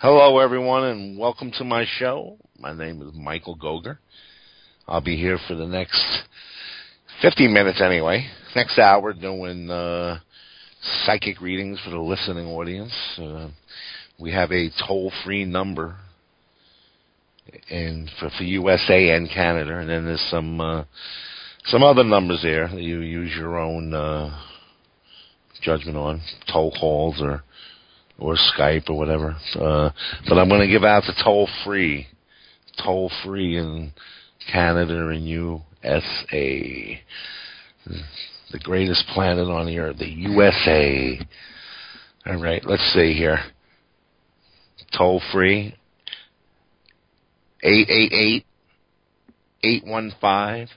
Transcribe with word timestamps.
Hello, 0.00 0.38
everyone, 0.38 0.84
and 0.84 1.18
welcome 1.18 1.50
to 1.58 1.64
my 1.64 1.84
show. 1.98 2.38
My 2.56 2.72
name 2.72 3.02
is 3.02 3.08
Michael 3.16 3.56
Gogger. 3.56 3.98
I'll 4.86 5.00
be 5.00 5.16
here 5.16 5.40
for 5.48 5.56
the 5.56 5.66
next 5.66 6.00
50 7.20 7.48
minutes 7.48 7.80
anyway. 7.80 8.28
Next 8.54 8.78
hour 8.78 9.12
doing 9.12 9.68
uh, 9.68 10.20
psychic 11.04 11.40
readings 11.40 11.80
for 11.82 11.90
the 11.90 11.98
listening 11.98 12.46
audience. 12.46 12.92
Uh, 13.20 13.48
we 14.20 14.30
have 14.30 14.52
a 14.52 14.70
toll-free 14.86 15.46
number 15.46 15.96
and 17.68 18.08
for, 18.20 18.30
for 18.38 18.44
USA 18.44 19.16
and 19.16 19.28
Canada, 19.28 19.78
and 19.78 19.90
then 19.90 20.04
there's 20.04 20.28
some 20.30 20.60
uh, 20.60 20.84
some 21.64 21.82
other 21.82 22.04
numbers 22.04 22.42
there 22.44 22.68
that 22.68 22.82
you 22.82 23.00
use 23.00 23.34
your 23.36 23.58
own 23.58 23.92
uh, 23.92 24.30
judgment 25.60 25.96
on, 25.96 26.22
toll 26.52 26.72
calls 26.80 27.20
or 27.20 27.42
or 28.18 28.36
Skype 28.36 28.90
or 28.90 28.98
whatever. 28.98 29.36
Uh, 29.54 29.90
but 30.28 30.38
I'm 30.38 30.48
going 30.48 30.60
to 30.60 30.72
give 30.72 30.84
out 30.84 31.04
the 31.06 31.14
toll 31.22 31.48
free, 31.64 32.06
toll 32.82 33.10
free 33.24 33.56
in 33.56 33.92
Canada 34.52 35.08
and 35.08 35.26
USA. 35.26 37.00
The 38.50 38.58
greatest 38.60 39.06
planet 39.08 39.48
on 39.48 39.66
the 39.66 39.78
earth, 39.78 39.98
the 39.98 40.06
USA. 40.06 41.20
All 42.26 42.42
right, 42.42 42.64
let's 42.64 42.94
see 42.94 43.12
here. 43.12 43.38
Toll 44.96 45.20
free. 45.32 45.74
888 47.62 48.46
815 49.62 50.68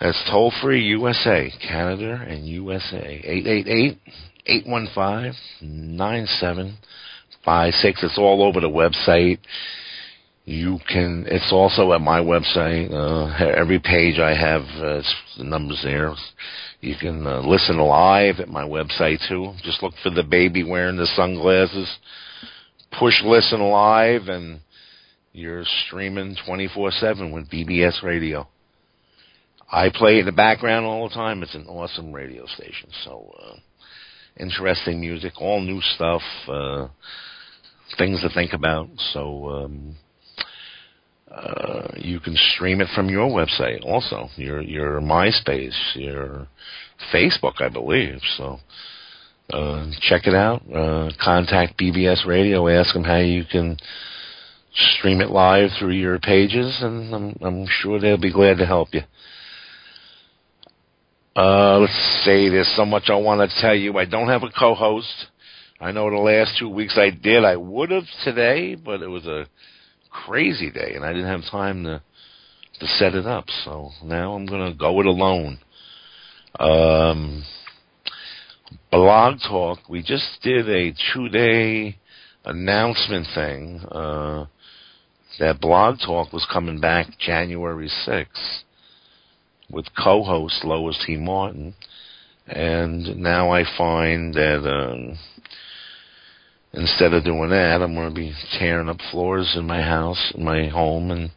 That's 0.00 0.22
toll 0.30 0.52
free 0.62 0.84
USA, 0.88 1.52
Canada 1.66 2.24
and 2.28 2.46
USA. 2.46 3.20
888 3.24 3.98
815 4.46 5.34
9756. 5.96 8.02
It's 8.02 8.18
all 8.18 8.42
over 8.42 8.60
the 8.60 8.68
website. 8.68 9.38
You 10.44 10.78
can, 10.86 11.24
it's 11.28 11.50
also 11.50 11.92
at 11.92 12.00
my 12.00 12.20
website. 12.20 12.92
Uh, 12.92 13.34
every 13.56 13.80
page 13.80 14.20
I 14.20 14.36
have, 14.36 14.62
uh, 14.62 15.02
the 15.38 15.44
numbers 15.44 15.80
there. 15.82 16.14
You 16.80 16.94
can 17.00 17.26
uh, 17.26 17.40
listen 17.40 17.78
live 17.78 18.38
at 18.38 18.48
my 18.48 18.62
website 18.62 19.26
too. 19.28 19.54
Just 19.64 19.82
look 19.82 19.94
for 20.02 20.10
the 20.10 20.22
baby 20.22 20.62
wearing 20.62 20.98
the 20.98 21.06
sunglasses. 21.16 21.90
Push 22.98 23.22
listen 23.24 23.60
live 23.60 24.28
and 24.28 24.60
you're 25.32 25.64
streaming 25.86 26.36
24-7 26.46 27.32
with 27.32 27.50
BBS 27.50 28.02
radio. 28.02 28.46
I 29.70 29.90
play 29.92 30.20
in 30.20 30.26
the 30.26 30.32
background 30.32 30.86
all 30.86 31.08
the 31.08 31.14
time. 31.14 31.42
It's 31.42 31.54
an 31.54 31.66
awesome 31.66 32.12
radio 32.12 32.46
station. 32.46 32.90
So, 33.04 33.32
uh, 33.42 33.56
interesting 34.36 35.00
music, 35.00 35.32
all 35.40 35.60
new 35.60 35.80
stuff, 35.80 36.22
uh, 36.48 36.88
things 37.98 38.20
to 38.22 38.28
think 38.28 38.52
about. 38.52 38.88
So, 39.12 39.48
um, 39.48 39.96
uh, 41.30 41.88
you 41.96 42.20
can 42.20 42.36
stream 42.54 42.80
it 42.80 42.88
from 42.94 43.08
your 43.08 43.28
website 43.28 43.84
also, 43.84 44.28
your, 44.36 44.62
your 44.62 45.00
MySpace, 45.00 45.76
your 45.94 46.46
Facebook, 47.12 47.60
I 47.60 47.68
believe. 47.68 48.20
So, 48.36 48.58
uh, 49.52 49.90
check 50.00 50.26
it 50.26 50.34
out. 50.34 50.62
Uh, 50.72 51.10
contact 51.22 51.78
BBS 51.78 52.24
Radio, 52.26 52.68
ask 52.68 52.94
them 52.94 53.04
how 53.04 53.18
you 53.18 53.44
can 53.44 53.76
stream 54.98 55.20
it 55.20 55.30
live 55.30 55.70
through 55.78 55.92
your 55.92 56.18
pages, 56.18 56.78
and 56.82 57.14
I'm, 57.14 57.36
I'm 57.40 57.66
sure 57.80 57.98
they'll 57.98 58.16
be 58.16 58.32
glad 58.32 58.58
to 58.58 58.66
help 58.66 58.88
you. 58.92 59.02
Uh, 61.36 61.80
let's 61.80 62.22
see, 62.24 62.48
there's 62.48 62.72
so 62.76 62.86
much 62.86 63.10
I 63.10 63.16
want 63.16 63.50
to 63.50 63.60
tell 63.60 63.74
you. 63.74 63.98
I 63.98 64.06
don't 64.06 64.28
have 64.28 64.42
a 64.42 64.48
co-host. 64.58 65.26
I 65.78 65.92
know 65.92 66.08
the 66.08 66.16
last 66.16 66.56
two 66.58 66.70
weeks 66.70 66.96
I 66.96 67.10
did. 67.10 67.44
I 67.44 67.56
would 67.56 67.90
have 67.90 68.04
today, 68.24 68.74
but 68.74 69.02
it 69.02 69.08
was 69.08 69.26
a 69.26 69.46
crazy 70.10 70.70
day, 70.70 70.92
and 70.94 71.04
I 71.04 71.12
didn't 71.12 71.28
have 71.28 71.42
time 71.50 71.84
to 71.84 72.02
to 72.80 72.86
set 72.86 73.14
it 73.14 73.26
up. 73.26 73.44
So 73.66 73.90
now 74.02 74.32
I'm 74.32 74.46
going 74.46 74.72
to 74.72 74.78
go 74.78 74.98
it 75.00 75.06
alone. 75.06 75.58
Um, 76.58 77.44
Blog 78.90 79.38
Talk. 79.46 79.80
We 79.90 80.02
just 80.02 80.38
did 80.42 80.68
a 80.70 80.94
two-day 81.12 81.98
announcement 82.46 83.26
thing 83.34 83.80
uh, 83.90 84.46
that 85.38 85.60
Blog 85.60 85.98
Talk 86.04 86.32
was 86.32 86.46
coming 86.50 86.80
back 86.80 87.18
January 87.18 87.90
6th 88.06 88.62
with 89.70 89.86
co-host 90.02 90.64
Lois 90.64 91.02
T. 91.06 91.16
Martin, 91.16 91.74
and 92.46 93.16
now 93.16 93.50
I 93.50 93.64
find 93.76 94.32
that 94.34 94.68
um, 94.68 95.18
instead 96.72 97.12
of 97.12 97.24
doing 97.24 97.50
that, 97.50 97.82
I'm 97.82 97.94
going 97.94 98.08
to 98.08 98.14
be 98.14 98.32
tearing 98.58 98.88
up 98.88 98.98
floors 99.10 99.54
in 99.58 99.66
my 99.66 99.82
house, 99.82 100.32
in 100.34 100.44
my 100.44 100.68
home, 100.68 101.10
and 101.10 101.30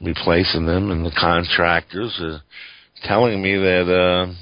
replacing 0.00 0.66
them. 0.66 0.90
And 0.90 1.04
the 1.04 1.12
contractors 1.18 2.18
are 2.22 2.40
telling 3.02 3.42
me 3.42 3.56
that 3.56 3.92
uh, 3.92 4.32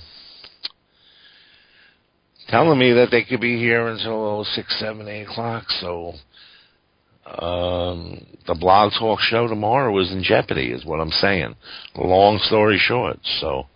telling 2.48 2.78
me 2.78 2.92
that 2.92 3.08
they 3.10 3.24
could 3.24 3.40
be 3.40 3.58
here 3.58 3.88
until 3.88 4.44
six, 4.44 4.78
seven, 4.78 5.08
eight 5.08 5.24
o'clock. 5.24 5.64
So 5.80 6.12
um, 7.26 8.24
the 8.46 8.54
blog 8.54 8.92
talk 8.98 9.20
show 9.20 9.48
tomorrow 9.48 9.98
is 9.98 10.12
in 10.12 10.22
jeopardy, 10.22 10.72
is 10.72 10.84
what 10.84 11.00
I'm 11.00 11.10
saying. 11.10 11.56
Long 11.96 12.38
story 12.38 12.78
short. 12.78 13.18
So, 13.40 13.66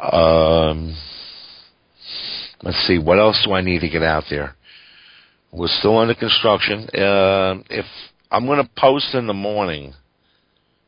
um, 0.00 0.96
let's 2.62 2.86
see, 2.86 2.98
what 2.98 3.18
else 3.18 3.42
do 3.44 3.52
I 3.52 3.62
need 3.62 3.80
to 3.80 3.88
get 3.88 4.02
out 4.02 4.24
there? 4.28 4.54
We're 5.50 5.68
still 5.68 5.98
under 5.98 6.14
construction. 6.14 6.88
Uh, 6.94 7.62
if 7.70 7.86
I'm 8.30 8.46
going 8.46 8.62
to 8.62 8.70
post 8.76 9.14
in 9.14 9.26
the 9.26 9.34
morning 9.34 9.94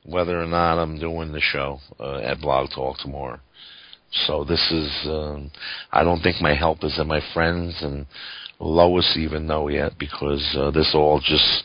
whether 0.04 0.40
or 0.40 0.46
not 0.46 0.78
I'm 0.78 0.98
doing 0.98 1.32
the 1.32 1.40
show 1.40 1.80
uh, 1.98 2.18
at 2.18 2.40
Blog 2.40 2.70
Talk 2.74 2.98
tomorrow. 2.98 3.40
So 4.26 4.44
this 4.44 4.70
is, 4.70 4.90
um, 5.06 5.50
I 5.90 6.04
don't 6.04 6.20
think 6.20 6.40
my 6.40 6.54
helpers 6.54 6.94
and 6.98 7.08
my 7.08 7.20
friends 7.32 7.76
and 7.80 8.06
Lois 8.64 9.16
even 9.16 9.46
know 9.46 9.68
yet 9.68 9.92
because 9.98 10.44
uh, 10.58 10.70
this 10.70 10.92
all 10.94 11.20
just 11.20 11.64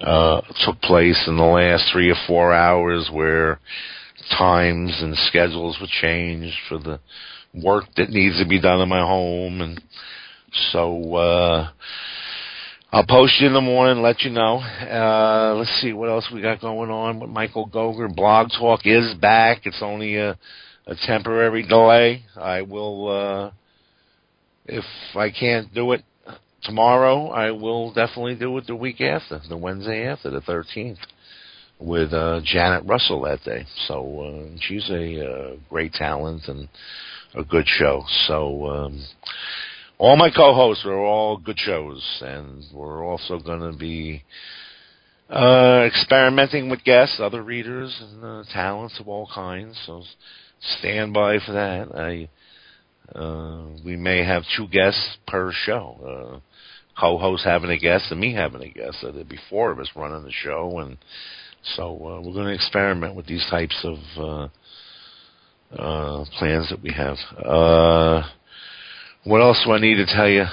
uh, 0.00 0.40
took 0.64 0.80
place 0.80 1.22
in 1.26 1.36
the 1.36 1.42
last 1.42 1.90
three 1.92 2.10
or 2.10 2.16
four 2.26 2.52
hours 2.52 3.10
where 3.12 3.60
times 4.38 4.98
and 5.02 5.16
schedules 5.28 5.78
were 5.80 5.88
changed 6.00 6.56
for 6.68 6.78
the 6.78 7.00
work 7.54 7.84
that 7.96 8.10
needs 8.10 8.38
to 8.40 8.48
be 8.48 8.60
done 8.60 8.80
in 8.80 8.88
my 8.88 9.00
home 9.00 9.60
and 9.60 9.82
so 10.70 11.14
uh 11.14 11.70
I'll 12.94 13.06
post 13.06 13.40
you 13.40 13.46
in 13.46 13.54
the 13.54 13.62
morning, 13.62 14.02
let 14.02 14.20
you 14.20 14.30
know. 14.30 14.56
Uh 14.58 15.54
let's 15.56 15.80
see 15.80 15.92
what 15.92 16.08
else 16.08 16.28
we 16.32 16.42
got 16.42 16.60
going 16.60 16.90
on 16.90 17.20
with 17.20 17.30
Michael 17.30 17.66
Gogger. 17.66 18.14
Blog 18.14 18.48
Talk 18.58 18.80
is 18.84 19.14
back. 19.14 19.62
It's 19.64 19.82
only 19.82 20.16
a 20.16 20.38
a 20.86 20.94
temporary 21.06 21.66
delay. 21.66 22.24
I 22.36 22.62
will 22.62 23.08
uh 23.08 23.50
if 24.66 24.84
I 25.14 25.30
can't 25.30 25.72
do 25.74 25.92
it 25.92 26.04
tomorrow 26.62 27.28
I 27.28 27.50
will 27.50 27.92
definitely 27.92 28.34
do 28.34 28.56
it 28.58 28.66
the 28.66 28.76
week 28.76 29.00
after, 29.00 29.40
the 29.48 29.56
Wednesday 29.56 30.06
after, 30.06 30.30
the 30.30 30.40
13th, 30.40 30.98
with 31.78 32.12
uh, 32.12 32.40
Janet 32.44 32.84
Russell 32.86 33.22
that 33.22 33.42
day. 33.44 33.66
So 33.86 34.20
uh, 34.20 34.56
she's 34.60 34.88
a 34.90 35.26
uh, 35.26 35.56
great 35.68 35.92
talent 35.92 36.42
and 36.48 36.68
a 37.34 37.42
good 37.42 37.66
show. 37.66 38.04
So 38.26 38.66
um, 38.66 39.04
all 39.98 40.16
my 40.16 40.30
co-hosts 40.30 40.84
are 40.84 40.98
all 40.98 41.36
good 41.36 41.58
shows, 41.58 42.02
and 42.22 42.64
we're 42.72 43.04
also 43.04 43.38
going 43.38 43.72
to 43.72 43.76
be 43.76 44.22
uh, 45.30 45.84
experimenting 45.86 46.68
with 46.68 46.84
guests, 46.84 47.18
other 47.18 47.42
readers, 47.42 47.96
and 48.00 48.24
uh, 48.24 48.44
talents 48.52 48.98
of 49.00 49.08
all 49.08 49.28
kinds. 49.34 49.80
So 49.86 50.02
stand 50.78 51.14
by 51.14 51.38
for 51.44 51.52
that. 51.52 51.88
I 51.94 52.28
uh, 53.18 53.64
we 53.84 53.96
may 53.96 54.24
have 54.24 54.42
two 54.56 54.68
guests 54.68 55.18
per 55.26 55.52
show. 55.52 56.40
Uh, 56.96 57.00
co-host 57.00 57.44
having 57.44 57.70
a 57.70 57.78
guest 57.78 58.10
and 58.10 58.20
me 58.20 58.34
having 58.34 58.62
a 58.62 58.68
guest. 58.68 58.98
So 59.00 59.10
there'd 59.10 59.28
be 59.28 59.38
four 59.48 59.70
of 59.70 59.78
us 59.78 59.90
running 59.96 60.22
the 60.24 60.32
show, 60.32 60.78
and 60.78 60.98
so 61.76 61.94
uh, 61.94 62.20
we're 62.20 62.34
going 62.34 62.46
to 62.46 62.54
experiment 62.54 63.14
with 63.14 63.26
these 63.26 63.44
types 63.50 63.84
of 63.84 63.98
uh, 64.18 64.48
uh, 65.76 66.24
plans 66.38 66.68
that 66.70 66.82
we 66.82 66.92
have. 66.92 67.16
Uh, 67.44 68.22
what 69.24 69.40
else 69.40 69.62
do 69.64 69.72
I 69.72 69.80
need 69.80 69.96
to 69.96 70.06
tell 70.06 70.28
you? 70.28 70.44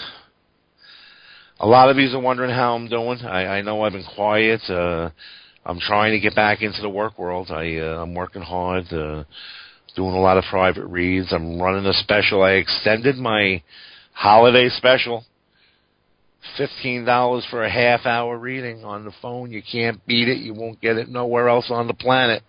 A 1.61 1.67
lot 1.67 1.89
of 1.89 1.97
you 1.97 2.09
are 2.15 2.21
wondering 2.21 2.51
how 2.51 2.75
I'm 2.75 2.87
doing. 2.87 3.19
I, 3.19 3.57
I 3.57 3.61
know 3.61 3.81
I've 3.81 3.91
been 3.91 4.05
quiet. 4.15 4.61
Uh, 4.69 5.09
I'm 5.65 5.79
trying 5.79 6.13
to 6.13 6.19
get 6.19 6.35
back 6.35 6.61
into 6.61 6.81
the 6.81 6.89
work 6.89 7.19
world. 7.19 7.49
I, 7.51 7.77
uh, 7.77 8.01
I'm 8.01 8.15
working 8.15 8.41
hard, 8.41 8.85
uh, 8.93 9.25
doing 9.95 10.13
a 10.13 10.21
lot 10.21 10.37
of 10.37 10.45
private 10.49 10.85
reads. 10.85 11.33
I'm 11.33 11.61
running 11.61 11.85
a 11.85 11.93
special. 11.93 12.43
I 12.43 12.51
extended 12.51 13.17
my 13.17 13.61
holiday 14.13 14.69
special 14.69 15.25
fifteen 16.57 17.05
dollars 17.05 17.45
for 17.49 17.63
a 17.63 17.69
half 17.69 18.05
hour 18.05 18.37
reading 18.37 18.83
on 18.83 19.05
the 19.05 19.11
phone. 19.21 19.51
You 19.51 19.61
can't 19.69 20.05
beat 20.05 20.27
it. 20.29 20.37
You 20.39 20.53
won't 20.53 20.81
get 20.81 20.97
it 20.97 21.09
nowhere 21.09 21.49
else 21.49 21.67
on 21.69 21.87
the 21.87 21.93
planet. 21.93 22.43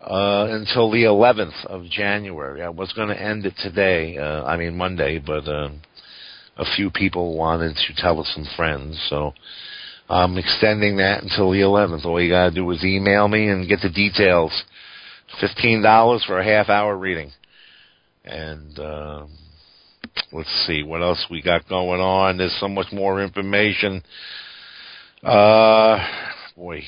uh, 0.00 0.46
until 0.50 0.90
the 0.90 1.02
11th 1.04 1.66
of 1.66 1.84
January. 1.84 2.62
I 2.62 2.70
was 2.70 2.90
going 2.94 3.08
to 3.08 3.22
end 3.22 3.44
it 3.44 3.52
today, 3.58 4.16
uh, 4.16 4.44
I 4.44 4.56
mean 4.56 4.76
Monday, 4.76 5.18
but 5.18 5.46
uh, 5.46 5.68
a 6.56 6.64
few 6.76 6.90
people 6.90 7.36
wanted 7.36 7.76
to 7.76 7.94
tell 7.96 8.18
us 8.20 8.30
some 8.34 8.46
friends, 8.56 8.98
so 9.10 9.34
I'm 10.08 10.38
extending 10.38 10.96
that 10.96 11.22
until 11.22 11.50
the 11.50 11.60
11th. 11.60 12.04
All 12.06 12.20
you 12.20 12.30
gotta 12.30 12.50
do 12.54 12.70
is 12.70 12.82
email 12.82 13.28
me 13.28 13.48
and 13.48 13.68
get 13.68 13.80
the 13.82 13.90
details. 13.90 14.52
Fifteen 15.40 15.82
dollars 15.82 16.24
for 16.26 16.38
a 16.40 16.44
half 16.44 16.68
hour 16.68 16.96
reading, 16.96 17.30
and 18.24 18.78
uh, 18.78 19.26
let's 20.32 20.66
see 20.66 20.82
what 20.82 21.02
else 21.02 21.26
we 21.30 21.42
got 21.42 21.68
going 21.68 22.00
on. 22.00 22.36
There's 22.36 22.56
so 22.60 22.68
much 22.68 22.92
more 22.92 23.22
information. 23.22 24.02
Uh, 25.22 25.98
boy, 26.56 26.82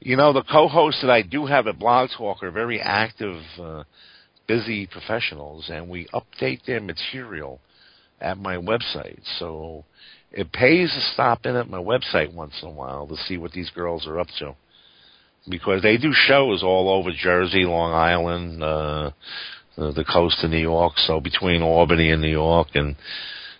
you 0.00 0.16
know, 0.16 0.32
the 0.32 0.42
co-hosts 0.42 1.02
that 1.02 1.10
I 1.10 1.22
do 1.22 1.46
have 1.46 1.66
at 1.66 1.78
Blog 1.78 2.10
Talk 2.16 2.42
are 2.42 2.50
very 2.50 2.80
active, 2.80 3.40
uh, 3.58 3.84
busy 4.46 4.86
professionals, 4.86 5.70
and 5.72 5.88
we 5.88 6.08
update 6.12 6.64
their 6.66 6.80
material 6.80 7.60
at 8.20 8.38
my 8.38 8.56
website. 8.56 9.20
So 9.38 9.84
it 10.32 10.52
pays 10.52 10.92
to 10.92 11.00
stop 11.12 11.46
in 11.46 11.56
at 11.56 11.70
my 11.70 11.78
website 11.78 12.32
once 12.34 12.54
in 12.62 12.68
a 12.68 12.72
while 12.72 13.06
to 13.06 13.16
see 13.16 13.36
what 13.36 13.52
these 13.52 13.70
girls 13.70 14.06
are 14.06 14.18
up 14.18 14.28
to. 14.38 14.54
Because 15.48 15.82
they 15.82 15.96
do 15.96 16.12
shows 16.12 16.62
all 16.62 16.90
over 16.90 17.10
Jersey, 17.16 17.64
Long 17.64 17.92
Island, 17.92 18.62
uh, 18.62 19.10
the 19.80 20.04
coast 20.04 20.44
of 20.44 20.50
New 20.50 20.58
York, 20.58 20.94
so 20.96 21.20
between 21.20 21.62
Albany 21.62 22.10
and 22.10 22.22
New 22.22 22.30
York, 22.30 22.68
and 22.74 22.94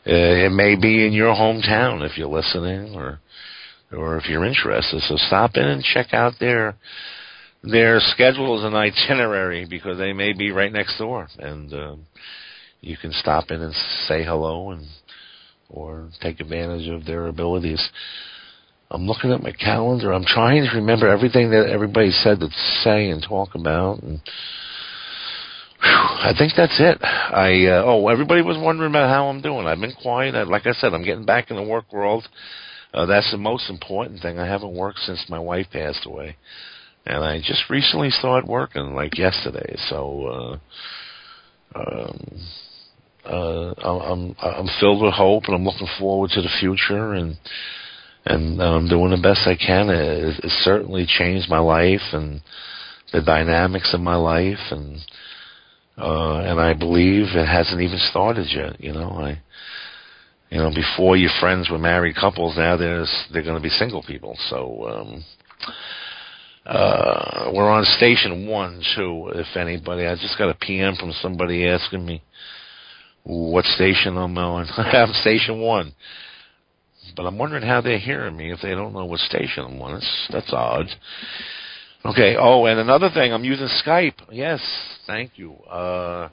uh, 0.06 0.46
it 0.46 0.52
may 0.52 0.76
be 0.76 1.06
in 1.06 1.12
your 1.12 1.34
hometown 1.34 2.08
if 2.08 2.16
you're 2.16 2.28
listening, 2.28 2.94
or 2.94 3.20
or 3.92 4.18
if 4.18 4.28
you're 4.28 4.44
interested. 4.44 5.00
So 5.02 5.16
stop 5.16 5.52
in 5.56 5.64
and 5.64 5.82
check 5.82 6.12
out 6.12 6.34
their 6.38 6.76
their 7.62 7.98
schedules 8.00 8.64
and 8.64 8.74
itinerary 8.74 9.66
because 9.68 9.98
they 9.98 10.12
may 10.12 10.32
be 10.32 10.50
right 10.50 10.72
next 10.72 10.98
door, 10.98 11.28
and 11.38 11.72
uh, 11.72 11.96
you 12.80 12.96
can 12.96 13.12
stop 13.12 13.50
in 13.50 13.60
and 13.60 13.74
say 14.06 14.24
hello 14.24 14.70
and 14.70 14.86
or 15.68 16.08
take 16.20 16.40
advantage 16.40 16.88
of 16.88 17.04
their 17.04 17.26
abilities. 17.26 17.90
I'm 18.90 19.06
looking 19.06 19.30
at 19.30 19.42
my 19.42 19.52
calendar. 19.52 20.12
I'm 20.12 20.24
trying 20.24 20.64
to 20.64 20.76
remember 20.76 21.08
everything 21.08 21.50
that 21.50 21.68
everybody 21.70 22.10
said 22.10 22.40
to 22.40 22.48
say 22.82 23.10
and 23.10 23.22
talk 23.22 23.54
about, 23.54 24.02
and 24.02 24.20
I 25.82 26.32
think 26.36 26.52
that's 26.56 26.78
it. 26.78 26.98
I 27.02 27.66
uh, 27.66 27.84
oh, 27.86 28.08
everybody 28.08 28.42
was 28.42 28.58
wondering 28.58 28.90
about 28.90 29.08
how 29.08 29.28
I'm 29.28 29.40
doing. 29.40 29.66
I've 29.66 29.80
been 29.80 29.94
quiet. 29.94 30.34
I, 30.34 30.42
like 30.42 30.66
I 30.66 30.72
said, 30.72 30.92
I'm 30.92 31.04
getting 31.04 31.24
back 31.24 31.50
in 31.50 31.56
the 31.56 31.62
work 31.62 31.90
world. 31.92 32.28
Uh, 32.92 33.06
that's 33.06 33.30
the 33.30 33.38
most 33.38 33.70
important 33.70 34.20
thing. 34.20 34.38
I 34.38 34.46
haven't 34.46 34.74
worked 34.74 34.98
since 35.00 35.24
my 35.28 35.38
wife 35.38 35.66
passed 35.72 36.04
away, 36.04 36.36
and 37.06 37.24
I 37.24 37.38
just 37.38 37.70
recently 37.70 38.10
started 38.10 38.48
working 38.48 38.94
like 38.94 39.16
yesterday. 39.16 39.74
So, 39.88 40.58
uh, 41.74 41.78
um, 41.78 42.40
uh, 43.24 43.74
I'm 43.82 44.36
I'm 44.38 44.68
filled 44.80 45.02
with 45.02 45.14
hope, 45.14 45.44
and 45.46 45.54
I'm 45.54 45.64
looking 45.64 45.88
forward 45.98 46.30
to 46.32 46.42
the 46.42 46.50
future, 46.60 47.14
and 47.14 47.36
and 48.26 48.60
I'm 48.60 48.88
doing 48.88 49.12
the 49.12 49.16
best 49.22 49.46
I 49.46 49.56
can. 49.56 49.88
It, 49.88 50.44
it 50.44 50.50
certainly 50.62 51.06
changed 51.06 51.48
my 51.48 51.58
life 51.58 52.12
and 52.12 52.42
the 53.12 53.22
dynamics 53.22 53.94
of 53.94 54.00
my 54.00 54.16
life, 54.16 54.58
and 54.70 55.00
uh, 56.00 56.38
and 56.40 56.60
I 56.60 56.74
believe 56.74 57.26
it 57.34 57.46
hasn't 57.46 57.80
even 57.80 57.98
started 57.98 58.46
yet. 58.50 58.80
You 58.80 58.92
know, 58.92 59.10
I 59.10 59.40
you 60.50 60.58
know, 60.58 60.70
before 60.74 61.16
your 61.16 61.30
friends 61.40 61.70
were 61.70 61.78
married 61.78 62.16
couples, 62.16 62.56
now 62.56 62.76
there's 62.76 63.10
they're 63.32 63.44
going 63.44 63.54
to 63.54 63.62
be 63.62 63.68
single 63.68 64.02
people. 64.02 64.36
So 64.48 64.88
um, 64.88 65.24
uh, 66.66 67.50
we're 67.54 67.70
on 67.70 67.84
station 67.84 68.48
one 68.48 68.82
too. 68.96 69.30
If 69.34 69.56
anybody, 69.56 70.06
I 70.06 70.16
just 70.16 70.36
got 70.36 70.50
a 70.50 70.54
PM 70.54 70.96
from 70.96 71.12
somebody 71.22 71.68
asking 71.68 72.04
me 72.04 72.22
what 73.22 73.64
station 73.64 74.16
I'm 74.16 74.36
on. 74.36 74.66
I'm 74.76 75.12
station 75.12 75.60
one, 75.60 75.92
but 77.16 77.26
I'm 77.26 77.38
wondering 77.38 77.62
how 77.62 77.80
they're 77.80 77.98
hearing 77.98 78.36
me 78.36 78.50
if 78.50 78.58
they 78.60 78.70
don't 78.70 78.92
know 78.92 79.04
what 79.04 79.20
station 79.20 79.64
I'm 79.64 79.80
on. 79.80 79.94
That's 79.94 80.28
that's 80.32 80.52
odd. 80.52 80.86
Okay. 82.04 82.36
Oh, 82.38 82.64
and 82.66 82.80
another 82.80 83.10
thing, 83.12 83.32
I'm 83.32 83.44
using 83.44 83.68
Skype. 83.84 84.14
Yes, 84.30 84.60
thank 85.06 85.32
you. 85.36 85.54
Uh, 85.70 86.28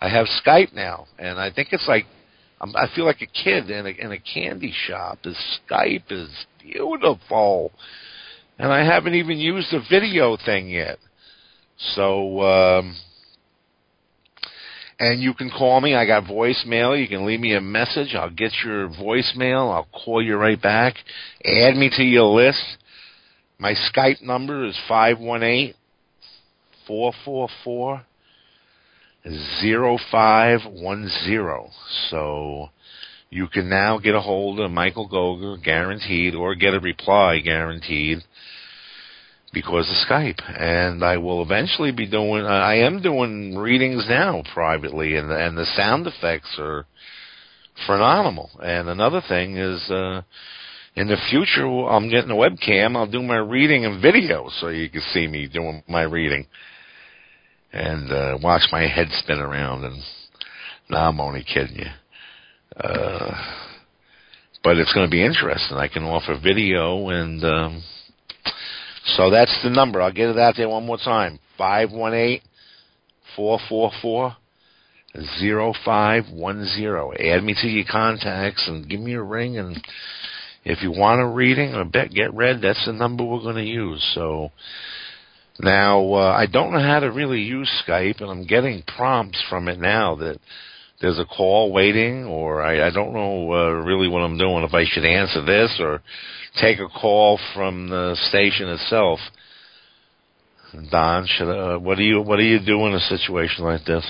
I 0.00 0.08
have 0.08 0.26
Skype 0.44 0.72
now, 0.74 1.06
and 1.18 1.38
I 1.38 1.50
think 1.52 1.68
it's 1.72 1.86
like 1.88 2.04
I'm, 2.60 2.74
I 2.74 2.86
feel 2.94 3.04
like 3.04 3.22
a 3.22 3.26
kid 3.26 3.70
in 3.70 3.86
a, 3.86 3.90
in 3.90 4.12
a 4.12 4.18
candy 4.18 4.72
shop. 4.86 5.18
The 5.22 5.34
Skype 5.70 6.10
is 6.10 6.28
beautiful, 6.60 7.72
and 8.58 8.72
I 8.72 8.84
haven't 8.84 9.14
even 9.14 9.38
used 9.38 9.68
the 9.70 9.80
video 9.88 10.36
thing 10.44 10.68
yet. 10.68 10.98
So, 11.94 12.40
um, 12.40 12.96
and 14.98 15.22
you 15.22 15.32
can 15.34 15.48
call 15.48 15.80
me. 15.80 15.94
I 15.94 16.06
got 16.06 16.24
voicemail. 16.24 17.00
You 17.00 17.06
can 17.06 17.24
leave 17.24 17.38
me 17.38 17.54
a 17.54 17.60
message. 17.60 18.16
I'll 18.16 18.30
get 18.30 18.52
your 18.64 18.88
voicemail. 18.88 19.72
I'll 19.72 19.88
call 20.04 20.20
you 20.20 20.36
right 20.36 20.60
back. 20.60 20.94
Add 21.44 21.76
me 21.76 21.88
to 21.96 22.02
your 22.02 22.24
list. 22.24 22.77
My 23.60 23.74
Skype 23.74 24.22
number 24.22 24.64
is 24.66 24.78
five 24.86 25.18
one 25.18 25.42
eight 25.42 25.74
four 26.86 27.12
four 27.24 27.48
four 27.64 28.04
0510. 29.24 31.70
So 32.08 32.68
you 33.30 33.48
can 33.48 33.68
now 33.68 33.98
get 33.98 34.14
a 34.14 34.20
hold 34.20 34.60
of 34.60 34.70
Michael 34.70 35.08
Gogger 35.08 35.60
guaranteed 35.60 36.36
or 36.36 36.54
get 36.54 36.74
a 36.74 36.78
reply 36.78 37.40
guaranteed 37.40 38.18
because 39.52 39.90
of 39.90 39.96
Skype. 40.08 40.38
And 40.56 41.02
I 41.02 41.16
will 41.16 41.42
eventually 41.42 41.90
be 41.90 42.06
doing, 42.06 42.44
I 42.44 42.76
am 42.76 43.02
doing 43.02 43.56
readings 43.56 44.06
now 44.08 44.44
privately 44.54 45.16
and, 45.16 45.32
and 45.32 45.58
the 45.58 45.66
sound 45.74 46.06
effects 46.06 46.54
are 46.60 46.86
phenomenal. 47.88 48.50
And 48.62 48.88
another 48.88 49.20
thing 49.28 49.56
is, 49.56 49.90
uh, 49.90 50.22
in 50.98 51.06
the 51.06 51.16
future, 51.30 51.64
I'm 51.64 52.10
getting 52.10 52.32
a 52.32 52.34
webcam. 52.34 52.96
I'll 52.96 53.06
do 53.06 53.22
my 53.22 53.36
reading 53.36 53.84
in 53.84 54.02
video 54.02 54.48
so 54.58 54.66
you 54.66 54.90
can 54.90 55.00
see 55.12 55.28
me 55.28 55.46
doing 55.46 55.84
my 55.86 56.02
reading 56.02 56.44
and 57.72 58.10
uh, 58.10 58.38
watch 58.42 58.62
my 58.72 58.84
head 58.88 59.06
spin 59.12 59.38
around. 59.38 59.84
And 59.84 60.02
now 60.90 61.08
I'm 61.08 61.20
only 61.20 61.44
kidding 61.44 61.76
you. 61.76 61.90
Uh, 62.76 63.32
but 64.64 64.78
it's 64.78 64.92
going 64.92 65.06
to 65.06 65.10
be 65.10 65.24
interesting. 65.24 65.76
I 65.76 65.86
can 65.86 66.02
offer 66.02 66.36
video, 66.42 67.10
and 67.10 67.44
um, 67.44 67.82
so 69.04 69.30
that's 69.30 69.56
the 69.62 69.70
number. 69.70 70.02
I'll 70.02 70.12
get 70.12 70.30
it 70.30 70.38
out 70.38 70.54
there 70.56 70.68
one 70.68 70.84
more 70.84 70.98
time: 70.98 71.38
five 71.56 71.92
one 71.92 72.12
eight 72.12 72.42
four 73.36 73.60
four 73.68 73.92
four 74.02 74.36
zero 75.38 75.72
five 75.84 76.24
one 76.32 76.66
zero. 76.66 77.12
Add 77.12 77.44
me 77.44 77.54
to 77.62 77.68
your 77.68 77.86
contacts 77.88 78.66
and 78.66 78.88
give 78.88 79.00
me 79.00 79.14
a 79.14 79.22
ring. 79.22 79.58
And 79.58 79.80
if 80.64 80.82
you 80.82 80.90
want 80.90 81.20
a 81.20 81.26
reading 81.26 81.74
or 81.74 81.84
bet 81.84 82.10
get 82.10 82.34
read, 82.34 82.60
that's 82.62 82.84
the 82.86 82.92
number 82.92 83.24
we're 83.24 83.40
going 83.40 83.56
to 83.56 83.62
use. 83.62 84.04
So 84.14 84.50
now, 85.60 86.12
uh, 86.14 86.32
I 86.32 86.46
don't 86.46 86.72
know 86.72 86.80
how 86.80 87.00
to 87.00 87.10
really 87.10 87.40
use 87.40 87.70
Skype, 87.86 88.20
and 88.20 88.30
I'm 88.30 88.46
getting 88.46 88.82
prompts 88.82 89.42
from 89.48 89.68
it 89.68 89.80
now 89.80 90.16
that 90.16 90.38
there's 91.00 91.18
a 91.18 91.24
call 91.24 91.72
waiting, 91.72 92.24
or 92.24 92.62
I, 92.62 92.88
I 92.88 92.90
don't 92.90 93.12
know 93.12 93.52
uh, 93.52 93.70
really 93.84 94.08
what 94.08 94.22
I'm 94.22 94.38
doing, 94.38 94.64
if 94.64 94.74
I 94.74 94.84
should 94.84 95.04
answer 95.04 95.44
this 95.44 95.78
or 95.80 96.02
take 96.60 96.78
a 96.80 96.88
call 96.88 97.38
from 97.54 97.88
the 97.88 98.16
station 98.28 98.68
itself. 98.68 99.20
Don, 100.90 101.26
should 101.26 101.50
uh, 101.50 101.78
what 101.78 101.96
do 101.96 102.04
you 102.04 102.20
what 102.20 102.36
do 102.36 102.42
you 102.42 102.58
do 102.64 102.86
in 102.86 102.92
a 102.92 103.00
situation 103.00 103.64
like 103.64 103.84
this? 103.86 104.04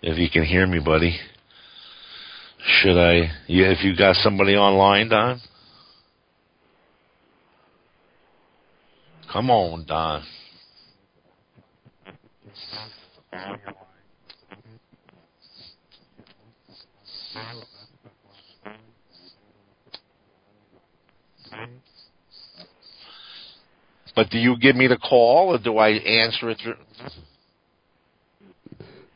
If 0.00 0.18
you 0.18 0.30
can 0.30 0.44
hear 0.44 0.66
me, 0.66 0.78
buddy, 0.78 1.18
should 2.66 2.98
I? 2.98 3.30
You, 3.46 3.64
if 3.66 3.84
you 3.84 3.96
got 3.96 4.16
somebody 4.16 4.54
online, 4.56 5.08
Don? 5.08 5.40
Come 9.32 9.50
on, 9.50 9.84
Don. 9.86 10.22
But 24.16 24.30
do 24.30 24.38
you 24.38 24.56
give 24.56 24.76
me 24.76 24.86
the 24.86 24.96
call, 24.96 25.54
or 25.54 25.58
do 25.58 25.78
I 25.78 25.88
answer 25.88 26.50
it? 26.50 26.58
Through? 26.62 26.76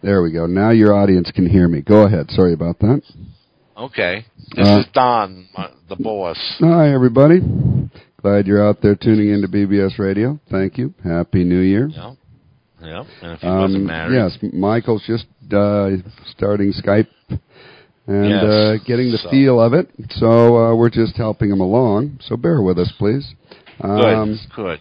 There 0.03 0.23
we 0.23 0.33
go. 0.33 0.47
Now 0.47 0.71
your 0.71 0.93
audience 0.93 1.31
can 1.31 1.49
hear 1.49 1.69
me. 1.69 1.83
Go 1.83 2.03
ahead. 2.03 2.31
Sorry 2.31 2.53
about 2.53 2.81
that. 2.81 3.03
Okay. 3.79 4.25
This 4.57 4.67
uh, 4.67 4.81
is 4.81 4.87
Don, 4.93 5.49
the 5.89 5.95
boss. 5.95 6.37
Hi, 6.59 6.93
everybody. 6.93 7.39
Glad 8.21 8.49
you're 8.49 8.67
out 8.67 8.83
there 8.83 8.97
tuning 8.97 9.31
into 9.31 9.47
BBS 9.47 10.01
Radio. 10.01 10.41
Thank 10.51 10.79
you. 10.79 10.93
Happy 11.05 11.45
New 11.45 11.61
Year. 11.61 11.87
Yeah. 11.87 12.15
Yeah. 12.83 13.05
And 13.23 13.33
if 13.33 13.43
you 13.45 13.49
um, 13.49 13.61
wasn't 13.61 13.85
married. 13.85 14.17
Yes, 14.17 14.53
Michael's 14.53 15.05
just 15.07 15.27
uh, 15.53 15.91
starting 16.27 16.73
Skype 16.73 17.07
and 18.09 18.31
yes. 18.31 18.43
uh, 18.43 18.75
getting 18.85 19.13
the 19.13 19.21
so. 19.23 19.31
feel 19.31 19.61
of 19.61 19.75
it. 19.75 19.89
So 20.11 20.57
uh, 20.57 20.75
we're 20.75 20.91
just 20.91 21.17
helping 21.17 21.51
him 21.51 21.61
along. 21.61 22.19
So 22.23 22.37
bear 22.37 22.61
with 22.61 22.81
us, 22.81 22.93
please. 22.99 23.33
Um, 23.81 24.41
good. 24.57 24.81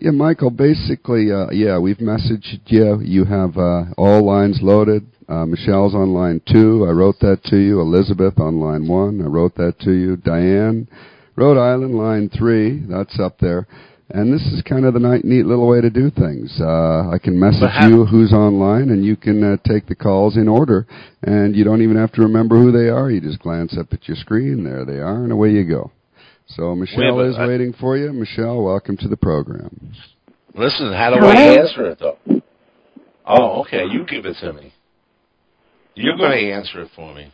Yeah, 0.00 0.12
Michael. 0.12 0.50
Basically, 0.50 1.32
uh, 1.32 1.50
yeah, 1.50 1.80
we've 1.80 1.98
messaged 1.98 2.60
you. 2.66 3.00
You 3.00 3.24
have 3.24 3.58
uh, 3.58 3.86
all 3.96 4.24
lines 4.24 4.60
loaded. 4.62 5.06
Uh, 5.28 5.44
Michelle's 5.44 5.94
on 5.94 6.14
line 6.14 6.40
two. 6.50 6.86
I 6.88 6.92
wrote 6.92 7.18
that 7.20 7.44
to 7.44 7.56
you. 7.56 7.80
Elizabeth 7.80 8.38
on 8.38 8.60
line 8.60 8.88
one. 8.88 9.20
I 9.20 9.26
wrote 9.26 9.54
that 9.56 9.78
to 9.80 9.92
you. 9.92 10.16
Diane, 10.16 10.88
Rhode 11.36 11.58
Island, 11.58 11.94
line 11.94 12.30
three. 12.30 12.80
That's 12.88 13.18
up 13.20 13.38
there. 13.38 13.66
And 14.10 14.32
this 14.32 14.40
is 14.40 14.62
kind 14.62 14.86
of 14.86 14.94
the 14.94 15.20
neat 15.22 15.44
little 15.44 15.68
way 15.68 15.82
to 15.82 15.90
do 15.90 16.10
things. 16.10 16.58
Uh, 16.58 17.10
I 17.12 17.18
can 17.22 17.38
message 17.38 17.68
you 17.90 18.06
who's 18.06 18.32
online, 18.32 18.88
and 18.88 19.04
you 19.04 19.16
can 19.16 19.44
uh, 19.44 19.56
take 19.68 19.86
the 19.86 19.94
calls 19.94 20.38
in 20.38 20.48
order, 20.48 20.86
and 21.22 21.54
you 21.54 21.62
don't 21.62 21.82
even 21.82 21.98
have 21.98 22.12
to 22.12 22.22
remember 22.22 22.56
who 22.56 22.72
they 22.72 22.88
are. 22.88 23.10
You 23.10 23.20
just 23.20 23.40
glance 23.40 23.76
up 23.78 23.92
at 23.92 24.08
your 24.08 24.16
screen. 24.16 24.64
There 24.64 24.86
they 24.86 24.98
are, 24.98 25.24
and 25.24 25.30
away 25.30 25.50
you 25.50 25.68
go. 25.68 25.92
So 26.46 26.74
Michelle 26.74 27.16
Wait, 27.16 27.26
is 27.28 27.36
I- 27.36 27.46
waiting 27.46 27.74
for 27.78 27.98
you. 27.98 28.10
Michelle, 28.14 28.62
welcome 28.62 28.96
to 28.96 29.08
the 29.08 29.16
program. 29.18 29.92
Listen, 30.54 30.90
how 30.94 31.10
do 31.10 31.26
I 31.26 31.34
answer 31.58 31.90
it 31.90 31.98
though? 31.98 32.16
Oh, 33.26 33.60
okay. 33.60 33.84
You 33.90 34.06
give 34.06 34.24
it 34.24 34.36
to 34.40 34.54
me. 34.54 34.72
You're 36.00 36.16
going 36.16 36.30
to 36.30 36.52
answer 36.52 36.82
it 36.82 36.90
for 36.94 37.12
me. 37.12 37.32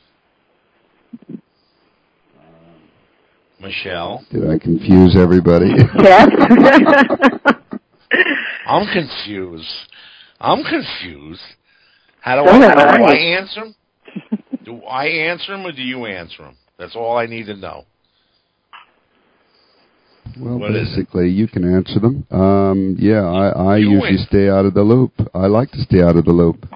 Michelle, 3.60 4.24
Did 4.30 4.50
I 4.50 4.58
confuse 4.58 5.16
everybody? 5.18 5.66
Yes. 6.02 6.28
I'm 8.66 8.86
confused. 8.92 9.68
I'm 10.40 10.62
confused. 10.64 11.40
How 12.20 12.42
do 12.42 12.48
So 12.50 12.56
I, 12.56 12.68
how 12.68 12.96
do 12.96 13.04
I. 13.04 13.10
I 13.12 13.16
answer 13.38 13.60
them? 13.64 13.74
Do 14.64 14.82
I 14.84 15.04
answer 15.06 15.52
them 15.52 15.66
or 15.66 15.72
do 15.72 15.82
you 15.82 16.06
answer 16.06 16.42
them? 16.44 16.56
That's 16.78 16.96
all 16.96 17.16
I 17.18 17.26
need 17.26 17.46
to 17.46 17.56
know. 17.56 17.84
well, 20.40 20.58
What 20.58 20.70
is 20.74 20.88
it? 20.88 20.96
basically, 20.96 21.28
you 21.30 21.46
can 21.48 21.64
answer 21.70 22.00
them. 22.00 22.26
Um, 22.30 22.96
yeah, 22.98 23.24
I, 23.24 23.48
I 23.48 23.76
You 23.76 23.90
usually 23.90 24.16
win. 24.16 24.26
stay 24.28 24.48
out 24.48 24.64
of 24.64 24.72
the 24.74 24.82
loop. 24.82 25.12
I 25.34 25.46
like 25.46 25.70
to 25.72 25.82
stay 25.82 26.02
out 26.02 26.16
of 26.16 26.24
the 26.24 26.32
loop. 26.32 26.66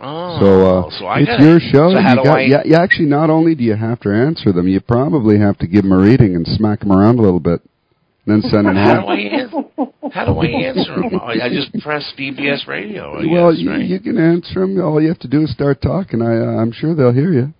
Oh, 0.00 0.38
So, 0.40 0.46
uh, 0.86 0.90
so 0.98 1.06
I 1.06 1.18
it's 1.20 1.26
gotta, 1.28 1.42
your 1.44 1.58
show. 1.60 1.90
So 1.90 2.00
how 2.00 2.10
you 2.10 2.16
do 2.18 2.24
got, 2.24 2.38
I? 2.38 2.40
yeah, 2.42 2.62
yeah, 2.64 2.80
actually, 2.82 3.06
not 3.06 3.30
only 3.30 3.54
do 3.54 3.64
you 3.64 3.74
have 3.74 3.98
to 4.00 4.10
answer 4.10 4.52
them, 4.52 4.68
you 4.68 4.80
probably 4.80 5.38
have 5.40 5.58
to 5.58 5.66
give 5.66 5.82
them 5.82 5.92
a 5.92 5.98
reading 5.98 6.36
and 6.36 6.46
smack 6.46 6.80
them 6.80 6.92
around 6.92 7.18
a 7.18 7.22
little 7.22 7.40
bit, 7.40 7.60
and 8.26 8.42
then 8.42 8.50
send 8.50 8.66
them 8.68 8.76
How 8.76 9.00
do. 9.00 9.06
I 9.08 9.16
answer? 9.16 9.62
How 10.12 10.24
do 10.26 10.38
I 10.38 10.46
answer 10.46 10.94
them? 10.94 11.20
I, 11.20 11.48
just 11.48 11.72
press 11.82 12.12
BBS 12.16 12.66
radio. 12.68 13.14
I 13.18 13.26
well, 13.30 13.50
guess, 13.50 13.60
you, 13.60 13.70
right? 13.70 13.82
you 13.84 13.98
can 14.00 14.18
answer 14.18 14.60
them. 14.60 14.80
All 14.80 15.02
you 15.02 15.08
have 15.08 15.18
to 15.20 15.28
do 15.28 15.42
is 15.42 15.52
start 15.52 15.82
talking. 15.82 16.22
I, 16.22 16.36
uh, 16.38 16.62
I'm 16.62 16.70
sure 16.72 16.94
they'll 16.94 17.12
hear 17.12 17.32
you. 17.32 17.52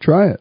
Try 0.00 0.28
it. 0.30 0.40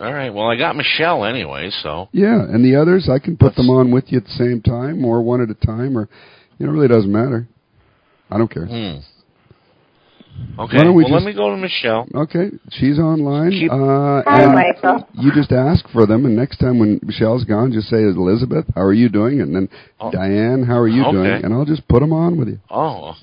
All 0.00 0.12
right. 0.12 0.30
Well, 0.34 0.46
I 0.48 0.56
got 0.56 0.74
Michelle 0.76 1.24
anyway, 1.24 1.70
so 1.82 2.08
Yeah, 2.12 2.40
and 2.42 2.64
the 2.64 2.74
others, 2.80 3.08
I 3.08 3.18
can 3.20 3.36
put 3.36 3.48
Let's- 3.48 3.56
them 3.58 3.70
on 3.70 3.90
with 3.92 4.10
you 4.10 4.18
at 4.18 4.24
the 4.24 4.30
same 4.30 4.60
time, 4.62 5.04
or 5.04 5.22
one 5.22 5.40
at 5.42 5.50
a 5.50 5.54
time, 5.66 5.96
or 5.96 6.08
you 6.58 6.66
know, 6.66 6.72
it 6.72 6.74
really 6.74 6.88
doesn't 6.88 7.12
matter. 7.12 7.46
I 8.30 8.38
don't 8.38 8.50
care. 8.50 8.66
Why 10.56 10.64
Okay. 10.64 10.78
don't 10.78 10.94
we 10.94 11.04
well, 11.04 11.12
let 11.14 11.22
me 11.22 11.32
go 11.34 11.50
to 11.50 11.56
Michelle. 11.56 12.06
Okay, 12.14 12.50
she's 12.72 12.98
online. 12.98 13.50
Keep- 13.52 13.70
uh, 13.72 14.22
Hi, 14.26 14.42
and 14.42 14.54
Michael. 14.54 15.08
You 15.14 15.32
just 15.32 15.52
ask 15.52 15.88
for 15.90 16.04
them, 16.06 16.26
and 16.26 16.34
next 16.34 16.58
time 16.58 16.78
when 16.78 16.98
Michelle's 17.02 17.44
gone, 17.44 17.70
just 17.72 17.88
say, 17.88 18.02
"Elizabeth, 18.02 18.64
how 18.74 18.82
are 18.82 18.92
you 18.92 19.08
doing?" 19.08 19.40
And 19.40 19.54
then 19.54 19.68
Oh. 20.00 20.10
Diane, 20.10 20.64
how 20.64 20.78
are 20.78 20.88
you 20.88 21.02
Okay. 21.02 21.12
doing? 21.12 21.44
And 21.44 21.54
I'll 21.54 21.64
just 21.64 21.86
put 21.88 22.00
them 22.00 22.12
on 22.12 22.36
with 22.36 22.48
you. 22.48 22.58
Oh. 22.70 23.14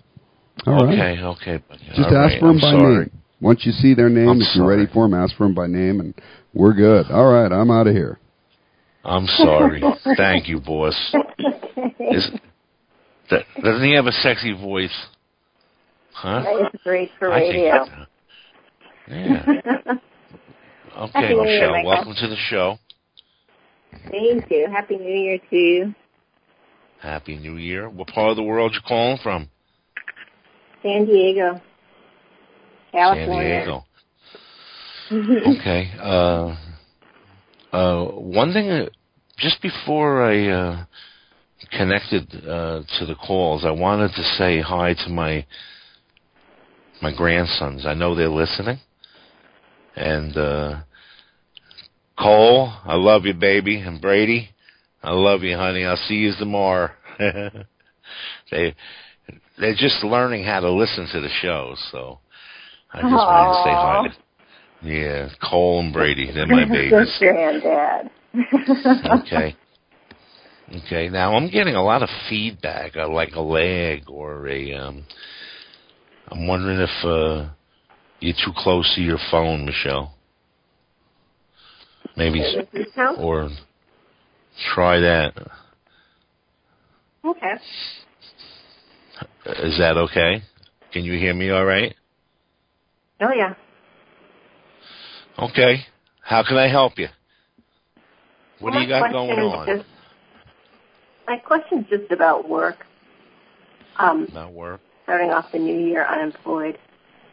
All 0.65 0.86
right. 0.88 1.19
okay. 1.19 1.19
Okay. 1.24 1.60
Just 1.95 2.10
All 2.10 2.17
ask 2.17 2.31
right, 2.34 2.39
for 2.39 2.48
them 2.48 2.55
I'm 2.55 2.62
by 2.62 2.72
sorry. 2.72 2.95
name. 3.00 3.12
Once 3.41 3.65
you 3.65 3.74
see 3.74 3.93
their 3.93 4.10
name, 4.10 4.29
I'm 4.29 4.41
if 4.41 4.55
you're 4.55 4.65
ready 4.65 4.84
sorry. 4.86 4.93
for 4.93 5.03
them, 5.10 5.13
ask 5.13 5.36
for 5.36 5.43
them 5.43 5.53
by 5.53 5.67
name, 5.67 6.00
and 6.00 6.13
we're 6.53 6.74
good. 6.74 7.12
All 7.12 7.31
right, 7.31 7.51
I'm 7.51 7.69
out 7.69 7.88
of 7.88 7.93
here. 7.93 8.17
I'm 9.03 9.27
sorry. 9.27 9.84
Thank 10.15 10.48
you, 10.48 10.60
boss. 10.62 10.95
Is, 12.00 12.31
that, 13.29 13.43
doesn't 13.62 13.84
he 13.84 13.93
have 13.93 14.07
a 14.07 14.12
sexy 14.13 14.53
voice? 14.53 14.95
Huh? 16.15 16.41
That 16.43 16.74
is 16.74 16.81
great 16.84 17.12
for 17.19 17.31
I 17.31 17.39
think- 17.41 17.53
radio. 17.53 17.86
yeah. 19.07 19.93
Okay, 20.98 21.12
Happy 21.13 21.34
New 21.34 21.43
Year, 21.43 21.72
Michelle. 21.74 21.86
Welcome 21.86 22.13
to 22.22 22.27
the 22.29 22.38
show. 22.50 22.77
Thank 24.10 24.50
you. 24.50 24.67
Happy 24.72 24.95
New 24.95 25.13
Year 25.13 25.39
to 25.50 25.55
you. 25.57 25.95
Happy 27.01 27.38
New 27.38 27.57
Year. 27.57 27.89
What 27.89 28.07
part 28.07 28.29
of 28.31 28.38
the 28.38 28.43
world 28.43 28.72
you 28.74 28.79
calling 28.88 29.17
from? 29.22 29.50
San 30.81 31.05
Diego, 31.05 31.60
California. 32.93 33.65
San 35.12 35.12
Diego. 35.12 35.50
Okay. 35.60 35.91
Uh, 36.01 36.55
uh, 37.75 38.05
one 38.12 38.53
thing, 38.53 38.69
uh, 38.72 38.86
just 39.38 39.62
before 39.62 40.24
I 40.24 40.48
uh, 40.48 40.86
connected 41.77 42.34
uh, 42.48 42.84
to 43.00 43.05
the 43.05 43.15
calls, 43.15 43.65
I 43.65 43.72
wanted 43.72 44.12
to 44.15 44.24
say 44.38 44.62
hi 44.62 44.93
to 45.05 45.10
my 45.10 45.45
my 47.01 47.15
grandsons. 47.15 47.85
I 47.85 47.93
know 47.93 48.15
they're 48.15 48.29
listening, 48.29 48.79
and 49.95 50.35
uh, 50.37 50.81
Cole, 52.17 52.71
I 52.85 52.95
love 52.95 53.25
you, 53.25 53.33
baby, 53.33 53.77
and 53.79 54.01
Brady, 54.01 54.49
I 55.03 55.11
love 55.11 55.43
you, 55.43 55.55
honey. 55.55 55.85
I'll 55.85 55.97
see 55.97 56.15
you 56.15 56.33
tomorrow. 56.37 56.91
they 58.51 58.75
they're 59.57 59.75
just 59.75 60.03
learning 60.03 60.43
how 60.43 60.59
to 60.59 60.71
listen 60.71 61.07
to 61.11 61.21
the 61.21 61.29
show, 61.41 61.75
so 61.91 62.19
I 62.91 63.01
just 63.01 63.11
wanted 63.11 63.49
to 63.49 63.63
say 63.63 63.73
hi. 63.73 64.07
To- 64.07 64.87
Yeah, 64.87 65.29
Cole 65.49 65.79
and 65.81 65.93
Brady, 65.93 66.31
they're 66.33 66.47
my 66.47 66.65
babies. 66.71 67.15
Granddad. 67.19 68.11
okay. 69.21 69.55
Okay. 70.85 71.09
Now 71.09 71.35
I'm 71.35 71.49
getting 71.49 71.75
a 71.75 71.83
lot 71.83 72.01
of 72.01 72.09
feedback, 72.29 72.95
uh, 72.95 73.07
like 73.07 73.33
a 73.33 73.41
lag 73.41 74.09
or 74.09 74.47
a. 74.47 74.73
Um, 74.73 75.05
I'm 76.29 76.48
wondering 76.48 76.79
if 76.79 77.05
uh, 77.05 77.50
you're 78.20 78.36
too 78.44 78.51
close 78.55 78.91
to 78.96 79.01
your 79.01 79.20
phone, 79.32 79.65
Michelle. 79.65 80.15
Maybe, 82.17 82.41
s- 82.41 82.55
Does 82.55 82.65
this 82.74 82.88
count? 82.96 83.20
or 83.20 83.50
try 84.74 85.00
that. 85.00 85.34
Okay. 87.24 87.53
Is 89.46 89.77
that 89.77 89.98
okay? 89.98 90.41
Can 90.91 91.03
you 91.03 91.13
hear 91.13 91.34
me 91.34 91.50
all 91.50 91.65
right? 91.65 91.94
Oh 93.22 93.32
yeah. 93.36 93.53
Okay. 95.38 95.86
How 96.22 96.44
can 96.44 96.58
I 96.58 96.67
help 96.67 96.98
you? 96.98 97.08
What 98.60 98.72
Well, 98.72 98.79
do 98.82 98.88
you 98.88 98.89
got 98.89 99.12
going 99.12 99.39
on? 99.39 99.67
Just, 99.67 99.89
my 101.27 101.38
question's 101.38 101.86
just 101.89 102.12
about 102.12 102.48
work. 102.48 102.86
Um, 103.98 104.27
Not 104.34 104.53
work. 104.53 104.82
Starting 105.05 105.29
off 105.31 105.45
the 105.53 105.59
new 105.59 105.77
year 105.88 106.05
unemployed. 106.05 106.77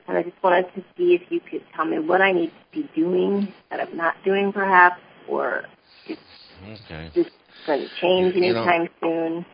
And 0.07 0.17
I 0.17 0.23
just 0.23 0.41
wanted 0.43 0.67
to 0.75 0.85
see 0.97 1.14
if 1.14 1.23
you 1.31 1.41
could 1.41 1.62
tell 1.75 1.85
me 1.85 1.99
what 1.99 2.21
I 2.21 2.33
need 2.33 2.49
to 2.50 2.83
be 2.83 2.88
doing 2.95 3.52
that 3.71 3.81
I'm 3.81 3.97
not 3.97 4.14
doing 4.25 4.52
perhaps, 4.52 5.00
or 5.29 5.64
Okay. 6.09 7.11
just 7.14 7.31
going 7.67 7.81
to 7.81 7.88
change 8.00 8.35
You 8.35 8.52
know- 8.52 8.62
anytime 8.62 8.88
soon. 9.00 9.47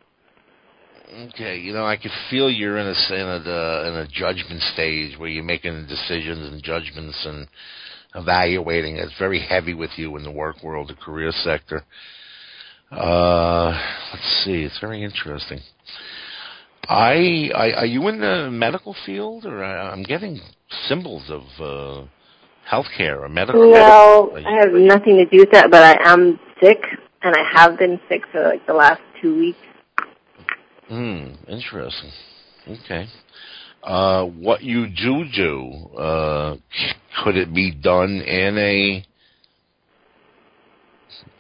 Okay, 1.31 1.57
you 1.57 1.73
know, 1.73 1.87
I 1.87 1.97
could 1.97 2.11
feel 2.29 2.51
you're 2.51 2.77
in 2.77 2.87
a 2.87 2.91
s- 2.91 3.11
in 3.11 3.17
a 3.21 3.37
uh, 3.51 3.85
in 3.89 3.95
a 3.97 4.07
judgment 4.09 4.61
stage 4.75 5.17
where 5.17 5.31
you're 5.31 5.43
making 5.45 5.87
decisions 5.87 6.53
and 6.53 6.63
judgments 6.63 7.25
and 7.25 7.49
evaluating. 8.15 8.97
It's 8.97 9.17
very 9.19 9.39
heavy 9.41 9.73
with 9.73 9.91
you 9.99 10.17
in 10.17 10.23
the 10.23 10.31
work 10.31 10.63
world, 10.63 10.89
the 10.89 10.95
career 10.95 11.33
sector. 11.33 11.83
Uh, 12.91 13.71
let's 14.13 14.45
see, 14.45 14.65
it's 14.65 14.79
very 14.81 15.03
interesting. 15.03 15.61
I, 16.89 17.51
I 17.55 17.73
are 17.73 17.87
you 17.87 18.09
in 18.09 18.21
the 18.21 18.51
medical 18.51 18.97
field, 19.05 19.45
or 19.45 19.63
I, 19.63 19.91
I'm 19.91 20.03
getting 20.03 20.41
symbols 20.89 21.25
of 21.29 21.43
uh, 21.61 22.07
healthcare 22.71 23.21
or 23.21 23.29
medical? 23.29 23.71
No, 23.71 24.33
I 24.35 24.59
have 24.61 24.73
nothing 24.73 25.17
to 25.17 25.27
do 25.27 25.39
with 25.39 25.51
that, 25.53 25.71
but 25.71 25.83
I 25.83 26.11
am 26.11 26.41
sick, 26.63 26.83
and 27.23 27.35
I 27.35 27.45
have 27.55 27.79
been 27.79 28.01
sick 28.09 28.23
for 28.33 28.43
like 28.43 28.67
the 28.67 28.73
last 28.73 29.03
two 29.21 29.37
weeks. 29.37 29.59
Hmm, 30.89 31.33
interesting. 31.47 32.11
Okay. 32.67 33.07
Uh, 33.83 34.25
what 34.25 34.63
you 34.63 34.89
do 34.89 35.25
do, 35.35 35.97
uh, 35.97 36.57
could 37.23 37.37
it 37.37 37.55
be 37.55 37.71
done 37.71 38.21
in 38.23 38.59
a 38.59 39.05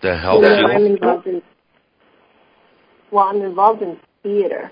the 0.02 0.16
health 0.16 0.42
You 0.42 0.48
know, 0.50 0.68
I'm 0.68 0.86
involved 0.86 1.26
in. 1.26 1.42
Well, 3.10 3.24
I'm 3.24 3.40
involved 3.42 3.82
in 3.82 3.98
theater, 4.22 4.70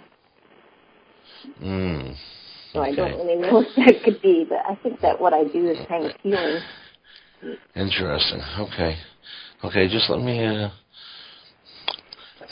Hmm. 1.58 2.12
so 2.72 2.80
I 2.80 2.92
don't 2.92 3.18
really 3.18 3.36
know 3.36 3.52
what 3.52 3.74
that 3.76 4.02
could 4.04 4.20
be. 4.20 4.46
But 4.48 4.58
I 4.68 4.76
think 4.82 5.00
that 5.00 5.20
what 5.20 5.32
I 5.32 5.44
do 5.44 5.70
is 5.70 5.78
kind 5.88 6.06
of 6.06 6.12
healing. 6.22 6.60
Interesting. 7.74 8.40
Okay. 8.58 8.96
Okay, 9.64 9.88
just 9.88 10.08
let 10.10 10.20
me. 10.20 10.44
Uh, 10.44 10.70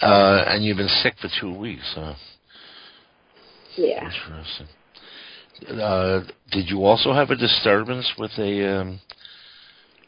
uh, 0.01 0.45
and 0.49 0.65
you've 0.65 0.77
been 0.77 0.89
sick 0.89 1.15
for 1.21 1.29
two 1.41 1.53
weeks, 1.53 1.93
huh? 1.95 2.15
Yeah. 3.77 4.05
Interesting. 4.05 4.69
Uh, 5.81 6.21
did 6.51 6.69
you 6.69 6.85
also 6.85 7.13
have 7.13 7.31
a 7.31 7.37
disturbance 7.37 8.13
with 8.19 8.33
a 8.39 8.81
um, 8.81 9.01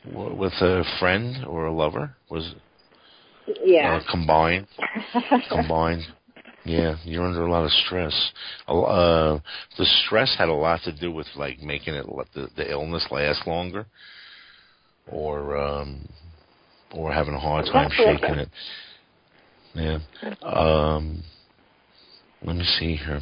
with 0.05 0.53
a 0.61 0.85
friend 0.99 1.45
or 1.47 1.67
a 1.67 1.73
lover? 1.73 2.17
Was 2.29 2.55
it, 3.47 3.59
Yeah. 3.65 3.97
uh, 3.97 4.11
combined. 4.11 4.67
combined. 5.51 6.03
Yeah, 6.67 6.97
you're 7.05 7.25
under 7.25 7.47
a 7.47 7.51
lot 7.51 7.65
of 7.65 7.71
stress. 7.71 8.33
Uh, 8.67 9.39
the 9.79 9.85
stress 10.05 10.35
had 10.37 10.49
a 10.49 10.53
lot 10.53 10.81
to 10.83 10.93
do 10.93 11.13
with 11.13 11.29
like 11.37 11.61
making 11.61 11.95
it 11.95 12.07
let 12.09 12.27
the, 12.35 12.49
the 12.57 12.69
illness 12.69 13.07
last 13.11 13.47
longer, 13.47 13.87
or 15.07 15.57
um, 15.57 16.09
or 16.93 17.13
having 17.13 17.35
a 17.35 17.39
hard 17.39 17.67
time 17.67 17.91
shaking 17.93 18.35
it. 18.35 18.49
Yeah. 19.75 19.99
Um, 20.43 21.23
let 22.43 22.57
me 22.57 22.65
see 22.65 22.97
here. 22.97 23.21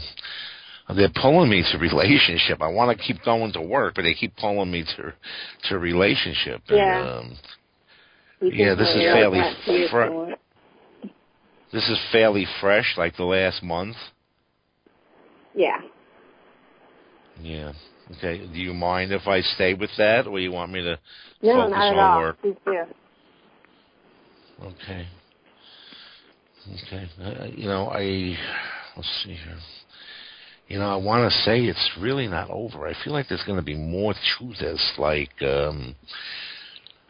They're 0.97 1.11
pulling 1.15 1.51
me 1.51 1.65
to 1.71 1.79
relationship. 1.79 2.63
I 2.63 2.69
want 2.69 2.97
to 2.97 3.05
keep 3.05 3.23
going 3.25 3.53
to 3.53 3.61
work, 3.63 3.95
but 3.97 4.03
they 4.03 4.15
keep 4.15 4.37
pulling 4.37 4.71
me 4.71 4.85
to 4.97 5.13
to 5.69 5.79
relationship. 5.79 6.63
Yeah. 6.71 7.19
Um, 7.19 7.37
Yeah, 8.41 8.75
this 8.75 8.89
is 8.89 9.03
fairly 9.03 9.41
that, 9.41 9.57
too, 9.67 9.73
if 9.73 9.91
fr- 9.91 10.05
you 10.05 10.13
want. 10.13 10.39
This 11.75 11.89
is 11.89 11.99
fairly 12.13 12.47
fresh, 12.61 12.95
like 12.97 13.17
the 13.17 13.25
last 13.25 13.63
month. 13.63 13.97
Yeah. 15.55 15.81
Yeah. 17.43 17.73
Okay. 18.17 18.47
Do 18.47 18.59
you 18.59 18.73
mind 18.73 19.13
if 19.13 19.27
I 19.27 19.41
stay 19.41 19.75
with 19.75 19.91
that, 19.99 20.29
or 20.29 20.39
you 20.39 20.53
want 20.53 20.71
me 20.73 20.83
to 20.83 20.99
No, 21.43 21.57
focus 21.57 21.71
not 21.73 21.93
at 21.93 21.99
on 21.99 21.99
all. 21.99 22.19
work? 22.21 22.41
Please 22.41 22.57
do. 22.65 22.83
Okay. 24.63 25.09
Okay. 26.87 27.11
Uh, 27.21 27.47
you 27.55 27.67
know, 27.67 27.89
I 27.89 28.37
let's 28.97 29.23
see 29.25 29.35
here. 29.35 29.59
You 30.69 30.79
know, 30.79 30.91
I 30.91 30.97
want 30.97 31.31
to 31.31 31.39
say 31.41 31.61
it's 31.65 31.91
really 32.01 32.29
not 32.29 32.51
over. 32.51 32.87
I 32.87 32.95
feel 33.05 33.13
like 33.13 33.29
there's 33.29 33.45
going 33.45 33.59
to 33.59 33.65
be 33.65 33.75
more 33.75 34.15
to 34.15 34.47
this. 34.61 34.81
Like, 34.97 35.33
um, 35.43 35.95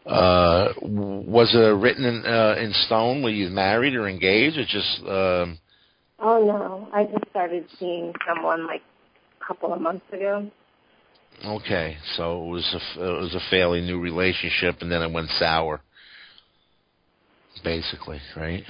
uh, 0.05 0.73
was 0.81 1.53
it 1.55 1.81
written 1.81 2.05
in, 2.05 2.25
uh, 2.25 2.55
in 2.59 2.71
stone? 2.85 3.23
Were 3.23 3.29
you 3.29 3.49
married 3.49 3.95
or 3.95 4.07
engaged, 4.07 4.57
or 4.57 4.65
just? 4.65 5.01
Um, 5.07 5.59
Oh 6.17 6.43
no, 6.45 6.87
I 6.93 7.03
just 7.03 7.29
started 7.29 7.65
seeing 7.77 8.13
someone 8.25 8.65
like 8.67 8.81
a 9.41 9.45
couple 9.45 9.73
of 9.73 9.81
months 9.81 10.05
ago. 10.13 10.49
okay, 11.43 11.97
so 12.15 12.45
it 12.45 12.49
was 12.51 12.75
a 12.97 13.03
it 13.03 13.21
was 13.21 13.35
a 13.35 13.49
fairly 13.49 13.81
new 13.81 13.99
relationship, 13.99 14.77
and 14.81 14.91
then 14.91 15.01
it 15.01 15.11
went 15.11 15.29
sour. 15.39 15.81
Basically, 17.63 18.19
right? 18.37 18.63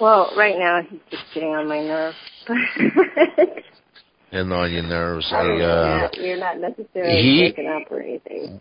Well, 0.00 0.32
right 0.36 0.58
now 0.58 0.80
he's 0.82 1.00
just 1.10 1.24
getting 1.34 1.50
on 1.50 1.68
my 1.68 1.80
nerves. 1.80 2.16
And 4.34 4.52
on 4.52 4.72
your 4.72 4.82
nerves. 4.82 5.28
I, 5.32 5.42
uh, 5.60 6.08
You're 6.14 6.38
not 6.38 6.58
necessarily 6.58 7.22
he- 7.22 7.66
up 7.68 7.82
or 7.88 8.02
anything. 8.02 8.60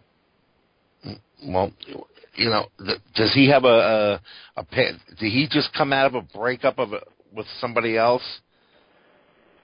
Well, 1.46 1.72
you 2.36 2.50
know, 2.50 2.66
th- 2.86 3.00
does 3.16 3.34
he 3.34 3.50
have 3.50 3.64
a 3.64 4.20
a, 4.56 4.62
a 4.62 4.66
did 4.74 4.98
he 5.20 5.48
just 5.50 5.74
come 5.74 5.94
out 5.94 6.08
of 6.08 6.16
a 6.16 6.38
breakup 6.38 6.80
of 6.80 6.94
a, 6.94 7.02
with 7.34 7.48
somebody 7.60 7.98
else? 7.98 8.24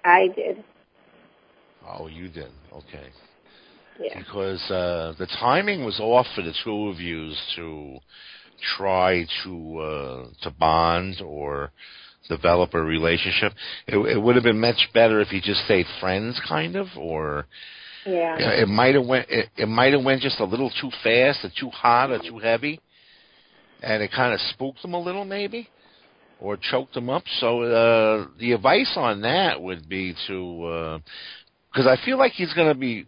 I 0.04 0.28
did. 0.36 0.64
Oh, 1.88 2.08
you 2.08 2.30
did. 2.30 2.52
Okay. 2.74 3.08
Yeah. 4.00 4.18
Because 4.18 4.62
uh 4.72 5.14
the 5.18 5.28
timing 5.40 5.84
was 5.86 6.00
off 6.00 6.28
for 6.36 6.42
the 6.42 6.54
two 6.64 6.88
of 6.88 7.00
you 7.00 7.34
to 7.56 7.98
try 8.78 9.26
to 9.44 9.80
uh 9.80 10.28
to 10.44 10.52
bond 10.52 11.22
or 11.22 11.72
develop 12.30 12.74
a 12.74 12.82
relationship. 12.82 13.54
It, 13.88 13.98
it 13.98 14.22
would 14.22 14.36
have 14.36 14.44
been 14.44 14.60
much 14.60 14.90
better 14.94 15.20
if 15.20 15.34
you 15.34 15.42
just 15.42 15.66
stayed 15.66 15.88
friends, 16.00 16.40
kind 16.48 16.76
of, 16.76 16.88
or 16.96 17.48
Yeah. 18.06 18.40
you 18.40 18.46
know, 18.46 18.52
it 18.54 18.68
might 18.68 18.96
have 18.96 19.06
went 19.06 19.30
it, 19.30 19.50
it 19.58 19.68
might 19.68 19.94
have 19.94 20.04
went 20.04 20.22
just 20.22 20.40
a 20.40 20.46
little 20.46 20.72
too 20.82 20.90
fast, 21.04 21.44
or 21.44 21.52
too 21.60 21.70
hot, 21.70 22.12
or 22.12 22.20
too 22.20 22.40
heavy, 22.40 22.80
and 23.82 24.02
it 24.02 24.12
kind 24.12 24.34
of 24.34 24.40
spooked 24.52 24.82
them 24.82 24.94
a 24.94 25.00
little, 25.00 25.26
maybe, 25.26 25.68
or 26.40 26.58
choked 26.58 26.94
them 26.94 27.10
up. 27.10 27.24
So 27.40 27.62
uh 27.64 28.28
the 28.40 28.54
advice 28.54 28.94
on 28.96 29.22
that 29.22 29.62
would 29.62 29.88
be 29.90 30.16
to, 30.28 31.02
because 31.72 31.88
I 31.88 31.98
feel 32.06 32.18
like 32.18 32.32
he's 32.34 32.54
going 32.54 32.70
to 32.74 32.80
be 32.80 33.06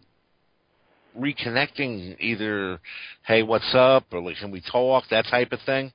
reconnecting, 1.18 2.16
either, 2.20 2.80
hey, 3.26 3.42
what's 3.42 3.74
up, 3.74 4.04
or 4.12 4.20
like, 4.22 4.36
can 4.38 4.50
we 4.50 4.62
talk, 4.62 5.04
that 5.10 5.26
type 5.30 5.52
of 5.52 5.60
thing. 5.66 5.92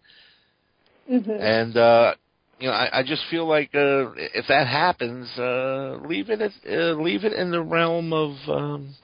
hmm 1.08 1.32
And 1.32 1.76
uh 1.78 2.14
you 2.60 2.68
know, 2.68 2.74
I, 2.74 3.00
I 3.00 3.04
just 3.04 3.24
feel 3.30 3.48
like 3.48 3.70
uh 3.74 4.12
if 4.16 4.46
that 4.48 4.68
happens, 4.68 5.30
uh 5.38 5.98
leave 6.08 6.30
it 6.30 6.42
at, 6.42 6.52
uh, 6.70 6.94
leave 7.02 7.24
it 7.24 7.34
in 7.34 7.52
the 7.52 7.62
realm 7.62 8.14
of 8.14 8.36
um 8.48 8.96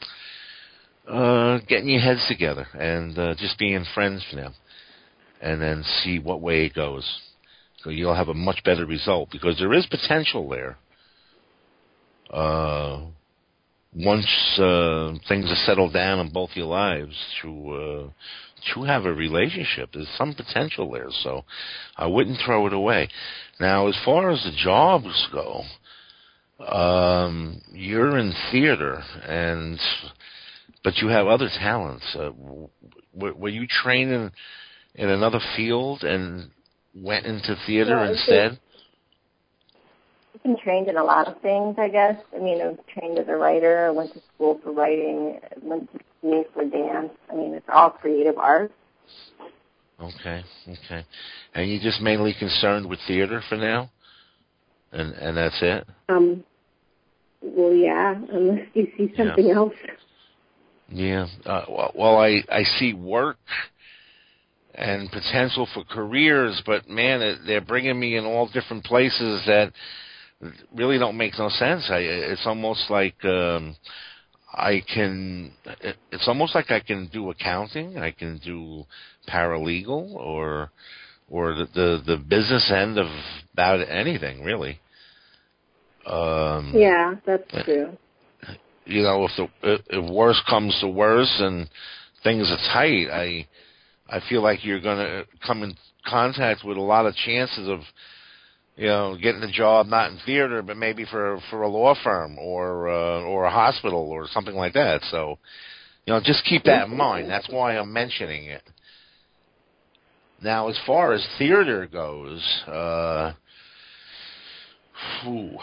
uh 1.08 1.60
getting 1.68 1.89
your 1.89 2.02
heads 2.02 2.26
together 2.28 2.66
and 2.74 3.18
uh 3.18 3.36
just 3.36 3.60
being 3.60 3.86
friends 3.94 4.26
for 4.30 4.38
now. 4.38 4.54
And 5.42 5.62
then 5.62 5.84
see 6.04 6.20
what 6.20 6.42
way 6.42 6.66
it 6.66 6.74
goes. 6.74 7.06
So 7.84 7.89
you'll 7.89 8.16
have 8.16 8.30
a 8.30 8.34
much 8.34 8.63
better 8.63 8.86
result 8.86 9.30
because 9.32 9.58
there 9.60 9.74
is 9.74 9.86
potential 9.86 10.50
there. 10.50 10.78
Uh 12.32 13.02
once 13.96 14.26
uh 14.58 15.13
things 15.28 15.52
are 15.52 15.66
settled 15.66 15.94
down 15.94 16.20
in 16.20 16.32
both 16.34 16.50
your 16.56 16.66
lives 16.66 17.16
to 17.42 17.70
uh 17.72 18.10
to 18.73 18.84
have 18.84 19.06
a 19.06 19.13
relationship. 19.13 19.89
There's 19.93 20.08
some 20.17 20.34
potential 20.34 20.91
there, 20.91 21.10
so 21.23 21.45
I 21.95 22.08
wouldn't 22.08 22.39
throw 22.45 22.67
it 22.67 22.73
away. 22.73 23.10
Now, 23.60 23.88
as 23.88 23.97
far 24.04 24.32
as 24.32 24.43
the 24.43 24.52
jobs 24.56 25.28
go, 25.32 25.63
um, 26.65 27.62
you're 27.71 28.17
in 28.17 28.34
theater, 28.52 29.04
and 29.28 29.80
but 30.84 30.97
you 30.97 31.08
have 31.08 31.28
other 31.28 31.49
talents. 31.60 32.06
Uh, 32.17 32.32
were, 33.13 33.34
were 33.34 33.49
you 33.49 33.67
trained 33.67 34.12
in, 34.12 34.32
in 34.95 35.10
another 35.10 35.39
field 35.56 36.04
and 36.04 36.49
went 36.95 37.26
into 37.26 37.56
theater 37.65 38.04
it's 38.06 38.19
instead? 38.19 38.60
I've 40.44 40.56
been 40.56 40.62
trained 40.62 40.90
in 40.90 40.98
a 40.98 41.04
lot 41.04 41.28
of 41.28 41.40
things, 41.42 41.76
I 41.78 41.88
guess. 41.88 42.18
I 42.36 42.40
mean, 42.40 42.62
I 42.62 42.68
was 42.68 42.78
trained 42.94 43.18
as 43.18 43.28
a 43.30 43.36
writer. 43.36 43.88
I 43.88 43.92
went 43.92 44.14
to 44.14 44.22
school 44.36 44.60
for 44.62 44.74
writing. 44.74 45.40
I 45.42 45.56
went 45.62 45.90
to 45.94 46.00
school 46.20 46.44
for 46.54 46.66
dance. 46.66 47.12
I 47.32 47.36
mean, 47.36 47.54
it's 47.54 47.66
all 47.72 47.92
creative 47.92 48.38
art. 48.38 48.72
Okay, 50.02 50.44
okay. 50.68 51.06
And 51.54 51.70
you 51.70 51.80
just 51.80 52.02
mainly 52.02 52.36
concerned 52.38 52.90
with 52.90 53.00
theater 53.08 53.42
for 53.48 53.56
now, 53.56 53.90
and 54.92 55.14
and 55.14 55.38
that's 55.38 55.62
it. 55.62 55.88
Um, 56.10 56.44
well, 57.42 57.74
yeah, 57.74 58.16
unless 58.32 58.68
you 58.74 58.88
see 58.98 59.14
something 59.16 59.50
else. 59.50 59.74
Yeah. 60.90 61.28
Uh, 61.46 61.66
well, 61.70 61.92
well, 61.96 62.18
I 62.18 62.44
I 62.50 62.64
see 62.64 62.94
work 62.94 63.38
and 64.76 65.10
potential 65.10 65.70
for 65.74 65.86
careers, 65.86 66.62
but 66.66 66.90
man, 66.90 67.40
they're 67.46 67.62
bringing 67.62 67.98
me 67.98 68.18
in 68.18 68.26
all 68.26 68.48
different 68.48 68.84
places 68.84 69.44
that 69.46 69.72
really 70.74 70.98
don't 70.98 71.18
make 71.18 71.38
no 71.38 71.50
sense. 71.50 71.90
I 71.90 72.00
it's 72.00 72.46
almost 72.46 72.90
like 72.90 73.24
um 73.26 73.76
I 74.54 74.82
can 74.94 75.52
it, 75.82 75.98
it's 76.12 76.28
almost 76.28 76.56
like 76.56 76.72
I 76.72 76.80
can 76.80 77.08
do 77.08 77.30
accounting, 77.30 77.98
I 77.98 78.12
can 78.12 78.40
do 78.40 78.86
paralegal 79.30 80.14
or 80.16 80.72
or 81.30 81.54
the 81.56 81.68
the, 81.74 82.04
the 82.06 82.18
business 82.18 82.72
end 82.72 82.98
of 82.98 83.08
about 83.54 83.88
anything, 83.88 84.44
really. 84.44 84.80
Um 86.06 86.74
Yeah, 86.76 87.16
that's 87.26 87.48
true. 87.66 87.98
you 88.86 89.02
know, 89.04 89.26
if 89.26 89.32
the 89.38 89.80
if 89.90 90.12
worse 90.12 90.42
comes 90.50 90.78
to 90.82 90.88
worse 90.88 91.34
and 91.40 91.70
things 92.24 92.50
are 92.52 92.74
tight, 92.74 93.10
I 93.10 93.48
I 94.10 94.20
feel 94.30 94.42
like 94.42 94.66
you're 94.66 94.82
going 94.82 94.98
to 94.98 95.26
come 95.46 95.64
in 95.64 95.76
contact 96.06 96.64
with 96.64 96.78
a 96.78 96.82
lot 96.82 97.06
of 97.06 97.16
chances 97.16 97.68
of 97.68 97.80
you 98.76 98.88
know 98.88 99.18
getting 99.22 99.44
a 99.44 99.52
job 99.52 99.88
not 99.88 100.12
in 100.12 100.20
theater 100.26 100.62
but 100.62 100.78
maybe 100.78 101.06
for 101.06 101.40
for 101.50 101.62
a 101.62 101.68
law 101.68 101.96
firm 102.04 102.38
or 102.40 102.90
uh, 102.90 103.22
or 103.22 103.46
a 103.46 103.52
hospital 103.52 104.10
or 104.10 104.28
something 104.28 104.56
like 104.56 104.74
that. 104.74 105.02
So, 105.12 105.38
you 106.06 106.14
know, 106.14 106.22
just 106.24 106.44
keep 106.46 106.64
that 106.64 106.88
in 106.88 106.98
mind. 106.98 107.30
That's 107.30 107.50
why 107.50 107.78
I'm 107.78 107.94
mentioning 107.94 108.46
it. 108.46 108.64
Now, 110.42 110.68
as 110.68 110.78
far 110.86 111.14
as 111.14 111.26
theater 111.38 111.88
goes, 111.88 112.42
uh, 112.68 113.32
whew, 115.24 115.58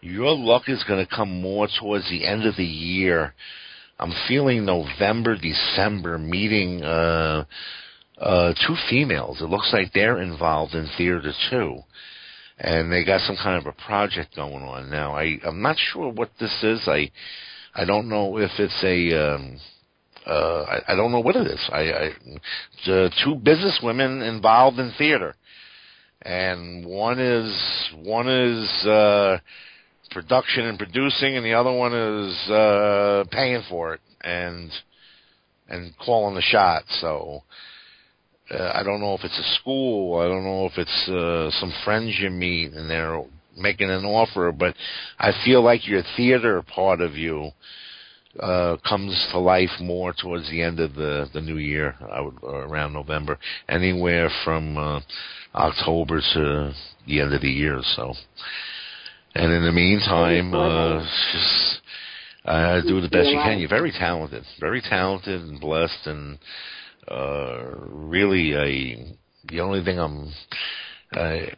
your 0.00 0.34
luck 0.34 0.62
is 0.68 0.82
going 0.84 1.04
to 1.04 1.14
come 1.14 1.42
more 1.42 1.68
towards 1.80 2.08
the 2.08 2.26
end 2.26 2.46
of 2.46 2.56
the 2.56 2.64
year. 2.64 3.34
I'm 3.98 4.12
feeling 4.26 4.64
November, 4.64 5.36
December 5.36 6.18
meeting 6.18 6.82
uh, 6.82 7.44
uh, 8.20 8.52
two 8.66 8.76
females. 8.90 9.40
It 9.40 9.48
looks 9.48 9.70
like 9.72 9.92
they're 9.92 10.20
involved 10.22 10.74
in 10.74 10.88
theater 10.96 11.32
too, 11.50 11.78
and 12.58 12.92
they 12.92 13.04
got 13.04 13.20
some 13.22 13.36
kind 13.36 13.58
of 13.58 13.66
a 13.66 13.84
project 13.86 14.36
going 14.36 14.62
on 14.62 14.90
now. 14.90 15.14
I 15.14 15.38
I'm 15.44 15.62
not 15.62 15.76
sure 15.92 16.12
what 16.12 16.30
this 16.40 16.62
is. 16.62 16.82
I 16.86 17.10
I 17.74 17.84
don't 17.84 18.08
know 18.08 18.38
if 18.38 18.50
it's 18.58 18.82
a 18.84 19.34
um, 19.34 19.60
uh, 20.26 20.62
I, 20.62 20.92
I 20.92 20.96
don't 20.96 21.12
know 21.12 21.20
what 21.20 21.36
it 21.36 21.46
is. 21.46 21.70
I, 21.72 21.80
I 21.80 23.10
two 23.24 23.34
business 23.36 23.80
women 23.82 24.22
involved 24.22 24.78
in 24.78 24.92
theater, 24.98 25.34
and 26.22 26.84
one 26.84 27.18
is 27.18 27.90
one 28.02 28.28
is. 28.28 28.86
Uh, 28.86 29.38
production 30.10 30.64
and 30.64 30.78
producing, 30.78 31.36
and 31.36 31.44
the 31.44 31.54
other 31.54 31.72
one 31.72 31.92
is 31.92 32.50
uh, 32.50 33.24
paying 33.30 33.62
for 33.68 33.94
it 33.94 34.00
and 34.22 34.70
and 35.68 35.92
calling 35.98 36.34
the 36.34 36.40
shot. 36.40 36.82
So 37.00 37.42
uh, 38.50 38.72
I 38.74 38.82
don't 38.82 39.00
know 39.00 39.14
if 39.14 39.24
it's 39.24 39.38
a 39.38 39.60
school, 39.60 40.18
I 40.20 40.28
don't 40.28 40.44
know 40.44 40.66
if 40.66 40.78
it's 40.78 41.08
uh, 41.08 41.50
some 41.60 41.72
friends 41.84 42.16
you 42.20 42.30
meet 42.30 42.72
and 42.72 42.90
they're 42.90 43.22
making 43.56 43.90
an 43.90 44.04
offer, 44.04 44.52
but 44.52 44.74
I 45.18 45.32
feel 45.44 45.62
like 45.62 45.86
your 45.86 46.02
theater 46.16 46.62
part 46.62 47.00
of 47.00 47.14
you 47.14 47.50
uh 48.40 48.76
comes 48.88 49.28
to 49.32 49.38
life 49.38 49.70
more 49.80 50.12
towards 50.12 50.48
the 50.50 50.62
end 50.62 50.78
of 50.78 50.94
the 50.94 51.28
the 51.32 51.40
new 51.40 51.56
year 51.56 51.96
I 52.12 52.20
would 52.20 52.36
around 52.44 52.92
November 52.92 53.38
anywhere 53.68 54.30
from 54.44 54.76
uh 54.76 55.00
October 55.54 56.20
to 56.34 56.72
the 57.06 57.20
end 57.20 57.32
of 57.34 57.40
the 57.40 57.50
year 57.50 57.80
so. 57.96 58.12
And 59.34 59.50
in 59.50 59.64
the 59.64 59.72
meantime 59.72 60.54
uh 60.54 61.00
just 61.32 61.80
uh 62.44 62.80
do 62.82 63.00
the 63.00 63.08
best 63.08 63.28
you 63.28 63.38
can. 63.42 63.58
you're 63.58 63.68
very 63.68 63.92
talented 63.92 64.44
very 64.60 64.82
talented 64.82 65.40
and 65.40 65.58
blessed 65.58 66.06
and 66.06 66.38
uh 67.10 67.74
really 67.90 68.54
a 68.54 69.16
the 69.48 69.60
only 69.60 69.82
thing 69.84 69.98
I'm 69.98 70.32
I 71.12 71.52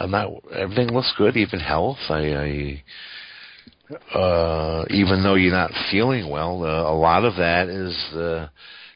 I'm 0.00 0.10
not 0.10 0.30
everything 0.52 0.88
looks 0.88 1.12
good 1.16 1.36
even 1.36 1.60
health 1.60 1.98
I 2.08 2.34
I 2.34 2.82
uh, 4.14 4.84
even 4.90 5.22
though 5.22 5.34
you're 5.34 5.52
not 5.52 5.70
feeling 5.90 6.28
well, 6.28 6.64
uh, 6.64 6.90
a 6.90 6.96
lot 6.96 7.24
of 7.24 7.36
that 7.36 7.68
is 7.68 7.94
the 8.12 8.50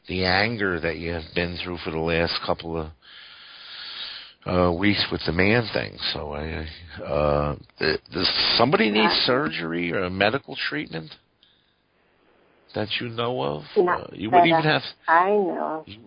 the 0.07 0.25
anger 0.25 0.79
that 0.79 0.97
you 0.97 1.11
have 1.11 1.23
been 1.33 1.57
through 1.63 1.77
for 1.77 1.91
the 1.91 1.97
last 1.97 2.37
couple 2.45 2.77
of 2.77 2.87
uh, 4.45 4.71
weeks 4.73 5.05
with 5.11 5.21
the 5.25 5.31
man 5.31 5.69
thing. 5.71 5.97
So 6.13 6.33
I, 6.33 6.67
uh, 7.01 7.55
does 7.79 8.57
somebody 8.57 8.89
need 8.89 9.09
surgery 9.25 9.93
or 9.93 10.09
medical 10.09 10.57
treatment 10.69 11.11
that 12.75 12.89
you 12.99 13.09
know 13.09 13.41
of? 13.41 13.63
Uh, 13.77 14.07
you 14.13 14.29
wouldn't 14.29 14.47
even 14.47 14.63
have. 14.63 14.81
I 15.07 15.29
know. 15.29 15.83
You, 15.85 15.99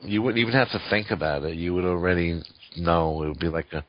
you 0.00 0.22
wouldn't 0.22 0.40
even 0.40 0.54
have 0.54 0.70
to 0.70 0.80
think 0.90 1.10
about 1.10 1.44
it. 1.44 1.56
You 1.56 1.74
would 1.74 1.84
already 1.84 2.42
know. 2.76 3.22
It 3.22 3.28
would 3.28 3.40
be 3.40 3.48
like 3.48 3.72
a 3.72 3.84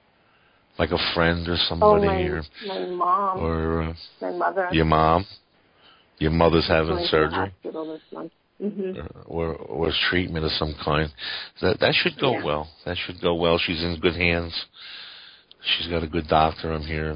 like 0.77 0.91
a 0.91 1.13
friend 1.13 1.47
or 1.47 1.55
Oh, 1.55 1.65
somebody 1.67 2.07
my, 2.07 2.29
or 2.29 2.43
my 2.67 2.79
mom, 2.79 3.39
or 3.39 3.81
uh, 3.83 3.93
my 4.21 4.31
mother. 4.31 4.69
your 4.71 4.85
mom. 4.85 5.25
Your 6.19 6.31
mother's 6.31 6.67
having 6.67 7.05
surgery 7.05 7.53
hospital 7.63 7.85
this 7.93 8.01
month. 8.11 8.31
hmm 8.61 8.91
or 9.25 9.55
or 9.55 9.91
treatment 10.09 10.45
of 10.45 10.51
some 10.51 10.75
kind. 10.83 11.09
That 11.61 11.79
that 11.79 11.93
should 11.93 12.19
go 12.19 12.31
Yeah. 12.33 12.43
well. 12.43 12.69
That 12.85 12.97
should 12.97 13.21
go 13.21 13.35
well. 13.35 13.57
She's 13.57 13.81
in 13.83 13.99
good 14.01 14.15
hands. 14.15 14.53
She's 15.61 15.87
got 15.87 16.03
a 16.03 16.07
good 16.07 16.27
doctor. 16.27 16.71
I'm 16.71 16.81
here. 16.83 17.15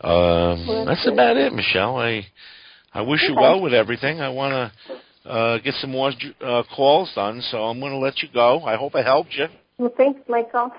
Um, 0.00 0.66
Well, 0.66 0.84
that's 0.84 1.04
that's 1.04 1.08
about 1.12 1.36
it, 1.36 1.52
Michelle. 1.52 1.96
I 1.96 2.26
I 2.94 3.00
wish 3.02 3.20
you 3.28 3.34
well 3.34 3.60
with 3.60 3.72
everything. 3.74 4.20
I 4.20 4.28
want 4.28 4.72
to 5.24 5.30
uh, 5.30 5.58
get 5.58 5.74
some 5.74 5.90
more 5.92 6.12
uh, 6.40 6.62
calls 6.74 7.10
done, 7.14 7.40
so 7.50 7.58
I'm 7.64 7.80
going 7.80 7.92
to 7.92 7.98
let 7.98 8.22
you 8.22 8.28
go. 8.32 8.62
I 8.64 8.76
hope 8.76 8.94
I 8.94 9.02
helped 9.02 9.34
you. 9.34 9.46
Well, 9.78 9.92
thanks, 9.96 10.20
Michael. 10.28 10.70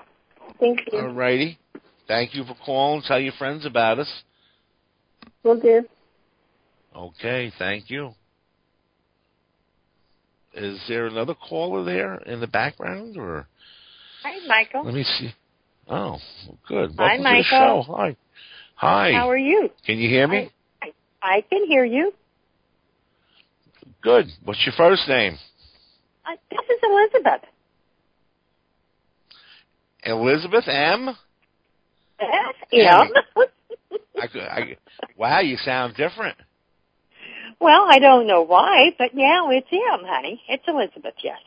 Thank 0.60 0.80
you. 0.92 0.98
All 1.00 1.12
righty. 1.12 1.58
Thank 2.06 2.34
you 2.34 2.44
for 2.44 2.54
calling. 2.64 3.02
Tell 3.06 3.18
your 3.18 3.32
friends 3.38 3.66
about 3.66 3.98
us. 3.98 4.22
Will 5.42 5.60
do. 5.60 5.82
Okay, 6.94 7.52
thank 7.58 7.90
you. 7.90 8.14
Is 10.54 10.80
there 10.88 11.06
another 11.06 11.34
caller 11.34 11.82
there 11.84 12.14
in 12.18 12.40
the 12.40 12.46
background, 12.46 13.16
or 13.16 13.48
Hi, 14.22 14.46
Michael. 14.46 14.84
let 14.84 14.94
me 14.94 15.02
see? 15.02 15.30
Oh, 15.88 16.18
good. 16.68 16.92
Hi, 16.96 17.16
Welcome 17.16 17.16
to 17.16 17.16
the 17.16 17.22
Michael. 17.22 17.84
show. 17.84 17.92
Hi. 17.96 18.16
Hi. 18.76 19.12
How 19.12 19.28
are 19.30 19.36
you? 19.36 19.70
Can 19.84 19.98
you 19.98 20.08
hear 20.08 20.28
me? 20.28 20.50
I, 21.24 21.42
can 21.48 21.66
hear 21.66 21.84
you. 21.84 22.12
Good. 24.02 24.26
What's 24.44 24.64
your 24.66 24.74
first 24.76 25.08
name? 25.08 25.38
Uh, 26.26 26.36
this 26.50 26.60
is 26.60 26.80
Elizabeth. 26.82 27.48
Elizabeth 30.04 30.68
M. 30.68 31.16
Yes, 32.20 32.54
Yeah, 32.70 33.00
M. 33.02 33.08
I, 34.22 34.26
could- 34.26 34.42
I, 34.42 34.76
wow, 35.16 35.40
you 35.40 35.56
sound 35.56 35.96
different. 35.96 36.36
well, 37.60 37.86
I 37.90 37.98
don't 37.98 38.26
know 38.26 38.42
why, 38.42 38.90
but 38.98 39.14
now 39.14 39.50
it's 39.50 39.66
M, 39.72 40.00
honey. 40.06 40.42
It's 40.48 40.62
Elizabeth, 40.68 41.14
yes. 41.22 41.38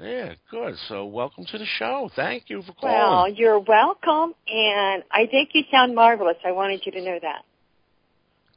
Yeah, 0.00 0.34
good. 0.50 0.74
So 0.88 1.06
welcome 1.06 1.44
to 1.52 1.58
the 1.58 1.64
show. 1.78 2.10
Thank 2.16 2.44
you 2.50 2.62
for 2.62 2.72
calling. 2.72 2.96
Well, 2.96 3.28
you're 3.28 3.60
welcome, 3.60 4.34
and 4.48 5.04
I 5.12 5.26
think 5.30 5.50
you 5.52 5.62
sound 5.70 5.94
marvelous. 5.94 6.36
I 6.44 6.50
wanted 6.50 6.82
you 6.84 6.90
to 6.92 7.00
know 7.00 7.18
that. 7.22 7.44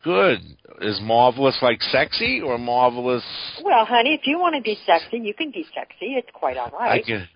Good. 0.08 0.40
Is 0.82 1.00
marvelous 1.02 1.58
like 1.62 1.82
sexy 1.82 2.42
or 2.42 2.58
marvelous? 2.58 3.24
Well, 3.64 3.86
honey, 3.86 4.14
if 4.14 4.26
you 4.26 4.40
want 4.40 4.56
to 4.56 4.62
be 4.62 4.78
sexy, 4.86 5.18
you 5.18 5.34
can 5.34 5.52
be 5.52 5.66
sexy. 5.76 6.14
It's 6.16 6.30
quite 6.34 6.58
all 6.58 6.72
right. 6.72 7.02
I 7.02 7.06
can, 7.06 7.28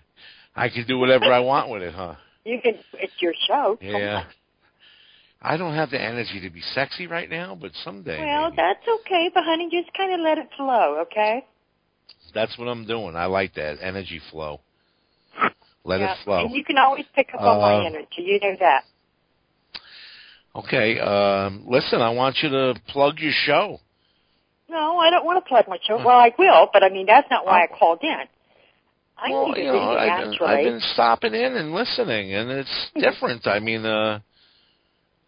I 0.56 0.70
can 0.70 0.86
do 0.88 0.98
whatever 0.98 1.26
I 1.26 1.40
want 1.40 1.70
with 1.70 1.82
it, 1.84 1.94
huh? 1.94 2.16
You 2.44 2.60
can. 2.60 2.74
It's 2.94 3.14
your 3.20 3.34
show. 3.48 3.78
Yeah. 3.80 4.24
I 5.44 5.58
don't 5.58 5.76
have 5.76 5.92
the 5.92 6.02
energy 6.02 6.40
to 6.42 6.50
be 6.50 6.62
sexy 6.74 7.06
right 7.06 7.30
now, 7.30 7.56
but 7.60 7.72
someday. 7.84 8.18
Well, 8.18 8.46
maybe. 8.46 8.56
that's 8.58 8.88
okay, 9.02 9.30
but 9.32 9.44
honey, 9.44 9.70
just 9.72 9.96
kind 9.96 10.12
of 10.12 10.22
let 10.22 10.40
it 10.40 10.50
flow, 10.58 11.02
okay? 11.04 11.46
that's 12.34 12.58
what 12.58 12.68
I'm 12.68 12.88
doing. 12.88 13.16
I 13.16 13.26
like 13.26 13.54
that 13.56 13.78
energy 13.82 14.22
flow. 14.32 14.62
Let 15.84 16.00
yeah. 16.00 16.14
it 16.14 16.18
flow. 16.24 16.46
And 16.46 16.56
you 16.56 16.64
can 16.64 16.78
always 16.78 17.06
pick 17.16 17.30
up 17.34 17.42
on 17.42 17.62
my 17.62 17.76
Uh, 17.76 17.90
energy. 17.90 18.22
You 18.24 18.40
know 18.40 18.56
that. 18.60 18.86
Okay. 20.56 21.00
Um, 21.00 21.64
listen, 21.68 22.02
I 22.02 22.10
want 22.10 22.38
you 22.42 22.50
to 22.50 22.74
plug 22.88 23.20
your 23.20 23.34
show. 23.46 23.80
No, 24.70 24.98
I 25.00 25.10
don't 25.10 25.26
want 25.26 25.44
to 25.44 25.48
plug 25.48 25.66
my 25.68 25.78
show. 25.86 25.98
Well, 25.98 26.18
I 26.18 26.32
will, 26.38 26.70
but 26.72 26.84
I 26.84 26.90
mean 26.90 27.06
that's 27.06 27.30
not 27.30 27.46
why 27.46 27.64
I 27.64 27.68
called 27.68 28.00
in. 28.04 28.24
I 29.18 29.30
well, 29.30 29.54
you 29.58 29.66
know, 29.66 29.80
I've 29.80 30.24
been. 30.32 30.48
I've 30.48 30.64
been 30.64 30.80
stopping 30.94 31.34
in 31.36 31.56
and 31.56 31.74
listening, 31.74 32.34
and 32.34 32.50
it's 32.50 32.90
different. 32.96 33.46
I 33.48 33.60
mean, 33.60 33.86
uh, 33.86 34.20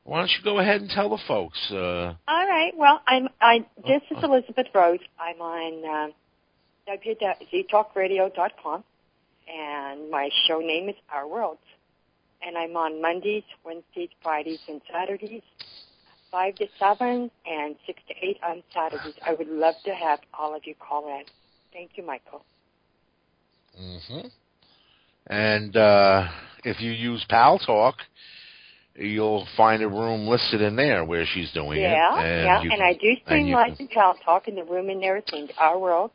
why 0.04 0.20
don't 0.20 0.30
you 0.32 0.44
go 0.44 0.60
ahead 0.60 0.82
and 0.82 0.90
tell 0.90 1.10
the 1.10 1.20
folks? 1.28 1.60
Uh, 1.72 2.16
All 2.28 2.48
right. 2.48 2.72
Well, 2.76 3.02
I'm. 3.06 3.28
I. 3.40 3.66
This 3.86 4.02
is 4.10 4.18
Uh, 4.24 4.28
Elizabeth 4.28 4.68
Rose. 4.74 5.00
I'm 5.20 5.40
on 5.42 6.12
uh, 6.88 6.92
www.ztalkradio.com, 6.92 8.84
and 9.48 10.10
my 10.10 10.30
show 10.48 10.60
name 10.60 10.90
is 10.90 10.96
Our 11.12 11.28
Worlds. 11.28 11.60
And 12.46 12.58
I'm 12.58 12.76
on 12.76 13.02
Mondays, 13.02 13.44
Wednesdays, 13.66 14.10
Fridays, 14.22 14.60
and 14.68 14.82
Saturdays, 14.92 15.42
five 16.32 16.56
to 16.56 16.68
seven, 16.78 17.32
and 17.46 17.76
six 17.86 18.02
to 18.10 18.14
eight 18.22 18.38
on 18.46 18.64
Saturdays. 18.74 19.14
I 19.26 19.34
would 19.34 19.48
love 19.48 19.76
to 19.86 19.94
have 19.94 20.20
all 20.38 20.56
of 20.56 20.64
you 20.66 20.76
call 20.76 21.08
in. 21.08 21.24
Thank 21.72 21.92
you, 21.96 22.06
Michael. 22.06 22.44
Mm-hmm. 23.80 24.28
And 25.28 25.78
uh, 25.78 26.28
if 26.64 26.82
you 26.82 26.92
use 26.92 27.26
Paltalk, 27.30 27.94
you'll 28.96 29.48
find 29.56 29.82
a 29.82 29.88
room 29.88 30.28
listed 30.28 30.62
in 30.62 30.76
there 30.76 31.06
where 31.06 31.26
she's 31.34 31.52
doing 31.52 31.80
it. 31.80 31.84
Yeah, 31.84 32.20
and 32.20 32.46
yeah, 32.46 32.62
and 32.62 32.72
can- 32.72 32.82
I 32.82 32.94
do 32.94 33.16
stream 33.24 33.52
live 33.52 33.76
and 33.80 33.90
Paltalk, 33.90 34.48
in 34.48 34.56
the 34.56 34.64
room 34.64 34.90
in 34.90 35.00
there 35.00 35.18
is 35.18 35.24
named 35.32 35.54
Our 35.58 35.80
World 35.80 36.12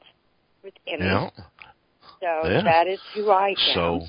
with 0.62 0.74
Emmy. 0.86 1.04
Yeah. 1.04 1.30
So 2.20 2.48
Yeah. 2.48 2.62
that 2.64 2.86
is 2.86 3.00
who 3.14 3.30
I 3.30 3.50
am. 3.50 3.56
So 3.74 4.00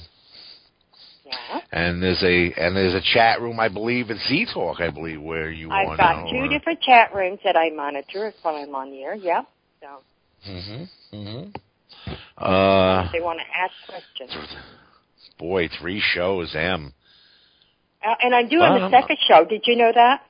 yeah. 1.29 1.59
and 1.71 2.01
there's 2.01 2.21
a 2.23 2.53
and 2.57 2.75
there's 2.75 2.93
a 2.93 3.01
chat 3.13 3.41
room 3.41 3.59
I 3.59 3.69
believe 3.69 4.09
at 4.11 4.17
Z 4.27 4.47
Talk 4.53 4.79
I 4.81 4.89
believe 4.89 5.21
where 5.21 5.49
you 5.51 5.69
I've 5.71 5.97
got 5.97 6.29
two 6.29 6.37
or- 6.37 6.47
different 6.47 6.81
chat 6.81 7.13
rooms 7.13 7.39
that 7.43 7.55
I 7.55 7.69
monitor 7.69 8.33
while 8.41 8.55
I'm 8.55 8.73
on 8.75 8.91
the 8.91 9.03
air. 9.03 9.15
Yep. 9.15 9.45
So 9.81 9.87
Mhm. 10.49 10.89
Mhm. 11.13 11.55
Uh, 12.37 13.11
they 13.11 13.19
want 13.21 13.39
to 13.39 13.45
ask 13.57 13.73
questions. 13.87 14.31
boy, 15.37 15.67
three 15.79 15.99
shows, 15.99 16.55
M. 16.55 16.93
Uh, 18.05 18.15
and 18.21 18.33
I'm 18.33 18.47
doing 18.47 18.63
a 18.63 18.89
second 18.89 19.17
show. 19.27 19.43
Did 19.45 19.63
you 19.67 19.75
know 19.75 19.91
that? 19.93 20.21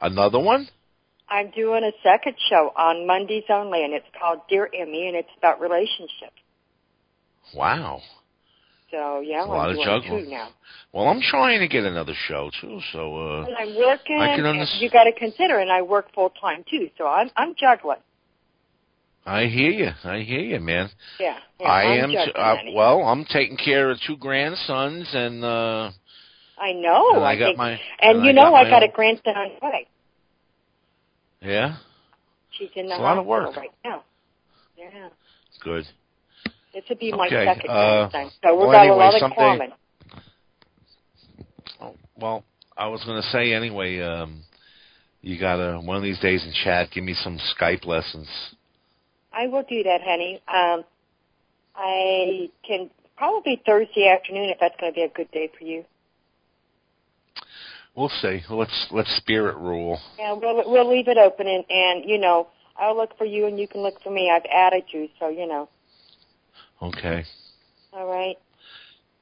Another 0.00 0.38
one? 0.40 0.68
I'm 1.28 1.50
doing 1.50 1.84
a 1.84 1.92
second 2.02 2.36
show 2.48 2.72
on 2.76 3.06
Mondays 3.06 3.44
only, 3.48 3.84
and 3.84 3.92
it's 3.94 4.06
called 4.18 4.40
Dear 4.48 4.68
Emmy, 4.74 5.06
and 5.08 5.16
it's 5.16 5.28
about 5.38 5.60
relationships. 5.60 6.40
Wow. 7.54 8.00
So 8.94 9.20
yeah, 9.20 9.44
a 9.44 9.46
lot 9.46 9.70
I'm 9.70 9.76
of 9.76 9.84
juggling. 9.84 10.30
now. 10.30 10.50
Well, 10.92 11.08
I'm 11.08 11.20
trying 11.20 11.58
to 11.58 11.66
get 11.66 11.82
another 11.84 12.14
show 12.28 12.50
too. 12.60 12.78
So, 12.92 13.16
uh, 13.16 13.44
And 13.46 13.56
I'm 13.56 13.74
working. 13.76 14.20
I 14.20 14.36
can 14.36 14.46
and 14.46 14.68
you 14.78 14.88
got 14.88 15.04
to 15.04 15.12
consider, 15.12 15.58
and 15.58 15.72
I 15.72 15.82
work 15.82 16.14
full 16.14 16.30
time 16.30 16.64
too. 16.70 16.88
So 16.96 17.08
I'm 17.08 17.28
I'm 17.36 17.56
juggling. 17.56 17.98
I 19.26 19.46
hear 19.46 19.70
you. 19.70 19.90
I 20.04 20.20
hear 20.20 20.40
you, 20.40 20.60
man. 20.60 20.90
Yeah. 21.18 21.38
yeah 21.58 21.66
I 21.66 21.82
I'm 21.82 22.04
am. 22.04 22.10
T- 22.10 22.32
uh, 22.36 22.56
well, 22.74 23.00
I'm 23.00 23.24
taking 23.24 23.56
care 23.56 23.90
of 23.90 23.98
two 24.06 24.16
grandsons, 24.16 25.08
and 25.12 25.42
uh, 25.42 25.90
I 26.56 26.72
know. 26.72 27.14
and 27.16 27.24
I 27.24 27.36
got 27.36 27.46
think, 27.46 27.58
my. 27.58 27.70
and, 27.72 27.80
and 28.18 28.24
you 28.24 28.30
I 28.30 28.32
know, 28.32 28.50
got 28.52 28.66
I 28.66 28.70
got 28.70 28.82
a 28.84 28.88
grandson 28.88 29.34
on 29.36 29.50
the 29.60 29.66
way. 29.66 29.88
Yeah. 31.42 31.78
She's 32.50 32.70
in 32.76 32.86
the 32.86 32.92
It's 32.92 33.00
a 33.00 33.02
lot 33.02 33.18
of 33.18 33.26
hospital 33.26 33.46
work. 33.48 33.56
right 33.56 33.70
now. 33.84 34.04
Yeah. 34.76 35.08
Good. 35.64 35.84
This 36.74 36.84
would 36.88 36.98
be 36.98 37.12
my 37.12 37.26
Okay, 37.26 37.46
second 37.46 37.70
uh, 37.70 38.08
grandson. 38.08 38.32
So 38.42 38.54
we've 38.54 38.68
well, 38.68 38.72
got 38.72 38.80
anyway, 38.80 38.96
a 38.96 38.98
lot 38.98 39.22
in 39.22 39.34
common. 39.34 39.72
Oh, 41.80 41.94
well, 42.16 42.44
I 42.76 42.88
was 42.88 43.04
going 43.04 43.22
to 43.22 43.28
say 43.28 43.52
anyway. 43.52 44.00
Um, 44.00 44.42
you 45.22 45.40
gotta 45.40 45.80
one 45.80 45.96
of 45.96 46.02
these 46.02 46.18
days 46.20 46.44
in 46.44 46.52
chat. 46.64 46.90
Give 46.92 47.02
me 47.02 47.14
some 47.14 47.38
Skype 47.56 47.86
lessons. 47.86 48.28
I 49.32 49.46
will 49.46 49.64
do 49.68 49.82
that, 49.84 50.00
honey. 50.04 50.40
Um, 50.46 50.84
I 51.74 52.50
can 52.66 52.90
probably 53.16 53.62
Thursday 53.64 54.08
afternoon 54.08 54.50
if 54.50 54.58
that's 54.60 54.74
going 54.78 54.92
to 54.92 54.94
be 54.94 55.02
a 55.02 55.08
good 55.08 55.30
day 55.30 55.50
for 55.56 55.64
you. 55.64 55.84
We'll 57.96 58.10
see. 58.20 58.42
Let's 58.50 58.86
let's 58.90 59.16
spirit 59.16 59.56
rule. 59.56 59.98
Yeah, 60.18 60.34
we'll 60.34 60.70
we'll 60.70 60.90
leave 60.90 61.08
it 61.08 61.16
open 61.16 61.46
and 61.46 61.64
and 61.70 62.08
you 62.08 62.18
know 62.18 62.48
I'll 62.76 62.96
look 62.96 63.16
for 63.16 63.24
you 63.24 63.46
and 63.46 63.58
you 63.58 63.68
can 63.68 63.82
look 63.82 64.02
for 64.02 64.10
me. 64.10 64.30
I've 64.34 64.46
added 64.52 64.84
you, 64.88 65.08
so 65.20 65.28
you 65.28 65.46
know. 65.46 65.68
Okay. 66.84 67.24
All 67.92 68.06
right. 68.06 68.36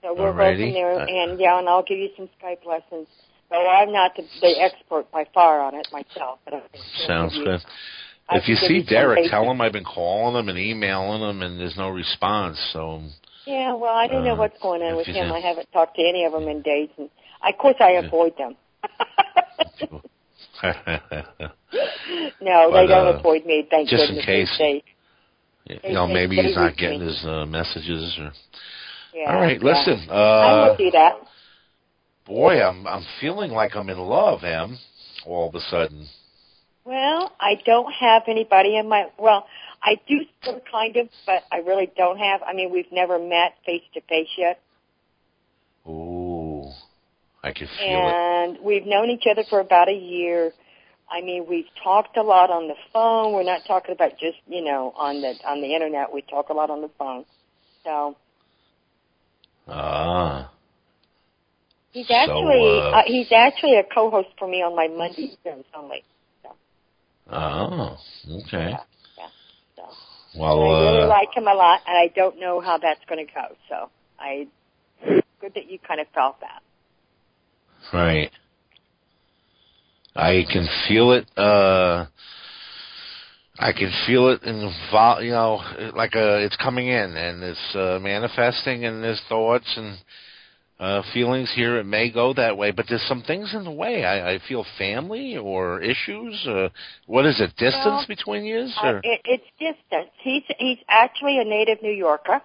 So 0.03 0.14
we'll 0.14 0.33
Alrighty. 0.33 0.59
go 0.59 0.64
from 0.64 0.72
there, 0.72 1.01
Uh, 1.01 1.07
and 1.07 1.40
yeah, 1.40 1.59
and 1.59 1.68
I'll 1.68 1.85
give 1.85 1.98
you 1.98 2.11
some 2.16 2.29
Skype 2.40 2.66
lessons. 2.66 3.07
So 3.51 3.57
I'm 3.57 3.92
not 3.92 4.16
the, 4.16 4.25
the 4.40 4.61
expert 4.61 5.11
by 5.12 5.27
far 5.33 5.61
on 5.61 5.75
it 5.75 5.87
myself, 5.92 6.40
but 6.44 6.55
I 6.55 6.61
can 6.61 6.81
still 6.94 7.07
Sounds 7.07 7.38
good. 7.44 7.61
I 8.29 8.37
If 8.38 8.48
you 8.48 8.57
see 8.57 8.83
Derek, 8.83 9.31
tell 9.31 9.48
him 9.51 9.61
I've 9.61 9.72
been 9.72 9.85
calling 9.85 10.37
him 10.37 10.48
and 10.48 10.59
emailing 10.59 11.22
him, 11.22 11.42
and 11.42 11.61
there's 11.61 11.77
no 11.77 11.90
response. 11.90 12.59
So 12.72 13.03
Yeah, 13.46 13.75
well, 13.75 13.94
I 13.94 14.09
don't 14.09 14.25
know 14.25 14.33
Uh, 14.33 14.37
what's 14.37 14.59
going 14.61 14.83
on 14.83 14.96
with 14.96 15.07
him. 15.07 15.31
I 15.31 15.40
haven't 15.40 15.70
talked 15.72 15.96
to 15.96 16.03
any 16.03 16.25
of 16.25 16.33
them 16.33 16.48
in 16.48 16.62
days, 16.62 16.88
and 16.96 17.11
I, 17.42 17.51
of 17.51 17.59
course 17.59 17.77
I 17.79 17.90
avoid 17.92 18.37
them. 18.38 18.57
no, 22.40 22.70
But, 22.70 22.81
they 22.81 22.87
don't 22.87 23.14
uh, 23.14 23.18
avoid 23.18 23.44
me. 23.44 23.66
Thank 23.68 23.88
just 23.88 24.11
in 24.11 24.22
case. 24.22 24.55
They, 24.59 24.83
you 25.66 25.92
know, 25.92 26.07
maybe 26.07 26.37
he's 26.37 26.57
not 26.57 26.77
getting 26.77 27.01
me. 27.01 27.07
his 27.07 27.25
uh, 27.25 27.46
messages. 27.46 28.16
Or 28.20 28.33
yeah, 29.14 29.33
all 29.35 29.40
right, 29.40 29.61
yeah. 29.61 29.68
listen. 29.68 30.09
I 30.11 30.14
will 30.14 30.72
Uh, 30.72 30.77
do 30.77 30.90
that. 30.90 31.12
boy, 32.27 32.62
I'm 32.62 32.87
I'm 32.87 33.05
feeling 33.20 33.51
like 33.53 33.77
I'm 33.77 33.88
in 33.90 33.98
love, 33.98 34.42
Em. 34.44 34.79
All 35.27 35.48
of 35.48 35.55
a 35.55 35.61
sudden. 35.61 36.07
Well, 36.85 37.31
I 37.40 37.55
don't 37.64 37.92
have 37.92 38.22
anybody 38.27 38.77
in 38.77 38.88
my. 38.88 39.07
Well, 39.18 39.46
I 39.85 40.01
do 40.09 40.20
still 40.40 40.61
kind 40.70 40.96
of, 40.96 41.09
but 41.27 41.42
I 41.53 41.59
really 41.59 41.90
don't 41.96 42.18
have. 42.18 42.42
I 42.42 42.53
mean, 42.55 42.72
we've 42.72 42.90
never 42.90 43.18
met 43.20 43.55
face 43.64 43.83
to 43.94 44.01
face 44.03 44.29
yet, 44.37 44.61
Ooh, 45.87 46.64
I 47.42 47.53
can 47.53 47.66
feel 47.66 48.09
it. 48.09 48.14
and 48.14 48.59
we've 48.64 48.87
known 48.87 49.11
each 49.11 49.25
other 49.31 49.42
for 49.48 49.61
about 49.61 49.88
a 49.88 49.92
year. 49.94 50.53
I 51.12 51.20
mean, 51.20 51.44
we've 51.46 51.66
talked 51.85 52.16
a 52.16 52.22
lot 52.22 52.48
on 52.51 52.68
the 52.68 52.75
phone. 52.92 53.35
We're 53.35 53.42
not 53.44 53.66
talking 53.66 53.92
about 53.92 54.12
just 54.12 54.38
you 54.48 54.64
know 54.64 54.94
on 54.96 55.20
the 55.20 55.35
on 55.46 55.61
the 55.61 55.75
internet. 55.75 56.12
We 56.12 56.22
talk 56.22 56.48
a 56.48 56.55
lot 56.55 56.70
on 56.70 56.81
the 56.81 56.90
phone. 56.98 57.27
So 57.85 58.16
Ah, 59.68 60.51
he's 61.92 62.07
So, 62.07 62.14
actually 62.14 62.79
uh, 62.81 62.90
uh, 62.90 63.03
he's 63.07 63.31
actually 63.31 63.77
a 63.77 63.85
co-host 63.85 64.29
for 64.38 64.48
me 64.48 64.62
on 64.62 64.75
my 64.75 64.88
Monday 64.88 65.37
shows 65.44 65.64
only. 65.77 66.03
oh, 67.31 67.96
okay. 68.44 68.70
Yeah, 68.70 68.81
yeah. 69.18 69.29
So 69.77 69.83
Well, 70.38 70.55
and 70.55 70.64
I 70.64 70.81
really 70.81 71.05
uh, 71.05 71.09
like 71.09 71.37
him 71.37 71.46
a 71.46 71.55
lot, 71.55 71.81
and 71.87 71.96
I 71.96 72.09
don't 72.14 72.40
know 72.40 72.61
how 72.61 72.79
that's 72.79 73.05
going 73.07 73.27
to 73.27 73.33
go. 73.33 73.55
So 73.68 73.90
I 74.18 74.48
good 75.40 75.53
that 75.55 75.70
you 75.70 75.79
kind 75.79 76.01
of 76.01 76.07
felt 76.14 76.40
that. 76.40 76.62
right. 77.92 78.31
I 80.14 80.44
can 80.51 80.66
feel 80.88 81.12
it. 81.12 81.27
uh 81.38 82.07
I 83.59 83.72
can 83.72 83.92
feel 84.07 84.29
it 84.31 84.42
in 84.42 84.61
the 84.61 84.72
vol- 84.90 85.22
you 85.22 85.31
know, 85.31 85.61
like 85.94 86.14
uh 86.16 86.37
it's 86.38 86.57
coming 86.57 86.88
in 86.88 87.16
and 87.16 87.42
it's 87.42 87.75
uh, 87.75 87.98
manifesting 88.01 88.85
and 88.85 89.03
there's 89.03 89.20
thoughts 89.29 89.72
and 89.77 89.98
uh 90.81 91.03
feelings 91.14 91.53
here. 91.55 91.79
It 91.79 91.85
may 91.85 92.11
go 92.11 92.33
that 92.35 92.57
way, 92.57 92.72
but 92.72 92.87
there's 92.88 93.07
some 93.07 93.22
things 93.22 93.55
in 93.55 93.64
the 93.64 93.70
way. 93.70 94.05
I, 94.05 94.35
I 94.35 94.38
feel 94.48 94.66
family 94.79 95.37
or 95.37 95.81
issues. 95.81 96.46
Uh, 96.46 96.68
what 97.07 97.25
is 97.25 97.40
it? 97.40 97.51
Distance 97.57 97.85
Well, 97.85 98.05
between 98.09 98.44
you? 98.44 98.68
Uh, 98.83 99.01
it, 99.05 99.20
it's 99.25 99.44
distance. 99.59 100.11
He's 100.22 100.42
he's 100.59 100.79
actually 100.88 101.38
a 101.38 101.44
native 101.44 101.83
New 101.83 101.92
Yorker, 101.92 102.40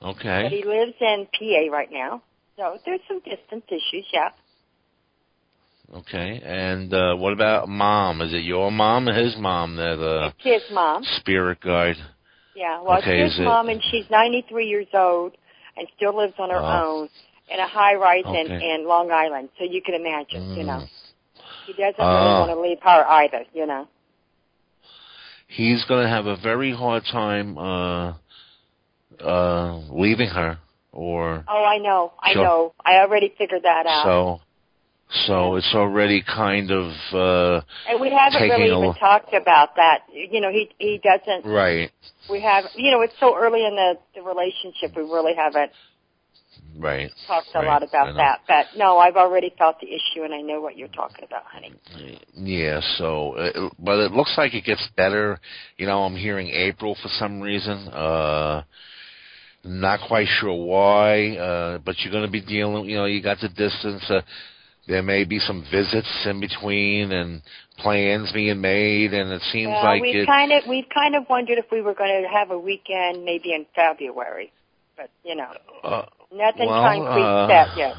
but 0.00 0.08
okay. 0.10 0.48
he 0.50 0.64
lives 0.64 0.94
in 1.00 1.26
PA 1.32 1.74
right 1.74 1.90
now. 1.90 2.22
So 2.56 2.78
there's 2.84 3.00
some 3.08 3.20
distance 3.20 3.64
issues, 3.68 4.06
yeah. 4.12 4.28
Okay. 5.92 6.40
And 6.44 6.92
uh 6.92 7.14
what 7.16 7.32
about 7.32 7.68
mom? 7.68 8.22
Is 8.22 8.32
it 8.32 8.44
your 8.44 8.70
mom 8.72 9.08
or 9.08 9.14
his 9.14 9.36
mom 9.36 9.76
that 9.76 10.00
uh 10.02 10.32
It's 10.44 10.64
his 10.64 10.74
mom. 10.74 11.02
spirit 11.18 11.60
guide? 11.60 11.96
Yeah, 12.54 12.82
well, 12.82 12.98
Okay, 12.98 13.20
it's 13.22 13.32
is 13.32 13.38
his 13.38 13.40
it- 13.40 13.48
mom, 13.48 13.68
and 13.68 13.80
she's 13.90 14.04
93 14.10 14.66
years 14.66 14.86
old 14.94 15.32
and 15.76 15.86
still 15.96 16.14
lives 16.16 16.34
on 16.38 16.50
her 16.50 16.60
Oh. 16.60 16.82
own 17.00 17.08
in 17.48 17.58
a 17.60 17.66
high 17.66 17.94
rise 17.94 18.24
in, 18.26 18.52
Okay. 18.52 18.70
in 18.74 18.86
Long 18.86 19.10
Island. 19.10 19.48
So 19.58 19.64
you 19.64 19.80
can 19.82 19.94
imagine, 19.94 20.54
you 20.56 20.64
know. 20.64 20.80
Mm. 20.84 20.88
He 21.66 21.72
doesn't 21.74 21.94
Ah. 22.00 22.14
really 22.24 22.38
want 22.40 22.50
to 22.50 22.60
leave 22.60 22.80
her 22.82 23.06
either, 23.08 23.44
you 23.54 23.66
know. 23.66 23.88
He's 25.48 25.84
going 25.84 26.02
to 26.04 26.08
have 26.08 26.26
a 26.26 26.36
very 26.36 26.72
hard 26.72 27.04
time 27.04 27.58
uh 27.58 28.14
uh 29.20 29.74
leaving 29.90 30.28
her 30.28 30.58
or 30.92 31.44
Oh, 31.48 31.64
I 31.64 31.78
know, 31.78 32.12
I 32.22 32.34
know. 32.34 32.72
I 32.84 32.96
already 32.98 33.28
figured 33.36 33.62
that 33.64 33.86
out. 33.86 34.04
so 34.04 34.40
so 35.26 35.56
it's 35.56 35.72
already 35.74 36.22
kind 36.22 36.70
of 36.70 36.92
uh 37.12 37.60
and 37.88 38.00
we 38.00 38.10
haven't 38.10 38.42
really 38.48 38.66
even 38.66 38.80
look- 38.80 38.98
talked 38.98 39.34
about 39.34 39.76
that. 39.76 40.00
You 40.12 40.40
know, 40.40 40.50
he 40.50 40.70
he 40.78 41.00
doesn't. 41.02 41.44
right 41.46 41.90
We 42.30 42.40
have, 42.40 42.64
you 42.76 42.90
know, 42.90 43.02
it's 43.02 43.14
so 43.20 43.36
early 43.36 43.64
in 43.66 43.74
the 43.74 43.94
the 44.14 44.22
relationship. 44.22 44.96
We 44.96 45.02
really 45.02 45.34
haven't 45.34 45.72
right 46.78 47.10
talked 47.26 47.48
a 47.54 47.58
Right, 47.58 47.66
lot 47.66 47.82
about 47.82 48.16
that. 48.16 48.40
But 48.48 48.78
no, 48.78 48.98
I've 48.98 49.16
already 49.16 49.52
felt 49.58 49.80
the 49.80 49.88
issue, 49.88 50.22
and 50.24 50.32
I 50.34 50.40
know 50.40 50.60
what 50.60 50.76
you're 50.76 50.88
talking 50.88 51.24
about, 51.24 51.44
honey. 51.44 51.72
yeah 52.34 52.80
so 52.96 53.34
uh, 53.36 53.70
but 53.78 53.98
it 53.98 54.12
looks 54.12 54.34
like 54.38 54.54
it 54.54 54.64
gets 54.64 54.86
better 54.96 55.38
you 55.76 55.86
know 55.86 56.02
i'm 56.04 56.16
hearing 56.16 56.48
april 56.48 56.96
for 57.02 57.08
some 57.18 57.40
reason 57.40 57.88
uh 57.88 58.62
not 59.64 60.00
quite 60.08 60.26
sure 60.40 60.54
why 60.54 61.36
uh 61.36 61.78
but 61.78 61.94
you're 61.98 62.12
going 62.12 62.24
to 62.24 62.30
be 62.30 62.40
dealing 62.40 62.88
you 62.88 62.96
know 62.96 63.04
you 63.04 63.22
got 63.22 63.38
the 63.40 63.48
distance 63.48 64.02
uh, 64.10 64.20
there 64.88 65.02
may 65.02 65.24
be 65.24 65.38
some 65.38 65.64
visits 65.70 66.08
in 66.26 66.40
between 66.40 67.12
and 67.12 67.42
plans 67.78 68.30
being 68.32 68.60
made 68.60 69.14
and 69.14 69.30
it 69.32 69.42
seems 69.52 69.70
like 69.82 70.02
we've 70.02 70.26
kind 70.26 70.52
of 70.52 70.62
we've 70.68 70.88
kind 70.92 71.14
of 71.14 71.28
wondered 71.28 71.58
if 71.58 71.66
we 71.70 71.80
were 71.80 71.94
going 71.94 72.22
to 72.22 72.28
have 72.28 72.50
a 72.50 72.58
weekend 72.58 73.24
maybe 73.24 73.52
in 73.52 73.66
February, 73.74 74.52
but 74.96 75.10
you 75.24 75.34
know, 75.36 75.52
uh, 75.84 76.04
nothing 76.32 76.66
well, 76.66 76.82
concrete 76.82 77.22
uh, 77.22 77.48
set 77.48 77.78
yet. 77.78 77.94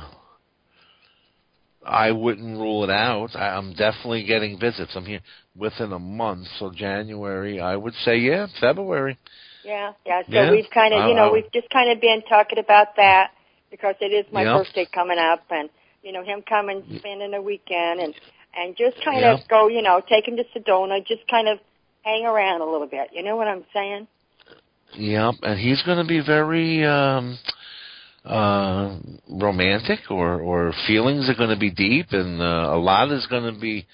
I 1.86 2.12
wouldn't 2.12 2.58
rule 2.58 2.84
it 2.84 2.90
out. 2.90 3.36
I, 3.36 3.50
I'm 3.50 3.74
definitely 3.74 4.24
getting 4.26 4.60
visits. 4.60 4.92
I'm 4.96 5.06
here 5.06 5.20
within 5.56 5.92
a 5.92 6.00
month, 6.00 6.48
so 6.58 6.72
January. 6.74 7.60
I 7.60 7.76
would 7.76 7.94
say, 8.06 8.18
yeah, 8.18 8.48
February. 8.62 9.18
Yeah, 9.66 9.92
yeah. 10.06 10.22
So 10.24 10.32
Yeah, 10.32 10.52
we've 10.52 10.70
kind 10.74 10.94
of, 10.94 11.00
you 11.10 11.14
I- 11.14 11.16
know, 11.16 11.30
I- 11.30 11.32
we've 11.34 11.52
just 11.52 11.70
kind 11.70 11.92
of 11.92 12.00
been 12.00 12.22
talking 12.24 12.58
about 12.60 12.96
that 12.98 13.32
because 13.70 13.96
it 14.02 14.14
is 14.14 14.26
my 14.32 14.44
birthday 14.46 14.88
coming 14.94 15.18
up, 15.20 15.44
and 15.50 15.70
you 16.04 16.12
know, 16.12 16.24
him 16.24 16.42
coming, 16.48 16.84
spending 17.00 17.34
a 17.34 17.42
weekend, 17.42 18.00
and 18.02 18.14
and 18.56 18.76
just 18.78 19.04
kind 19.04 19.22
Yep. 19.22 19.40
of 19.40 19.48
go, 19.48 19.68
you 19.68 19.82
know, 19.82 20.02
take 20.08 20.28
him 20.28 20.36
to 20.38 20.44
Sedona, 20.56 21.06
just 21.06 21.28
kind 21.30 21.48
of 21.48 21.58
hang 22.04 22.26
around 22.26 22.62
a 22.62 22.66
little 22.70 22.88
bit. 22.88 23.10
You 23.14 23.24
know 23.24 23.36
what 23.36 23.48
I'm 23.48 23.64
saying? 23.74 24.08
Yep, 24.96 25.36
and 25.42 25.60
he's 25.60 25.82
going 25.84 25.98
to 25.98 26.08
be 26.08 26.22
very 26.24 26.86
um 26.86 27.38
uh 28.26 28.98
romantic, 29.30 30.00
or 30.12 30.40
or 30.42 30.74
feelings 30.88 31.30
are 31.30 31.36
going 31.36 31.50
to 31.50 31.60
be 31.60 31.72
deep, 31.72 32.08
and 32.12 32.42
uh, 32.42 32.70
a 32.74 32.78
lot 32.78 33.12
is 33.12 33.26
going 33.28 33.52
to 33.54 33.60
be 33.60 33.88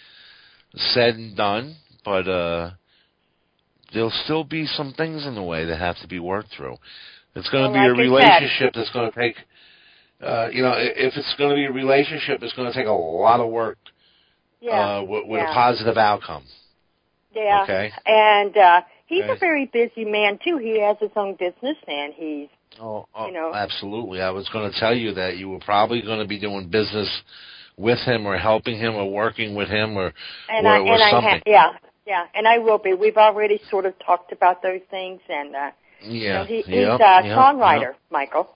said 0.75 1.15
and 1.15 1.37
done. 1.37 1.75
But 2.03 2.27
uh 2.27 2.71
there'll 3.93 4.11
still 4.25 4.43
be 4.43 4.65
some 4.65 4.93
things 4.93 5.25
in 5.25 5.35
the 5.35 5.43
way 5.43 5.65
that 5.65 5.79
have 5.79 5.97
to 6.01 6.07
be 6.07 6.19
worked 6.19 6.49
through. 6.55 6.77
It's 7.35 7.49
going 7.49 7.63
to 7.71 7.71
Well, 7.71 7.95
be 7.95 8.01
a 8.03 8.09
like 8.09 8.23
said- 8.23 8.41
relationship 8.43 8.73
that's 8.75 8.91
going 8.91 9.11
to 9.11 9.19
take. 9.19 9.35
Uh, 10.21 10.49
you 10.51 10.61
know, 10.61 10.71
i- 10.71 10.93
if 10.95 11.15
it's 11.15 11.33
going 11.37 11.49
to 11.51 11.55
be 11.55 11.65
a 11.65 11.71
relationship, 11.71 12.41
it's 12.43 12.53
going 12.53 12.67
to 12.71 12.73
take 12.77 12.87
a 12.87 12.91
lot 12.91 13.39
of 13.39 13.47
work 13.49 13.77
Yeah. 14.61 14.97
uh, 14.97 15.01
with, 15.03 15.25
with 15.27 15.39
yeah. 15.41 15.51
a 15.51 15.53
positive 15.53 15.97
outcome. 15.97 16.43
Yeah. 17.33 17.61
Okay. 17.63 17.91
And 18.05 18.57
uh 18.57 18.81
he's 19.05 19.23
a 19.23 19.35
very 19.39 19.65
busy 19.71 20.03
man 20.03 20.39
too. 20.43 20.57
He 20.57 20.79
has 20.81 20.97
his 20.99 21.11
own 21.15 21.35
business 21.35 21.77
and 21.87 22.13
he's 22.13 22.49
Oh, 22.81 23.05
oh 23.15 23.27
You 23.27 23.33
know. 23.33 23.53
absolutely. 23.53 24.21
I 24.21 24.29
was 24.31 24.47
going 24.49 24.71
to 24.71 24.79
tell 24.79 24.95
you 24.95 25.13
that 25.13 25.37
you 25.37 25.49
were 25.49 25.59
probably 25.59 26.01
going 26.01 26.19
to 26.19 26.27
be 26.27 26.39
doing 26.39 26.69
business 26.69 27.09
with 27.77 27.99
him, 27.99 28.25
or 28.27 28.37
helping 28.37 28.77
him, 28.77 28.95
or 28.95 29.09
working 29.09 29.55
with 29.55 29.69
him, 29.69 29.97
or 29.97 30.11
and 30.49 30.67
or, 30.67 30.69
I 30.71 30.79
or 30.79 30.93
and 30.95 31.03
I 31.03 31.11
something. 31.11 31.29
ha- 31.29 31.41
yeah. 31.45 31.71
Yeah, 32.05 32.23
and 32.33 32.47
I 32.47 32.57
will 32.57 32.77
be. 32.79 32.93
We've 32.93 33.17
already 33.17 33.59
sort 33.69 33.85
of 33.85 33.93
talked 33.99 34.31
about 34.31 34.61
those 34.63 34.81
things 34.89 35.21
and 35.29 35.55
uh 35.55 35.71
yeah. 36.01 36.09
you 36.11 36.29
know, 36.33 36.43
he, 36.45 36.55
yep, 36.57 36.65
he's 36.65 36.75
a 36.75 37.21
yep, 37.27 37.37
songwriter, 37.37 37.93
Michael. 38.09 38.49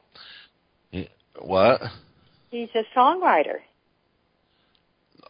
What? 1.39 1.81
He's 2.49 2.69
a 2.75 2.83
songwriter. 2.97 3.59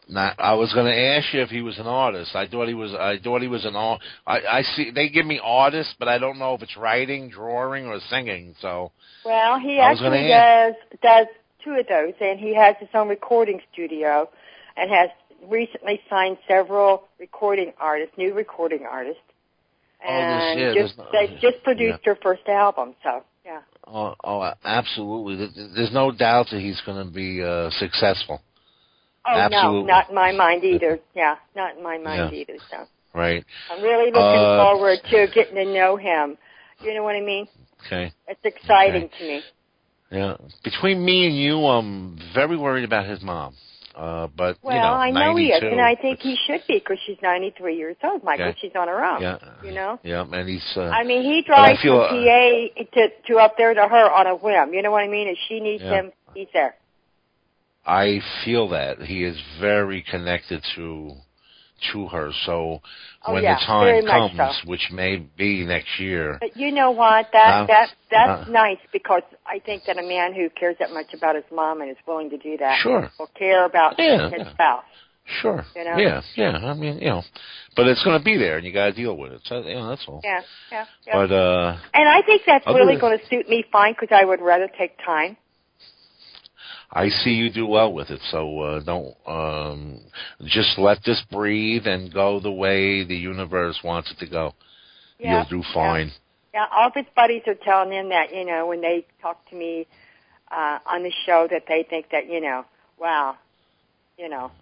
Not, 0.06 0.38
I 0.38 0.54
was 0.54 0.72
going 0.74 0.86
to 0.86 0.94
ask 0.96 1.32
you 1.32 1.40
if 1.40 1.48
he 1.48 1.62
was 1.62 1.78
an 1.78 1.86
artist. 1.86 2.34
I 2.36 2.46
thought 2.46 2.68
he 2.68 2.74
was. 2.74 2.92
I 2.92 3.18
thought 3.22 3.40
he 3.40 3.48
was 3.48 3.64
an 3.64 3.74
art. 3.74 4.02
I, 4.26 4.40
I 4.40 4.62
see. 4.62 4.90
They 4.90 5.08
give 5.08 5.24
me 5.24 5.40
artist, 5.42 5.94
but 5.98 6.08
I 6.08 6.18
don't 6.18 6.38
know 6.38 6.54
if 6.54 6.62
it's 6.62 6.76
writing, 6.76 7.30
drawing, 7.30 7.86
or 7.86 7.98
singing. 8.10 8.54
So 8.60 8.92
Well, 9.24 9.58
he 9.58 9.80
I 9.80 9.92
actually 9.92 10.30
ask. 10.30 10.76
does 10.76 11.00
does 11.00 11.26
two 11.64 11.70
of 11.80 11.86
those, 11.88 12.12
and 12.20 12.38
he 12.38 12.54
has 12.54 12.76
his 12.78 12.90
own 12.92 13.08
recording 13.08 13.62
studio, 13.72 14.28
and 14.76 14.90
has 14.90 15.08
recently 15.48 16.00
signed 16.10 16.36
several 16.46 17.04
recording 17.18 17.72
artists, 17.80 18.14
new 18.18 18.34
recording 18.34 18.84
artists, 18.84 19.22
oh, 20.06 20.10
and 20.10 20.60
yeah, 20.60 20.74
just 20.74 20.98
no- 20.98 21.08
they 21.12 21.28
just 21.40 21.62
produced 21.64 22.04
her 22.04 22.18
first 22.22 22.46
album. 22.46 22.94
So 23.02 23.24
yeah. 23.44 23.60
Oh, 23.86 24.14
oh, 24.24 24.52
absolutely. 24.64 25.36
There- 25.36 25.68
There's 25.74 25.92
no 25.92 26.10
doubt 26.10 26.46
that 26.50 26.60
he's 26.60 26.80
going 26.86 27.06
to 27.06 27.12
be 27.12 27.42
uh, 27.42 27.70
successful. 27.70 28.40
Oh 29.26 29.38
Absolutely. 29.38 29.80
no, 29.82 29.86
not 29.86 30.08
in 30.10 30.14
my 30.14 30.32
mind 30.32 30.64
either. 30.64 31.00
Yeah, 31.14 31.36
not 31.56 31.76
in 31.76 31.82
my 31.82 31.96
mind 31.98 32.32
Yeah. 32.32 32.38
either. 32.40 32.58
So 32.70 32.86
Right. 33.14 33.44
I'm 33.70 33.82
really 33.82 34.06
looking 34.10 34.20
Uh, 34.20 34.64
forward 34.64 34.98
to 35.10 35.26
getting 35.34 35.54
to 35.54 35.64
know 35.64 35.96
him. 35.96 36.36
You 36.82 36.94
know 36.94 37.02
what 37.04 37.16
I 37.16 37.20
mean? 37.20 37.48
Okay. 37.86 38.12
It's 38.28 38.40
exciting 38.44 39.08
to 39.18 39.24
me. 39.24 39.42
Yeah. 40.10 40.36
Between 40.62 41.02
me 41.04 41.26
and 41.26 41.36
you, 41.36 41.64
I'm 41.66 42.18
very 42.34 42.56
worried 42.56 42.84
about 42.84 43.06
his 43.06 43.22
mom. 43.22 43.54
Uh, 43.94 44.26
but 44.36 44.58
Well, 44.62 44.74
you 44.74 44.82
know, 44.82 44.88
I 44.88 45.10
know 45.10 45.36
he 45.36 45.46
is, 45.46 45.62
and 45.62 45.80
I 45.80 45.94
think 45.94 46.18
he 46.18 46.36
should 46.46 46.62
be 46.66 46.80
because 46.80 46.98
she's 47.06 47.18
93 47.22 47.76
years 47.76 47.96
old, 48.02 48.24
Michael. 48.24 48.46
Okay. 48.46 48.58
She's 48.60 48.72
on 48.74 48.88
her 48.88 49.04
own. 49.04 49.22
Yeah. 49.22 49.38
You 49.62 49.72
know. 49.72 50.00
Yeah, 50.02 50.24
and 50.30 50.48
he's. 50.48 50.64
Uh, 50.76 50.82
I 50.82 51.04
mean, 51.04 51.22
he 51.22 51.42
drives 51.42 51.80
feel, 51.80 52.06
from 52.08 52.18
uh, 52.18 52.24
PA 52.24 52.84
to 52.92 53.08
to 53.28 53.38
up 53.38 53.56
there 53.56 53.72
to 53.72 53.86
her 53.86 54.10
on 54.10 54.26
a 54.26 54.34
whim. 54.34 54.74
You 54.74 54.82
know 54.82 54.90
what 54.90 55.04
I 55.04 55.08
mean? 55.08 55.28
If 55.28 55.38
she 55.48 55.60
needs 55.60 55.82
Yeah. 55.82 55.90
him, 55.90 56.12
he's 56.34 56.48
there. 56.52 56.74
I 57.86 58.20
feel 58.44 58.68
that 58.70 59.00
he 59.02 59.24
is 59.24 59.36
very 59.60 60.02
connected 60.02 60.64
to 60.74 61.12
to 61.92 62.06
her. 62.08 62.30
So 62.46 62.80
Oh, 63.26 63.32
when 63.32 63.42
yeah, 63.42 63.54
the 63.58 63.64
time 63.64 64.06
comes, 64.06 64.60
so. 64.62 64.68
which 64.70 64.90
may 64.92 65.16
be 65.16 65.64
next 65.64 65.98
year, 65.98 66.36
But 66.40 66.56
you 66.56 66.72
know 66.72 66.90
what? 66.90 67.28
That 67.32 67.60
No, 67.62 67.66
that 67.68 67.88
that's 68.10 68.46
no. 68.48 68.52
nice 68.52 68.78
because 68.92 69.22
I 69.46 69.60
think 69.60 69.84
that 69.86 69.96
a 69.98 70.02
man 70.02 70.34
who 70.34 70.50
cares 70.50 70.76
that 70.78 70.90
much 70.92 71.14
about 71.14 71.34
his 71.34 71.44
mom 71.50 71.80
and 71.80 71.90
is 71.90 71.96
willing 72.06 72.30
to 72.30 72.36
do 72.38 72.56
that 72.58 72.78
sure, 72.80 73.10
will 73.18 73.30
care 73.38 73.64
about 73.64 73.94
Yeah, 73.98 74.28
his 74.30 74.40
yeah. 74.40 74.52
spouse. 74.52 74.84
sure, 75.40 75.64
You 75.74 75.84
know? 75.84 75.96
yeah, 75.96 76.20
yeah. 76.36 76.50
I 76.58 76.74
mean, 76.74 76.98
you 76.98 77.08
know, 77.08 77.22
but 77.76 77.86
it's 77.88 78.04
going 78.04 78.18
to 78.18 78.24
be 78.24 78.36
there, 78.36 78.58
and 78.58 78.66
you 78.66 78.72
got 78.74 78.86
to 78.86 78.92
deal 78.92 79.16
with 79.16 79.32
it. 79.32 79.40
So 79.44 79.62
you 79.62 79.74
know, 79.74 79.88
that's 79.88 80.04
all. 80.06 80.20
Yeah, 80.22 80.42
yeah, 80.70 80.84
yeah. 81.06 81.12
But 81.14 81.32
uh, 81.32 81.76
and 81.94 82.06
I 82.08 82.20
think 82.26 82.42
that's 82.46 82.66
really 82.66 82.96
going 83.00 83.18
to 83.18 83.26
suit 83.28 83.48
me 83.48 83.64
fine 83.72 83.94
because 83.98 84.14
I 84.14 84.24
would 84.24 84.42
rather 84.42 84.68
take 84.78 84.98
time. 85.04 85.38
I 86.94 87.08
see 87.08 87.30
you 87.30 87.50
do 87.50 87.66
well 87.66 87.92
with 87.92 88.10
it. 88.10 88.20
So 88.30 88.60
uh, 88.60 88.80
don't 88.80 89.14
um, 89.26 90.00
just 90.44 90.78
let 90.78 90.98
this 91.04 91.22
breathe 91.30 91.86
and 91.86 92.12
go 92.12 92.38
the 92.38 92.52
way 92.52 93.04
the 93.04 93.16
universe 93.16 93.80
wants 93.82 94.12
it 94.12 94.18
to 94.24 94.30
go. 94.30 94.54
Yeah, 95.18 95.44
You'll 95.50 95.60
do 95.60 95.68
fine. 95.74 96.12
Yeah, 96.52 96.66
all 96.76 96.86
of 96.86 96.94
his 96.94 97.06
buddies 97.16 97.42
are 97.48 97.56
telling 97.56 97.90
him 97.92 98.10
that, 98.10 98.32
you 98.32 98.44
know, 98.44 98.68
when 98.68 98.80
they 98.80 99.04
talk 99.20 99.48
to 99.50 99.56
me 99.56 99.86
uh 100.50 100.78
on 100.86 101.02
the 101.02 101.12
show 101.26 101.48
that 101.50 101.64
they 101.66 101.84
think 101.88 102.10
that, 102.12 102.30
you 102.30 102.40
know, 102.40 102.64
wow, 102.98 103.36
you 104.16 104.28
know. 104.28 104.52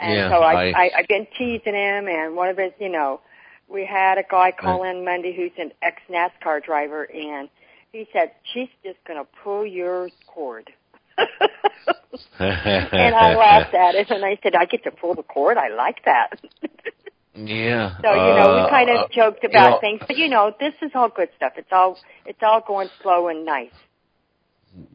And 0.00 0.14
Yeah, 0.14 0.30
so 0.30 0.36
I, 0.42 0.54
I- 0.54 0.72
I 0.72 0.90
I've 0.98 1.08
been 1.08 1.26
teasing 1.36 1.74
him 1.74 2.08
and 2.08 2.34
one 2.34 2.48
of 2.48 2.56
his, 2.56 2.72
you 2.80 2.88
know, 2.88 3.20
we 3.68 3.84
had 3.84 4.16
a 4.16 4.24
guy 4.28 4.52
call 4.52 4.84
in 4.84 5.04
Monday 5.04 5.34
who's 5.36 5.52
an 5.58 5.72
ex 5.82 6.00
NASCAR 6.08 6.62
driver 6.64 7.04
and 7.12 7.50
he 7.92 8.08
said, 8.10 8.32
She's 8.54 8.68
just 8.82 8.98
gonna 9.06 9.26
pull 9.44 9.66
your 9.66 10.08
cord 10.26 10.72
and 12.38 13.14
I 13.14 13.34
laughed 13.34 13.74
at 13.74 13.94
it 13.94 14.10
and 14.10 14.24
I 14.24 14.38
said, 14.42 14.54
I 14.54 14.64
get 14.64 14.84
to 14.84 14.90
pull 14.90 15.14
the 15.14 15.22
cord, 15.22 15.56
I 15.56 15.68
like 15.68 16.04
that. 16.04 16.40
Yeah. 17.34 17.96
So 18.02 18.10
you 18.10 18.14
know, 18.34 18.52
uh, 18.52 18.64
we 18.64 18.70
kind 18.70 18.90
uh, 18.90 19.04
of 19.04 19.10
joked 19.10 19.42
you 19.42 19.48
about 19.48 19.70
know, 19.70 19.80
things, 19.80 20.00
but 20.06 20.18
you 20.18 20.28
know, 20.28 20.52
this 20.60 20.74
is 20.82 20.90
all 20.94 21.08
good 21.08 21.30
stuff. 21.34 21.54
It's 21.56 21.72
all 21.72 21.98
it's 22.26 22.38
all 22.42 22.62
going 22.66 22.90
slow 23.02 23.28
and 23.28 23.46
nice. 23.46 23.70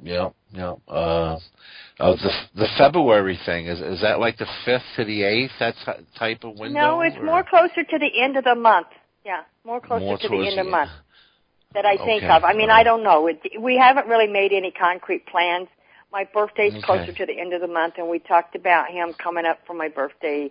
Yeah, 0.03 0.29
yeah. 0.51 0.75
Uh, 0.87 1.39
uh, 1.99 2.11
the 2.11 2.31
the 2.55 2.67
February 2.77 3.39
thing 3.43 3.65
is 3.65 3.79
is 3.79 4.01
that 4.01 4.19
like 4.19 4.37
the 4.37 4.45
fifth 4.65 4.83
to 4.97 5.05
the 5.05 5.23
eighth? 5.23 5.51
That 5.59 5.73
ty- 5.83 6.01
type 6.17 6.43
of 6.43 6.59
window. 6.59 6.79
no, 6.79 7.01
it's 7.01 7.17
or- 7.17 7.23
more 7.23 7.43
closer 7.43 7.83
to 7.83 7.97
the 7.97 8.21
end 8.21 8.37
of 8.37 8.43
the 8.43 8.53
month. 8.53 8.87
Yeah, 9.25 9.41
more 9.65 9.81
closer 9.81 10.05
More 10.05 10.17
to 10.19 10.27
the 10.27 10.47
end 10.47 10.59
of 10.59 10.65
the- 10.65 10.71
month 10.71 10.91
that 11.73 11.85
I 11.87 11.97
think 11.97 12.23
Okay, 12.23 12.29
of. 12.29 12.43
I 12.43 12.53
mean, 12.53 12.69
I 12.69 12.83
don't 12.83 13.03
know. 13.03 13.27
It, 13.27 13.41
we 13.59 13.77
haven't 13.77 14.07
really 14.07 14.27
made 14.27 14.53
any 14.53 14.71
concrete 14.71 15.25
plans. 15.25 15.67
My 16.11 16.23
birthday's 16.33 16.73
Okay. 16.73 16.81
closer 16.83 17.11
to 17.11 17.25
the 17.25 17.39
end 17.39 17.53
of 17.53 17.61
the 17.61 17.67
month, 17.67 17.95
and 17.97 18.07
we 18.07 18.19
talked 18.19 18.55
about 18.55 18.89
him 18.89 19.13
coming 19.13 19.45
up 19.45 19.59
for 19.67 19.73
my 19.73 19.89
birthday 19.89 20.49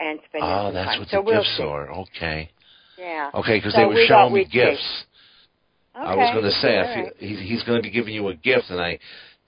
and 0.00 0.20
spending 0.28 0.48
Oh, 0.48 0.66
some 0.66 0.74
that's 0.74 0.90
time. 0.90 0.98
what 1.00 1.08
so 1.08 1.16
the 1.16 1.22
we'll 1.22 1.40
gifts 1.42 1.56
see. 1.56 1.62
are. 1.64 1.90
Okay. 1.90 2.50
Yeah. 2.96 3.30
Okay, 3.34 3.58
because 3.58 3.72
So 3.72 3.80
they 3.80 3.86
were 3.86 3.94
we 3.94 4.06
showing 4.06 4.32
me 4.32 4.44
gifts. 4.44 5.04
Okay. 5.94 6.06
I 6.06 6.14
was 6.14 6.30
going 6.32 6.44
to 6.44 6.50
say, 6.52 6.78
I 6.78 6.94
feel, 6.94 7.04
right. 7.04 7.12
he, 7.18 7.36
he's 7.36 7.62
going 7.64 7.78
to 7.78 7.82
be 7.82 7.90
giving 7.90 8.14
you 8.14 8.28
a 8.28 8.34
gift, 8.34 8.70
and 8.70 8.80
I, 8.80 8.98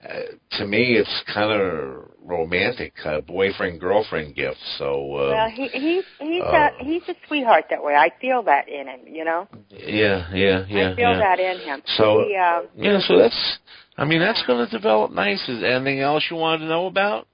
uh, 0.06 0.20
to 0.58 0.66
me, 0.66 0.96
it's 0.96 1.22
kind 1.32 1.50
of 1.50 2.10
romantic, 2.22 2.92
uh, 3.06 3.20
boyfriend 3.22 3.80
girlfriend 3.80 4.34
gift. 4.34 4.58
So, 4.76 5.14
uh, 5.14 5.30
Well, 5.30 5.48
he 5.50 5.68
he's 5.68 6.04
he's 6.18 6.42
uh, 6.42 6.68
a 6.78 6.84
he's 6.84 7.02
a 7.08 7.14
sweetheart 7.26 7.66
that 7.70 7.82
way. 7.82 7.94
I 7.94 8.10
feel 8.20 8.42
that 8.42 8.68
in 8.68 8.86
him. 8.88 9.00
You 9.06 9.24
know. 9.24 9.48
yeah, 9.70 10.28
yeah, 10.34 10.66
yeah, 10.68 10.90
I 10.92 10.96
feel 10.96 11.10
yeah. 11.10 11.18
that 11.18 11.40
in 11.40 11.60
him. 11.60 11.82
So, 11.96 12.24
He, 12.28 12.36
uh, 12.36 12.62
yeah, 12.76 12.98
so 13.00 13.16
that's, 13.18 13.58
I 13.96 14.04
mean, 14.04 14.20
that's 14.20 14.42
going 14.46 14.66
to 14.66 14.70
develop 14.70 15.12
nice. 15.12 15.40
Is 15.48 15.60
there 15.60 15.76
anything 15.76 16.00
else 16.00 16.24
you 16.30 16.36
wanted 16.36 16.58
to 16.58 16.66
know 16.66 16.86
about? 16.86 17.26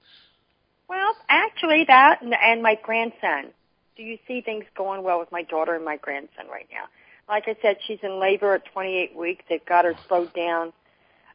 well, 0.87 1.15
actually, 1.29 1.85
that 1.87 2.21
and, 2.21 2.33
and 2.33 2.61
my 2.61 2.77
grandson. 2.81 3.51
Do 3.95 4.03
you 4.03 4.17
see 4.27 4.41
things 4.41 4.65
going 4.75 5.03
well 5.03 5.19
with 5.19 5.31
my 5.31 5.43
daughter 5.43 5.75
and 5.75 5.85
my 5.85 5.97
grandson 5.97 6.47
right 6.51 6.67
now? 6.71 6.85
Like 7.29 7.43
I 7.47 7.55
said, 7.61 7.77
she's 7.85 7.99
in 8.03 8.19
labor 8.19 8.55
at 8.55 8.65
28 8.73 9.15
weeks. 9.15 9.43
They've 9.47 9.65
got 9.65 9.85
her 9.85 9.93
slowed 10.07 10.33
down 10.33 10.73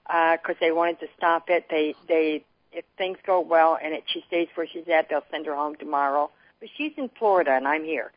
because 0.06 0.56
they 0.60 0.72
wanted 0.72 1.00
to 1.00 1.06
stop 1.16 1.48
it. 1.48 1.66
They 1.70 1.94
they 2.06 2.44
if 2.72 2.84
things 2.98 3.18
go 3.26 3.40
well 3.40 3.78
and 3.82 3.94
it, 3.94 4.04
she 4.06 4.22
stays 4.28 4.48
where 4.54 4.66
she's 4.66 4.88
at, 4.92 5.08
they'll 5.08 5.24
send 5.30 5.46
her 5.46 5.54
home 5.54 5.76
tomorrow. 5.76 6.30
But 6.60 6.68
she's 6.76 6.92
in 6.96 7.10
Florida 7.18 7.52
and 7.52 7.66
I'm 7.66 7.84
here, 7.84 8.12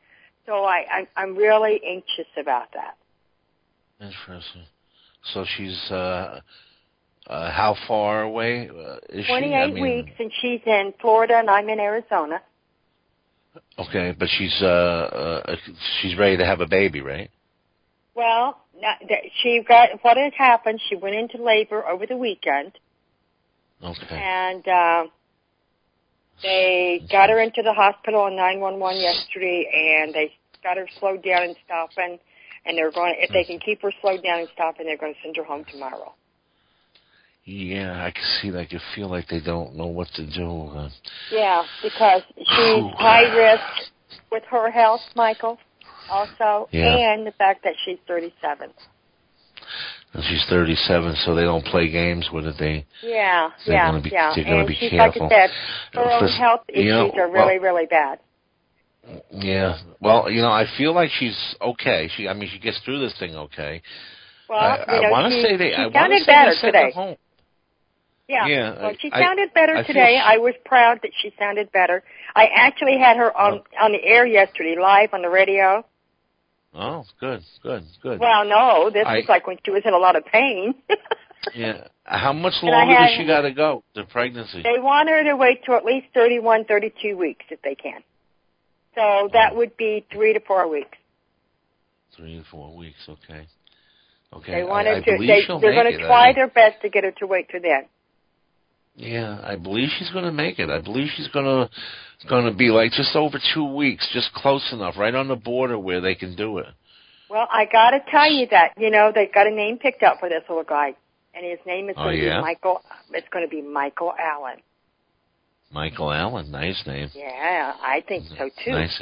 so 0.46 0.66
I, 0.66 0.86
I 0.92 1.08
I'm 1.16 1.36
really 1.36 1.80
anxious 1.86 2.28
about 2.38 2.74
that. 2.74 2.98
Interesting. 4.02 4.64
So 5.34 5.46
she's, 5.58 5.92
uh, 5.92 6.42
uh, 7.30 7.52
how 7.52 7.76
far 7.88 8.24
away 8.24 8.70
uh, 8.70 8.98
is 9.10 9.26
she? 9.26 9.32
28 9.32 9.56
I 9.56 9.68
mean, 9.68 9.84
weeks, 9.84 10.12
and 10.20 10.32
she's 10.42 10.62
in 10.66 10.94
Florida, 11.00 11.38
and 11.38 11.50
I'm 11.50 11.70
in 11.70 11.80
Arizona. 11.80 12.42
Okay, 13.78 14.16
but 14.18 14.28
she's, 14.38 14.56
uh, 14.62 14.66
uh, 15.46 15.56
she's 16.02 16.18
ready 16.18 16.38
to 16.38 16.46
have 16.46 16.60
a 16.60 16.68
baby, 16.68 17.02
right? 17.02 17.30
Well, 18.16 18.60
she 19.42 19.64
got 19.66 19.90
what 20.02 20.18
had 20.18 20.34
happened. 20.34 20.82
She 20.90 20.96
went 20.96 21.16
into 21.16 21.42
labor 21.42 21.88
over 21.88 22.06
the 22.06 22.18
weekend, 22.18 22.74
Okay. 23.82 24.08
and 24.12 24.68
uh, 24.68 25.04
they 26.42 27.02
got 27.12 27.30
her 27.30 27.40
into 27.40 27.62
the 27.62 27.74
hospital 27.74 28.22
on 28.22 28.36
911 28.36 29.02
yesterday, 29.02 30.02
and 30.02 30.14
they 30.14 30.34
got 30.64 30.78
her 30.78 30.88
slowed 31.00 31.24
down 31.24 31.44
and 31.44 31.56
stopping. 31.66 32.20
And 32.66 32.78
they're 32.78 32.92
going 32.92 33.16
if 33.18 33.32
they 33.32 33.46
can 33.46 33.60
keep 33.60 33.82
her 33.84 33.92
slowed 34.02 34.22
down 34.22 34.40
and 34.40 34.50
stopping, 34.54 34.86
they're 34.86 34.98
going 34.98 35.14
to 35.14 35.20
send 35.24 35.38
her 35.38 35.46
home 35.46 35.64
tomorrow. 35.72 36.14
Yeah, 37.46 38.04
I 38.06 38.12
can 38.12 38.24
see. 38.42 38.52
Like, 38.52 38.72
you 38.72 38.80
feel 38.96 39.10
like 39.10 39.28
they 39.28 39.40
don't 39.40 39.76
know 39.76 39.88
what 39.88 40.08
to 40.16 40.26
do. 40.26 40.68
Uh, 40.76 40.90
Yeah, 41.32 41.64
because 41.82 42.22
she's 42.38 42.84
high 42.98 43.34
risk 43.36 43.90
with 44.32 44.44
her 44.52 44.70
health, 44.70 45.02
Michael. 45.16 45.58
Also, 46.10 46.68
Yeah. 46.72 46.96
and 47.14 47.26
the 47.26 47.32
fact 47.32 47.64
that 47.64 47.74
she's 47.86 47.98
37. 48.08 48.72
and 50.14 50.24
she's 50.24 50.44
37, 50.50 51.16
so 51.18 51.36
they 51.36 51.44
don't 51.44 51.64
play 51.66 51.88
games 51.88 52.32
with 52.32 52.48
it. 52.48 52.56
They, 52.58 52.86
Yeah, 53.04 53.52
They're 53.66 53.76
yeah, 53.76 53.86
gonna 53.92 54.02
be- 54.02 54.10
yeah. 54.10 54.34
they're 54.34 54.44
gonna 54.44 54.58
and 54.60 54.68
be 54.68 54.74
she's 54.76 54.90
careful. 54.90 55.24
like 55.24 55.32
I 55.32 55.36
said, 55.48 55.50
her 55.94 56.12
own 56.12 56.28
health 56.30 56.62
issues 56.68 56.86
you 56.86 56.92
know, 56.92 57.12
are 57.12 57.30
really, 57.30 57.60
well- 57.60 57.74
really 57.74 57.86
bad. 57.86 58.20
yeah. 59.32 59.78
Well, 60.00 60.30
you 60.32 60.42
know, 60.42 60.50
I 60.52 60.66
feel 60.78 60.94
like 60.94 61.12
she's 61.12 61.38
okay. 61.62 62.08
She, 62.16 62.28
I 62.28 62.34
mean, 62.34 62.50
she 62.50 62.58
gets 62.60 62.80
through 62.80 63.00
this 63.02 63.14
thing 63.20 63.36
okay. 63.36 63.82
Well, 64.50 64.58
I, 64.60 64.78
I 64.88 65.12
want 65.12 65.32
to 65.32 65.42
say 65.44 65.56
they. 65.58 65.70
she 65.70 65.76
I 65.76 65.82
want 65.84 65.94
sounded 65.96 66.20
to 66.22 66.26
better 66.26 66.56
they 66.56 66.62
today. 66.68 66.84
her 66.86 66.92
home. 66.92 67.16
Yeah. 68.30 68.46
Yeah, 68.46 68.76
Well, 68.76 68.86
I- 68.92 68.98
she 69.00 69.12
I- 69.12 69.20
sounded 69.20 69.54
better 69.54 69.76
I 69.78 69.84
today. 69.84 70.22
I 70.24 70.38
was 70.38 70.54
proud 70.64 71.00
that 71.02 71.12
she 71.20 71.34
sounded 71.40 71.72
better. 71.72 72.04
I 72.36 72.46
actually 72.46 73.00
had 73.00 73.18
her 73.18 73.36
on 73.36 73.62
oh. 73.62 73.86
on 73.86 73.92
the 73.92 74.04
air 74.04 74.26
yesterday, 74.26 74.76
live 74.80 75.14
on 75.14 75.24
the 75.24 75.30
radio. 75.30 75.84
Oh, 76.76 77.04
good, 77.20 77.42
good, 77.64 77.84
good. 78.04 78.20
Well, 78.20 78.46
no, 78.46 78.92
this 78.92 79.06
I- 79.08 79.18
was 79.18 79.26
like 79.28 79.48
when 79.48 79.58
she 79.66 79.72
was 79.72 79.82
in 79.84 79.94
a 79.94 79.98
lot 79.98 80.16
of 80.16 80.26
pain. 80.26 80.76
yeah. 81.56 81.88
How 82.04 82.32
much 82.32 82.54
longer 82.62 82.94
had- 82.94 83.08
does 83.08 83.18
she 83.18 83.26
got 83.26 83.42
to 83.42 83.52
go? 83.52 83.84
The 83.96 84.04
pregnancy. 84.04 84.62
they 84.62 84.80
want 84.80 85.10
her 85.10 85.24
to 85.24 85.36
wait 85.36 85.66
till 85.66 85.74
at 85.74 85.84
least 85.84 86.08
thirty-one, 86.14 86.66
thirty-two 86.66 87.18
weeks 87.18 87.46
if 87.50 87.64
they 87.64 87.74
can. 87.74 88.04
So 88.94 89.30
that 89.34 89.54
oh. 89.54 89.58
would 89.58 89.76
be 89.76 90.06
three 90.12 90.34
to 90.34 90.40
four 90.40 90.68
weeks. 90.70 90.98
Three 92.16 92.38
to 92.38 92.44
four 92.52 92.76
weeks. 92.78 93.00
Okay. 93.10 93.48
Okay. 94.34 94.52
They 94.52 94.62
I- 94.62 94.66
wanted 94.66 94.98
I 94.98 95.02
to. 95.02 95.18
They, 95.18 95.42
they're 95.48 95.74
going 95.74 95.92
to 95.94 95.98
try 95.98 96.34
their 96.34 96.48
best 96.48 96.84
to 96.84 96.90
get 96.90 97.04
her 97.04 97.12
to 97.18 97.26
wait 97.26 97.50
till 97.50 97.62
then. 97.62 97.86
Yeah, 98.96 99.40
I 99.44 99.56
believe 99.56 99.90
she's 99.98 100.10
going 100.12 100.26
to 100.26 100.32
make 100.32 100.60
it. 100.60 100.70
I 100.70 100.82
believe 100.82 101.08
she's 101.16 101.30
going 101.30 101.46
to 101.46 101.70
going 102.28 102.46
to 102.46 102.52
be 102.54 102.70
like 102.70 102.92
just 102.92 103.16
over 103.16 103.40
two 103.54 103.74
weeks, 103.74 104.10
just 104.14 104.34
close 104.34 104.68
enough, 104.74 104.96
right 104.98 105.16
on 105.16 105.30
the 105.30 105.38
border 105.38 105.80
where 105.80 106.02
they 106.02 106.16
can 106.16 106.36
do 106.36 106.58
it. 106.58 106.68
Well, 107.30 107.48
I 107.50 107.66
got 107.66 107.92
to 107.92 108.00
tell 108.12 108.30
you 108.30 108.48
that 108.52 108.74
you 108.78 108.90
know 108.90 109.12
they've 109.14 109.34
got 109.34 109.48
a 109.48 109.52
name 109.52 109.78
picked 109.78 110.04
up 110.04 110.20
for 110.20 110.28
this 110.28 110.44
little 110.50 110.64
guy, 110.64 110.96
and 111.34 111.46
his 111.46 111.60
name 111.66 111.90
is 111.90 111.96
Oh, 111.98 112.04
going 112.06 112.20
to 112.20 112.26
yeah? 112.26 112.38
be 112.40 112.42
Michael. 112.42 112.82
It's 113.14 113.28
going 113.32 113.46
to 113.46 113.50
be 113.50 113.62
Michael 113.62 114.14
Allen. 114.20 114.58
Michael 115.72 116.12
Allen, 116.12 116.52
nice 116.52 116.82
name. 116.88 117.10
Yeah, 117.14 117.74
I 117.82 118.04
think 118.08 118.26
so 118.38 118.50
too. 118.66 118.72
Nice. 118.72 119.02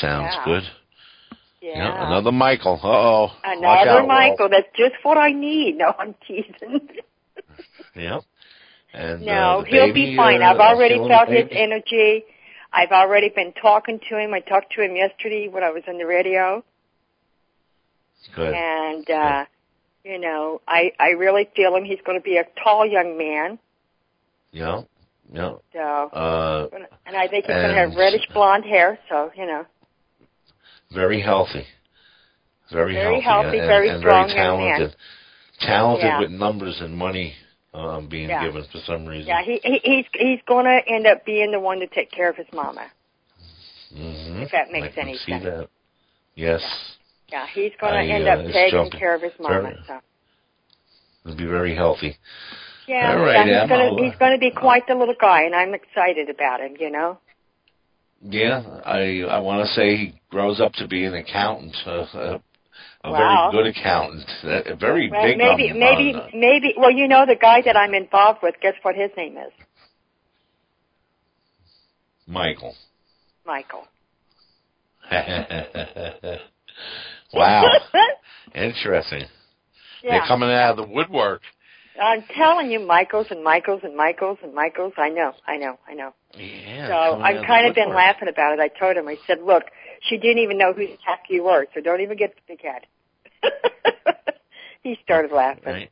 Sounds 0.00 0.32
Yeah. 0.32 0.44
good. 0.44 0.62
Yeah. 1.60 1.76
Yeah, 1.76 2.06
another 2.08 2.32
Michael. 2.32 2.80
Uh 2.82 2.88
oh. 2.88 3.28
Another 3.44 4.06
Michael. 4.06 4.48
That's 4.48 4.66
just 4.76 4.94
what 5.02 5.18
I 5.18 5.32
need. 5.32 5.76
No, 5.76 5.92
I'm 5.98 6.14
teasing. 6.26 6.88
Yeah. 7.94 8.20
And 8.94 9.22
no, 9.22 9.60
uh, 9.60 9.64
he'll 9.64 9.86
baby, 9.88 10.10
be 10.12 10.16
fine. 10.16 10.42
uh, 10.42 10.46
I've 10.52 10.60
already 10.60 10.96
felt 11.08 11.28
his 11.28 11.46
energy. 11.50 12.24
I've 12.72 12.90
already 12.90 13.30
been 13.34 13.52
talking 13.52 14.00
to 14.08 14.18
him. 14.18 14.34
I 14.34 14.40
talked 14.40 14.72
to 14.76 14.82
him 14.82 14.96
yesterday 14.96 15.48
when 15.48 15.62
I 15.62 15.70
was 15.70 15.82
on 15.88 15.98
the 15.98 16.04
radio, 16.06 16.62
Good. 18.34 18.54
and 18.54 19.08
uh, 19.10 19.44
you 20.04 20.18
know, 20.18 20.60
I 20.66 20.92
I 20.98 21.08
really 21.10 21.48
feel 21.56 21.74
him. 21.76 21.84
He's 21.84 22.00
going 22.04 22.18
to 22.18 22.22
be 22.22 22.36
a 22.36 22.44
tall 22.62 22.86
young 22.86 23.16
man. 23.18 23.58
Yeah. 24.52 24.82
Yeah. 25.32 25.54
So, 25.72 25.80
Uh, 25.80 26.68
and 27.06 27.16
I 27.16 27.26
think 27.28 27.46
he's 27.46 27.54
going 27.54 27.68
to 27.68 27.74
have 27.74 27.94
reddish 27.96 28.26
blonde 28.34 28.64
hair. 28.66 28.98
So, 29.08 29.30
you 29.34 29.46
know, 29.46 29.64
very 30.92 31.22
healthy. 31.22 31.64
Very, 32.70 32.94
Very 32.94 33.20
healthy, 33.20 33.46
healthy, 33.46 33.58
and, 33.58 33.66
very 33.66 33.88
and 33.90 34.00
strong 34.00 34.28
very 34.28 34.38
young 34.44 34.58
man. 34.60 34.78
talented. 34.78 34.96
Talented 35.60 36.04
Yeah. 36.06 36.20
with 36.20 36.30
numbers 36.30 36.80
and 36.80 36.96
money 36.96 37.34
um, 37.74 38.08
being 38.08 38.28
Yeah. 38.28 38.44
given 38.44 38.64
for 38.70 38.78
some 38.86 39.06
reason. 39.06 39.28
yeah, 39.28 39.42
he, 39.44 39.60
he 39.64 39.80
he's 39.82 40.06
he's 40.14 40.40
going 40.46 40.66
to 40.66 40.80
end 40.86 41.06
up 41.06 41.24
being 41.24 41.52
the 41.52 41.60
one 41.60 41.80
to 41.80 41.86
take 41.86 42.10
care 42.10 42.28
of 42.28 42.36
his 42.36 42.46
mama. 42.52 42.90
hmm 43.94 44.42
If 44.42 44.52
that 44.52 44.70
makes 44.70 44.96
any 44.96 45.16
see 45.18 45.32
sense. 45.32 45.44
That. 45.44 45.68
Yes, 46.34 46.62
Yeah, 47.30 47.46
he's 47.54 47.72
going 47.80 47.92
to 47.94 48.12
end 48.12 48.26
uh, 48.26 48.32
up 48.32 48.52
taking 48.52 48.70
jumping. 48.70 48.98
care 49.00 49.14
of 49.14 49.22
his 49.22 49.32
mama. 49.38 49.72
So. 49.86 50.00
it'll 51.24 51.36
be 51.36 51.46
very 51.46 51.74
healthy. 51.74 52.16
Yeah, 52.88 53.12
All 53.12 53.20
right, 53.24 53.46
yeah, 53.46 53.60
he's 53.62 53.68
gonna 53.70 53.84
I'll, 53.84 53.98
uh, 53.98 54.02
he's 54.02 54.16
gonna 54.18 54.38
be 54.38 54.50
quite 54.50 54.86
the 54.88 54.94
little 54.94 55.14
guy, 55.18 55.42
and 55.44 55.54
I'm 55.54 55.72
excited 55.72 56.28
about 56.28 56.60
him. 56.60 56.76
You 56.78 56.90
know. 56.90 57.18
Yeah, 58.22 58.62
I 58.84 59.22
I 59.28 59.38
want 59.38 59.66
to 59.66 59.72
say 59.74 59.96
he 59.96 60.20
grows 60.30 60.60
up 60.60 60.72
to 60.74 60.88
be 60.88 61.04
an 61.04 61.14
accountant, 61.14 61.76
uh, 61.86 62.06
a, 62.14 62.42
a 63.04 63.10
Wow. 63.10 63.50
very 63.50 63.64
good 63.64 63.76
accountant, 63.76 64.26
a 64.44 64.76
very 64.76 65.10
Well, 65.10 65.22
big. 65.22 65.38
maybe 65.38 65.70
on, 65.70 65.78
maybe 65.78 66.14
on, 66.14 66.30
maybe. 66.34 66.74
Well, 66.76 66.90
you 66.90 67.08
know 67.08 67.26
the 67.26 67.34
guy 67.36 67.62
that 67.62 67.76
I'm 67.76 67.94
involved 67.94 68.42
with. 68.42 68.54
Guess 68.60 68.74
what 68.82 68.94
his 68.94 69.10
name 69.16 69.36
is? 69.36 69.52
Michael. 72.26 72.76
Michael. 73.44 73.86
wow, 77.34 77.64
interesting. 78.54 79.26
yeah. 80.02 80.10
They're 80.10 80.26
coming 80.28 80.50
out 80.50 80.70
of 80.70 80.76
the 80.76 80.86
woodwork. 80.92 81.42
I'm 82.00 82.22
telling 82.34 82.70
you, 82.70 82.80
Michaels 82.80 83.26
and 83.30 83.44
Michaels 83.44 83.80
and 83.82 83.94
Michaels 83.96 84.38
and 84.42 84.54
Michaels. 84.54 84.94
I 84.96 85.10
know, 85.10 85.32
I 85.46 85.56
know, 85.58 85.78
I 85.86 85.94
know. 85.94 86.14
Yeah. 86.34 86.88
so 86.88 87.20
I've 87.20 87.44
kind 87.46 87.66
of 87.66 87.74
been 87.74 87.90
laughing 87.90 88.28
about 88.28 88.54
it. 88.54 88.60
I 88.60 88.68
told 88.68 88.96
him, 88.96 89.08
I 89.08 89.18
said, 89.26 89.42
look, 89.44 89.64
she 90.08 90.16
didn't 90.18 90.42
even 90.42 90.58
know 90.58 90.72
who 90.72 90.86
the 90.86 90.98
heck 91.04 91.24
you 91.28 91.44
were, 91.44 91.66
so 91.74 91.80
don't 91.80 92.00
even 92.00 92.16
get 92.16 92.34
the 92.34 92.42
big 92.48 92.62
head. 92.62 92.86
he 94.82 94.98
started 95.04 95.32
laughing. 95.32 95.62
Right. 95.64 95.90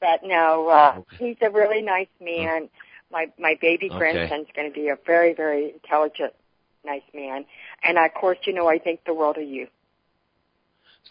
But 0.00 0.20
no, 0.22 0.68
uh, 0.68 1.00
he's 1.18 1.36
a 1.42 1.50
really 1.50 1.82
nice 1.82 2.08
man. 2.20 2.68
My 3.10 3.26
my 3.38 3.56
baby 3.60 3.88
Okay. 3.90 3.98
grandson's 3.98 4.48
going 4.54 4.68
to 4.68 4.74
be 4.74 4.88
a 4.88 4.98
very 5.06 5.32
very 5.34 5.72
intelligent, 5.72 6.34
nice 6.84 7.02
man. 7.14 7.44
And 7.82 7.98
of 7.98 8.12
course, 8.14 8.38
you 8.44 8.52
know, 8.52 8.68
I 8.68 8.78
think 8.78 9.00
the 9.06 9.14
world 9.14 9.36
of 9.38 9.48
you. 9.48 9.68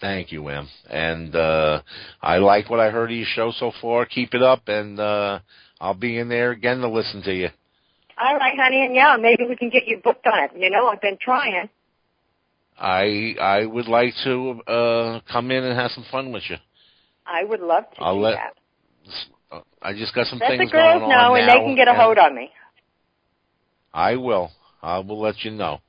Thank 0.01 0.31
you, 0.31 0.47
Em. 0.49 0.67
And 0.89 1.35
uh 1.35 1.81
I 2.21 2.37
like 2.37 2.69
what 2.69 2.79
I 2.79 2.89
heard 2.89 3.11
of 3.11 3.17
your 3.17 3.25
show 3.25 3.51
so 3.57 3.71
far. 3.81 4.05
Keep 4.05 4.33
it 4.33 4.43
up, 4.43 4.67
and 4.67 4.99
uh 4.99 5.39
I'll 5.79 5.93
be 5.93 6.17
in 6.17 6.29
there 6.29 6.51
again 6.51 6.79
to 6.81 6.89
listen 6.89 7.23
to 7.23 7.33
you. 7.33 7.49
All 8.17 8.35
right, 8.35 8.57
honey, 8.57 8.85
and 8.85 8.95
yeah, 8.95 9.17
maybe 9.19 9.45
we 9.47 9.55
can 9.55 9.69
get 9.69 9.87
you 9.87 9.99
booked 10.03 10.25
on 10.27 10.43
it. 10.43 10.51
You 10.55 10.69
know, 10.69 10.87
I've 10.87 11.01
been 11.01 11.17
trying. 11.19 11.69
I 12.77 13.35
I 13.39 13.65
would 13.65 13.87
like 13.87 14.13
to 14.23 14.61
uh 14.67 15.19
come 15.31 15.51
in 15.51 15.63
and 15.63 15.77
have 15.77 15.91
some 15.91 16.05
fun 16.11 16.31
with 16.31 16.43
you. 16.49 16.57
I 17.25 17.43
would 17.43 17.61
love 17.61 17.85
to 17.95 18.01
I'll 18.01 18.15
do 18.15 18.21
let- 18.21 18.35
that. 18.35 18.53
Uh, 19.51 19.61
I 19.81 19.93
just 19.93 20.13
got 20.15 20.25
some 20.27 20.39
Let 20.39 20.49
the 20.49 20.57
things 20.57 20.71
girls 20.71 20.99
going 20.99 21.09
know, 21.11 21.33
on 21.33 21.37
and 21.37 21.47
now, 21.47 21.53
they 21.53 21.59
can 21.59 21.75
get 21.75 21.87
a 21.87 21.93
hold 21.93 22.17
on 22.17 22.35
me. 22.35 22.49
I 23.93 24.15
will. 24.15 24.51
I 24.81 24.99
will 24.99 25.21
let 25.21 25.43
you 25.43 25.51
know. 25.51 25.79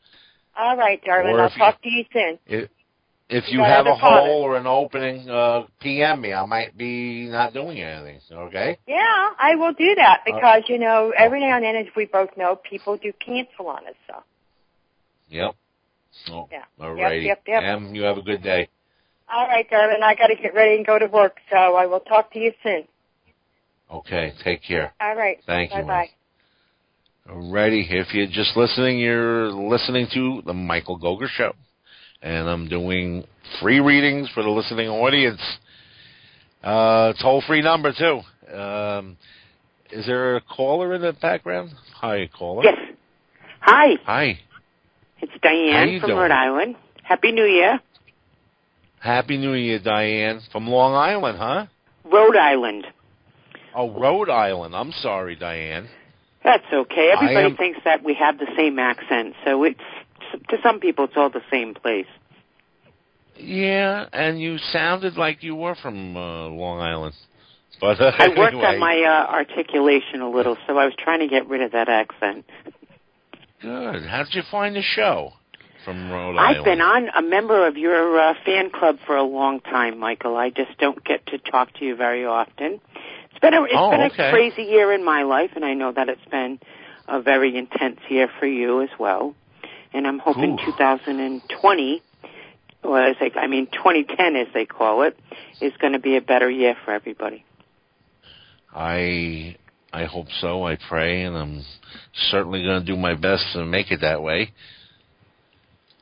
All 0.56 0.76
right, 0.76 1.02
darling. 1.04 1.34
Or 1.34 1.40
I'll 1.40 1.46
if 1.46 1.56
you- 1.56 1.62
talk 1.62 1.82
to 1.82 1.88
you 1.88 2.04
soon. 2.12 2.38
If, 2.46 2.70
if 3.28 3.44
You 3.50 3.58
you 3.58 3.64
have 3.64 3.86
a 3.86 3.94
hole 3.94 4.44
or 4.44 4.56
an 4.56 4.66
opening, 4.66 5.28
uh 5.28 5.62
PM 5.80 6.20
me. 6.20 6.32
I 6.32 6.44
might 6.44 6.76
be 6.76 7.26
not 7.28 7.52
doing 7.52 7.80
anything. 7.80 8.20
Okay. 8.30 8.78
Yeah, 8.86 9.30
I 9.38 9.56
will 9.56 9.72
do 9.72 9.94
that 9.96 10.20
Uh, 10.20 10.22
because 10.36 10.62
you 10.68 10.78
know 10.78 11.12
every 11.16 11.40
now 11.40 11.56
and 11.56 11.64
then, 11.64 11.76
as 11.76 11.86
we 11.96 12.04
both 12.04 12.36
know, 12.36 12.54
people 12.56 12.96
do 12.96 13.12
cancel 13.24 13.68
on 13.68 13.86
us. 13.86 13.94
So 14.06 14.22
Yep. 15.28 15.56
Oh, 16.30 16.48
Yeah. 16.50 16.64
Alrighty. 16.80 17.24
Yep, 17.26 17.42
yep, 17.46 17.62
yep. 17.62 17.62
Em, 17.62 17.94
you 17.94 18.02
have 18.02 18.18
a 18.18 18.22
good 18.22 18.42
day. 18.42 18.68
all 19.32 19.46
right, 19.46 19.68
darling. 19.70 20.02
I 20.02 20.14
got 20.14 20.28
to 20.28 20.36
get 20.36 20.54
ready 20.54 20.76
and 20.76 20.86
go 20.86 20.98
to 20.98 21.06
work. 21.06 21.38
So 21.50 21.56
I 21.56 21.86
will 21.86 22.00
talk 22.00 22.32
to 22.32 22.38
you 22.38 22.52
soon. 22.62 22.84
Okay. 23.92 24.32
Take 24.42 24.62
care. 24.62 24.92
All 25.00 25.14
right. 25.16 25.38
Thank 25.46 25.72
you. 25.72 25.82
Bye 25.82 25.86
bye. 25.86 26.08
Alrighty, 27.32 27.86
if 27.90 28.14
you're 28.14 28.26
just 28.28 28.56
listening, 28.56 28.98
you're 28.98 29.50
listening 29.50 30.06
to 30.14 30.42
the 30.46 30.52
Michael 30.54 30.96
Gogger 30.96 31.26
Show, 31.28 31.54
and 32.22 32.48
I'm 32.48 32.68
doing 32.68 33.24
free 33.60 33.80
readings 33.80 34.28
for 34.32 34.44
the 34.44 34.48
listening 34.50 34.88
audience. 34.88 35.40
Uh, 36.62 37.12
toll 37.20 37.42
free 37.46 37.62
number 37.62 37.92
too. 37.92 38.20
Um, 38.56 39.16
is 39.90 40.06
there 40.06 40.36
a 40.36 40.40
caller 40.40 40.94
in 40.94 41.02
the 41.02 41.14
background? 41.14 41.70
Hi, 41.96 42.28
caller. 42.36 42.62
Yes. 42.64 42.78
Hi, 43.60 43.94
Hi. 44.04 44.38
It's 45.20 45.32
Diane 45.42 46.00
from 46.00 46.10
doing? 46.10 46.20
Rhode 46.20 46.30
Island. 46.30 46.76
Happy 47.02 47.32
New 47.32 47.44
Year. 47.44 47.80
Happy 49.00 49.36
New 49.36 49.52
Year, 49.52 49.78
Diane 49.78 50.40
from 50.50 50.66
Long 50.66 50.94
Island, 50.94 51.38
huh? 51.38 51.66
Rhode 52.04 52.36
Island. 52.36 52.86
Oh, 53.74 53.90
Rhode 53.92 54.30
Island. 54.30 54.74
I'm 54.74 54.92
sorry, 54.92 55.36
Diane. 55.36 55.88
That's 56.42 56.64
okay. 56.72 57.12
Everybody 57.12 57.46
am- 57.46 57.56
thinks 57.56 57.80
that 57.84 58.02
we 58.04 58.14
have 58.14 58.38
the 58.38 58.46
same 58.56 58.78
accent, 58.78 59.34
so 59.44 59.64
it's 59.64 59.80
to 60.48 60.56
some 60.62 60.80
people 60.80 61.04
it's 61.04 61.14
all 61.16 61.30
the 61.30 61.42
same 61.50 61.74
place. 61.74 62.06
Yeah, 63.36 64.06
and 64.12 64.40
you 64.40 64.56
sounded 64.58 65.16
like 65.16 65.42
you 65.42 65.54
were 65.54 65.74
from 65.74 66.16
uh, 66.16 66.48
Long 66.48 66.80
Island. 66.80 67.14
But 67.80 68.00
uh, 68.00 68.12
I 68.18 68.28
worked 68.28 68.54
anyway. 68.54 68.64
on 68.64 68.78
my 68.78 69.02
uh, 69.02 69.32
articulation 69.32 70.22
a 70.22 70.30
little, 70.30 70.56
so 70.66 70.78
I 70.78 70.86
was 70.86 70.94
trying 70.98 71.20
to 71.20 71.28
get 71.28 71.46
rid 71.48 71.60
of 71.60 71.72
that 71.72 71.88
accent. 71.88 72.46
Good. 73.60 74.04
How 74.06 74.24
did 74.24 74.34
you 74.34 74.42
find 74.50 74.76
the 74.76 74.82
show 74.82 75.32
from 75.84 76.10
Rhode 76.10 76.36
Island? 76.36 76.58
I've 76.58 76.64
been 76.64 76.80
on 76.80 77.08
a 77.16 77.22
member 77.22 77.66
of 77.66 77.76
your 77.76 78.18
uh, 78.18 78.34
fan 78.44 78.70
club 78.70 78.98
for 79.06 79.16
a 79.16 79.22
long 79.22 79.60
time, 79.60 79.98
Michael. 79.98 80.36
I 80.36 80.50
just 80.50 80.76
don't 80.78 81.02
get 81.04 81.26
to 81.28 81.38
talk 81.38 81.72
to 81.78 81.84
you 81.84 81.96
very 81.96 82.24
often. 82.26 82.80
It's 83.30 83.40
been 83.40 83.54
a 83.54 83.62
it's 83.64 83.72
Oh, 83.74 83.90
been 83.90 84.00
a 84.00 84.06
okay. 84.06 84.30
crazy 84.30 84.62
year 84.62 84.92
in 84.92 85.04
my 85.04 85.22
life, 85.22 85.50
and 85.56 85.64
I 85.64 85.74
know 85.74 85.92
that 85.92 86.08
it's 86.08 86.24
been 86.30 86.58
a 87.08 87.20
very 87.22 87.56
intense 87.56 88.00
year 88.08 88.28
for 88.38 88.46
you 88.46 88.82
as 88.82 88.90
well. 88.98 89.34
And 89.92 90.06
I'm 90.06 90.18
hoping 90.18 90.58
Ooh. 90.60 90.64
2020, 90.64 92.02
or 92.82 93.02
as 93.02 93.16
they, 93.20 93.30
I 93.38 93.46
mean 93.46 93.66
2010 93.66 94.36
as 94.36 94.48
they 94.52 94.66
call 94.66 95.02
it, 95.02 95.18
is 95.60 95.72
going 95.80 95.92
to 95.94 95.98
be 95.98 96.16
a 96.16 96.20
better 96.20 96.50
year 96.50 96.76
for 96.84 96.92
everybody. 96.92 97.44
I 98.74 99.56
I 99.96 100.04
hope 100.04 100.26
so. 100.42 100.66
I 100.66 100.76
pray, 100.90 101.22
and 101.22 101.34
I'm 101.34 101.64
certainly 102.30 102.62
going 102.62 102.80
to 102.80 102.86
do 102.86 102.98
my 102.98 103.14
best 103.14 103.44
to 103.54 103.64
make 103.64 103.90
it 103.90 104.02
that 104.02 104.22
way. 104.22 104.52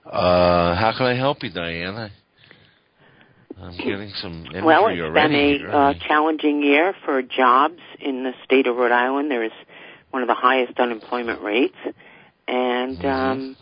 Uh, 0.05 0.75
how 0.75 0.93
can 0.99 1.07
I 1.07 1.15
help 1.15 1.45
you, 1.45 1.51
Diane? 1.51 1.95
I, 1.95 2.11
I'm 3.57 3.77
getting 3.77 4.11
some 4.21 4.47
imagery 4.47 4.65
well, 4.65 4.89
it's 4.89 5.01
already. 5.01 5.59
been 5.59 5.71
a 5.71 5.77
uh, 5.77 5.95
challenging 6.09 6.61
year 6.61 6.93
for 7.05 7.23
jobs 7.23 7.79
in 8.01 8.25
the 8.25 8.33
state 8.45 8.67
of 8.67 8.75
Rhode 8.75 8.91
Island. 8.91 9.31
There 9.31 9.45
is 9.45 9.53
one 10.11 10.23
of 10.23 10.29
the 10.29 10.35
highest 10.35 10.77
unemployment 10.81 11.41
rates, 11.41 11.79
and 12.49 12.99
Mhm. 12.99 13.09
um, 13.09 13.57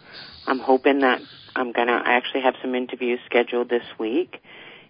I'm 0.47 0.61
hoping 0.61 1.01
that 1.01 1.21
I'm 1.55 1.73
gonna. 1.73 2.03
I 2.07 2.15
actually 2.15 2.41
have 2.41 2.55
some 2.63 2.75
interviews 2.75 3.21
scheduled 3.27 3.69
this 3.69 3.85
week. 3.99 4.43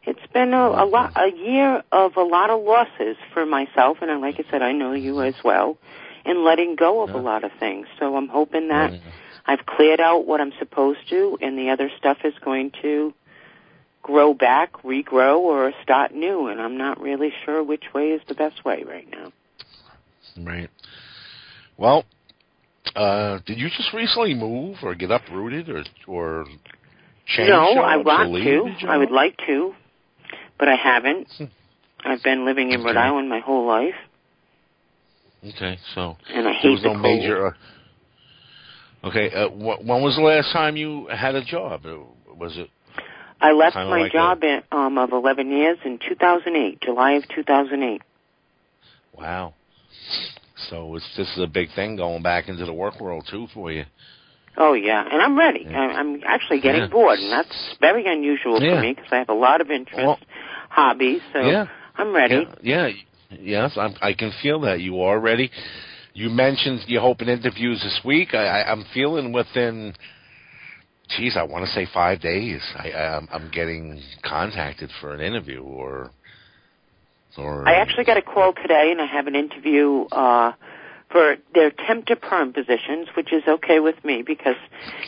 It's 0.05 0.33
been 0.33 0.53
a, 0.53 0.69
a 0.69 0.87
lot, 0.87 1.13
a 1.17 1.31
year 1.31 1.83
of 1.93 2.17
a 2.17 2.23
lot 2.23 2.51
of 2.51 2.63
losses 2.63 3.17
for 3.33 3.47
myself, 3.47 3.99
and 4.01 4.21
like 4.21 4.37
I 4.39 4.51
said, 4.51 4.61
I 4.63 4.73
know 4.73 4.93
you 4.93 5.23
as 5.23 5.35
well, 5.45 5.79
in 6.25 6.45
letting 6.45 6.75
go 6.75 7.03
of 7.03 7.11
Yeah. 7.11 7.17
a 7.17 7.23
lot 7.23 7.45
of 7.45 7.53
things. 7.61 7.87
So 7.99 8.17
I'm 8.17 8.29
hoping 8.29 8.69
that 8.69 8.93
Yeah. 8.93 8.99
I've 9.47 9.65
cleared 9.67 10.01
out 10.01 10.27
what 10.27 10.41
I'm 10.41 10.53
supposed 10.59 11.09
to, 11.11 11.39
and 11.41 11.57
the 11.59 11.71
other 11.71 11.91
stuff 11.99 12.19
is 12.25 12.35
going 12.45 12.73
to 12.83 13.15
grow 14.03 14.35
back, 14.35 14.73
regrow, 14.83 15.39
or 15.39 15.73
start 15.83 16.13
new. 16.13 16.49
And 16.49 16.61
I'm 16.61 16.77
not 16.77 17.01
really 17.01 17.33
sure 17.45 17.63
which 17.63 17.85
way 17.95 18.11
is 18.11 18.21
the 18.27 18.35
best 18.35 18.65
way 18.65 18.83
right 18.83 19.09
now. 19.11 19.33
Right. 20.37 20.71
Well, 21.77 22.05
uh, 22.97 23.39
did 23.47 23.59
you 23.59 23.69
just 23.69 23.93
recently 23.93 24.35
move 24.35 24.79
or 24.83 24.95
get 24.95 25.11
uprooted 25.11 25.69
or 25.69 25.85
or 26.07 26.45
change 27.27 27.49
no, 27.49 27.81
I 27.81 27.97
want 27.97 28.33
to. 28.35 28.87
I 28.89 28.97
would 28.97 29.11
like 29.11 29.37
to, 29.47 29.75
but 30.63 30.69
I 30.69 30.77
haven't. 30.77 31.27
Hmm. 31.39 31.45
I've 32.05 32.23
been 32.23 32.45
living 32.45 32.71
in 32.71 32.85
Rhode 32.85 32.91
Okay. 32.97 33.01
Island 33.01 33.29
my 33.29 33.41
whole 33.41 33.67
life, 33.67 33.97
Okay, 35.45 35.77
so 35.93 36.17
and 36.33 36.47
I 36.47 36.53
there 36.53 36.61
hate 36.61 36.69
was 36.71 36.83
the 36.83 36.89
no 36.93 37.01
cold. 37.01 37.03
major. 37.03 37.47
Uh, 37.49 39.09
okay, 39.09 39.29
uh, 39.35 39.49
wh- 39.49 39.85
when 39.85 40.03
was 40.03 40.15
the 40.15 40.23
last 40.23 40.53
time 40.53 40.77
you 40.77 41.09
had 41.09 41.35
a 41.35 41.43
job? 41.45 41.85
Uh, 41.85 41.97
Was 42.39 42.57
it 42.57 42.71
I 43.41 43.51
left 43.51 43.75
my 43.75 44.03
like 44.03 44.13
job 44.13 44.45
in, 44.45 44.63
um, 44.71 44.99
of 44.99 45.11
11 45.11 45.51
years 45.51 45.79
in 45.85 45.99
2008, 45.99 46.81
July 46.81 47.13
of 47.15 47.25
2008. 47.35 48.03
Wow. 49.19 49.55
So 50.71 50.95
it's 50.95 51.17
this 51.17 51.29
is 51.37 51.43
a 51.43 51.49
big 51.49 51.69
thing 51.75 51.97
going 51.97 52.23
back 52.23 52.49
into 52.49 52.65
the 52.65 52.73
work 52.73 53.01
world 53.01 53.27
too 53.29 53.49
for 53.53 53.73
you. 53.73 53.85
Oh 54.57 54.75
yeah, 54.75 55.03
and 55.11 55.21
I'm 55.23 55.37
ready. 55.37 55.67
Yeah. 55.69 55.81
I- 55.81 55.95
I'm 55.99 56.23
actually 56.25 56.61
getting 56.61 56.83
Yeah. 56.83 56.87
bored, 56.89 57.19
and 57.19 57.33
that's 57.33 57.75
very 57.81 58.07
unusual 58.07 58.63
Yeah. 58.63 58.77
for 58.77 58.81
me 58.83 58.93
because 58.95 59.11
I 59.13 59.17
have 59.19 59.29
a 59.29 59.35
lot 59.35 59.61
of 59.61 59.71
interest. 59.73 60.07
Well- 60.07 60.21
hobbies. 60.73 61.21
So 61.33 61.41
yeah. 61.41 61.67
I'm 61.97 62.15
ready. 62.15 62.47
Yeah, 62.63 62.89
yeah, 62.89 63.39
yes, 63.39 63.73
I'm, 63.77 63.95
I 64.01 64.15
can 64.15 64.33
feel 64.43 64.61
that 64.63 64.81
you 64.81 65.03
are 65.03 65.21
ready. 65.21 65.51
You 66.15 66.31
mentioned 66.31 66.81
you're 66.87 67.03
hoping 67.03 67.29
interviews 67.29 67.81
this 67.83 68.01
week. 68.05 68.35
I, 68.35 68.63
I, 68.63 68.73
I'm 68.73 68.85
feeling 68.95 69.33
within, 69.33 69.95
geez, 71.11 71.37
I 71.37 71.43
want 71.43 71.67
to 71.67 71.73
say 71.73 71.87
five 71.93 72.21
days. 72.21 72.61
I, 72.77 72.93
I'm, 72.93 73.29
I'm 73.31 73.51
getting 73.51 74.03
contacted 74.23 74.91
for 75.01 75.15
an 75.15 75.21
interview 75.21 75.63
or, 75.63 76.11
or. 77.37 77.69
I 77.69 77.75
actually 77.75 78.05
got 78.05 78.17
a 78.17 78.23
call 78.23 78.53
today, 78.55 78.91
and 78.91 79.01
I 79.01 79.07
have 79.07 79.27
an 79.27 79.35
interview 79.35 80.05
uh, 80.13 80.53
for 81.11 81.37
their 81.55 81.71
temp 81.71 82.07
to 82.07 82.17
perm 82.17 82.53
positions, 82.53 83.09
which 83.17 83.33
is 83.33 83.43
okay 83.47 83.81
with 83.81 84.03
me 84.05 84.23
because 84.27 84.57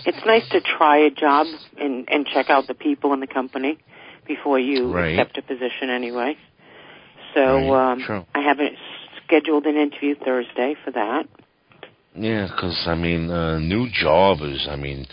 it's 0.05 0.25
nice 0.27 0.49
to 0.51 0.61
try 0.61 0.99
a 0.99 1.11
job 1.11 1.47
and 1.79 2.09
and 2.11 2.27
check 2.27 2.51
out 2.51 2.67
the 2.67 2.75
people 2.75 3.13
in 3.15 3.21
the 3.21 3.27
company 3.27 3.79
before 4.27 4.59
you 4.59 4.93
Right. 4.93 5.19
accept 5.19 5.39
a 5.39 5.43
position 5.43 5.91
anyway. 5.91 6.37
So 7.35 7.41
Right, 7.41 7.93
um, 7.93 8.01
true. 8.01 8.25
I 8.35 8.41
have 8.41 8.61
a, 8.61 8.71
scheduled 9.27 9.67
an 9.67 9.77
interview 9.77 10.15
Thursday 10.15 10.77
for 10.85 10.91
that. 10.93 11.27
Yeah, 12.15 12.47
because 12.47 12.85
I 12.87 12.95
mean, 12.95 13.31
uh, 13.31 13.59
new 13.59 13.89
job 13.91 14.39
is. 14.43 14.69
I 14.71 14.77
mean, 14.77 15.07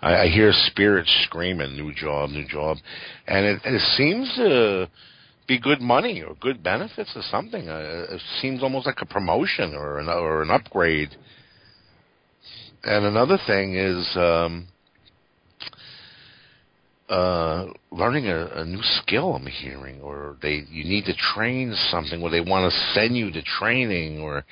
I, 0.00 0.22
I 0.22 0.26
hear 0.28 0.52
spirits 0.52 1.12
screaming, 1.24 1.76
"New 1.76 1.92
job, 1.92 2.30
new 2.30 2.46
job," 2.46 2.78
and 3.26 3.44
it, 3.44 3.60
it 3.64 3.80
seems 3.96 4.34
to 4.36 4.88
be 5.46 5.58
good 5.58 5.82
money 5.82 6.22
or 6.22 6.34
good 6.36 6.62
benefits 6.62 7.12
or 7.14 7.22
something. 7.22 7.68
Uh, 7.68 8.06
it 8.08 8.22
seems 8.40 8.62
almost 8.62 8.86
like 8.86 9.02
a 9.02 9.06
promotion 9.06 9.74
or 9.74 9.98
an 9.98 10.08
or 10.08 10.42
an 10.42 10.50
upgrade. 10.50 11.10
And 12.82 13.04
another 13.04 13.36
thing 13.46 13.74
is 13.74 14.08
um, 14.16 14.68
uh, 17.10 17.66
learning 17.90 18.28
a, 18.28 18.46
a 18.54 18.64
new 18.64 18.82
skill. 18.82 19.34
I'm 19.34 19.46
hearing, 19.46 20.00
or 20.00 20.36
they 20.40 20.64
you 20.70 20.84
need 20.84 21.06
to 21.06 21.14
train 21.34 21.74
something, 21.90 22.22
or 22.22 22.30
they 22.30 22.40
want 22.40 22.72
to 22.72 22.78
send 22.94 23.16
you 23.16 23.32
to 23.32 23.42
training, 23.42 24.20
or 24.20 24.44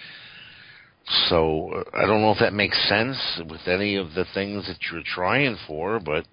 so 1.28 1.84
I 1.94 2.02
don't 2.06 2.20
know 2.20 2.32
if 2.32 2.40
that 2.40 2.52
makes 2.52 2.76
sense 2.88 3.16
with 3.48 3.66
any 3.66 3.96
of 3.96 4.14
the 4.14 4.24
things 4.34 4.66
that 4.66 4.78
you're 4.90 5.02
trying 5.04 5.56
for, 5.66 6.00
but 6.00 6.26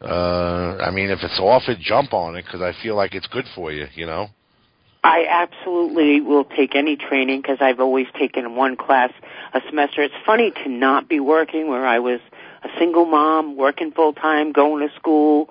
uh 0.00 0.78
I 0.80 0.90
mean, 0.90 1.10
if 1.10 1.20
it's 1.22 1.38
offered, 1.40 1.78
jump 1.80 2.12
on 2.12 2.36
it 2.36 2.44
because 2.44 2.60
I 2.60 2.72
feel 2.82 2.96
like 2.96 3.14
it's 3.14 3.28
good 3.28 3.46
for 3.54 3.72
you. 3.72 3.86
You 3.94 4.06
know. 4.06 4.28
I 5.04 5.26
absolutely 5.30 6.20
will 6.20 6.44
take 6.44 6.74
any 6.74 6.96
training 6.96 7.40
because 7.40 7.58
I've 7.60 7.78
always 7.78 8.08
taken 8.18 8.56
one 8.56 8.76
class 8.76 9.12
a 9.54 9.60
semester. 9.68 10.02
It's 10.02 10.14
funny 10.26 10.50
to 10.64 10.68
not 10.68 11.08
be 11.08 11.20
working 11.20 11.68
where 11.68 11.86
I 11.86 12.00
was 12.00 12.20
a 12.62 12.68
single 12.78 13.04
mom, 13.04 13.56
working 13.56 13.92
full 13.92 14.12
time, 14.12 14.52
going 14.52 14.86
to 14.88 14.94
school. 14.96 15.50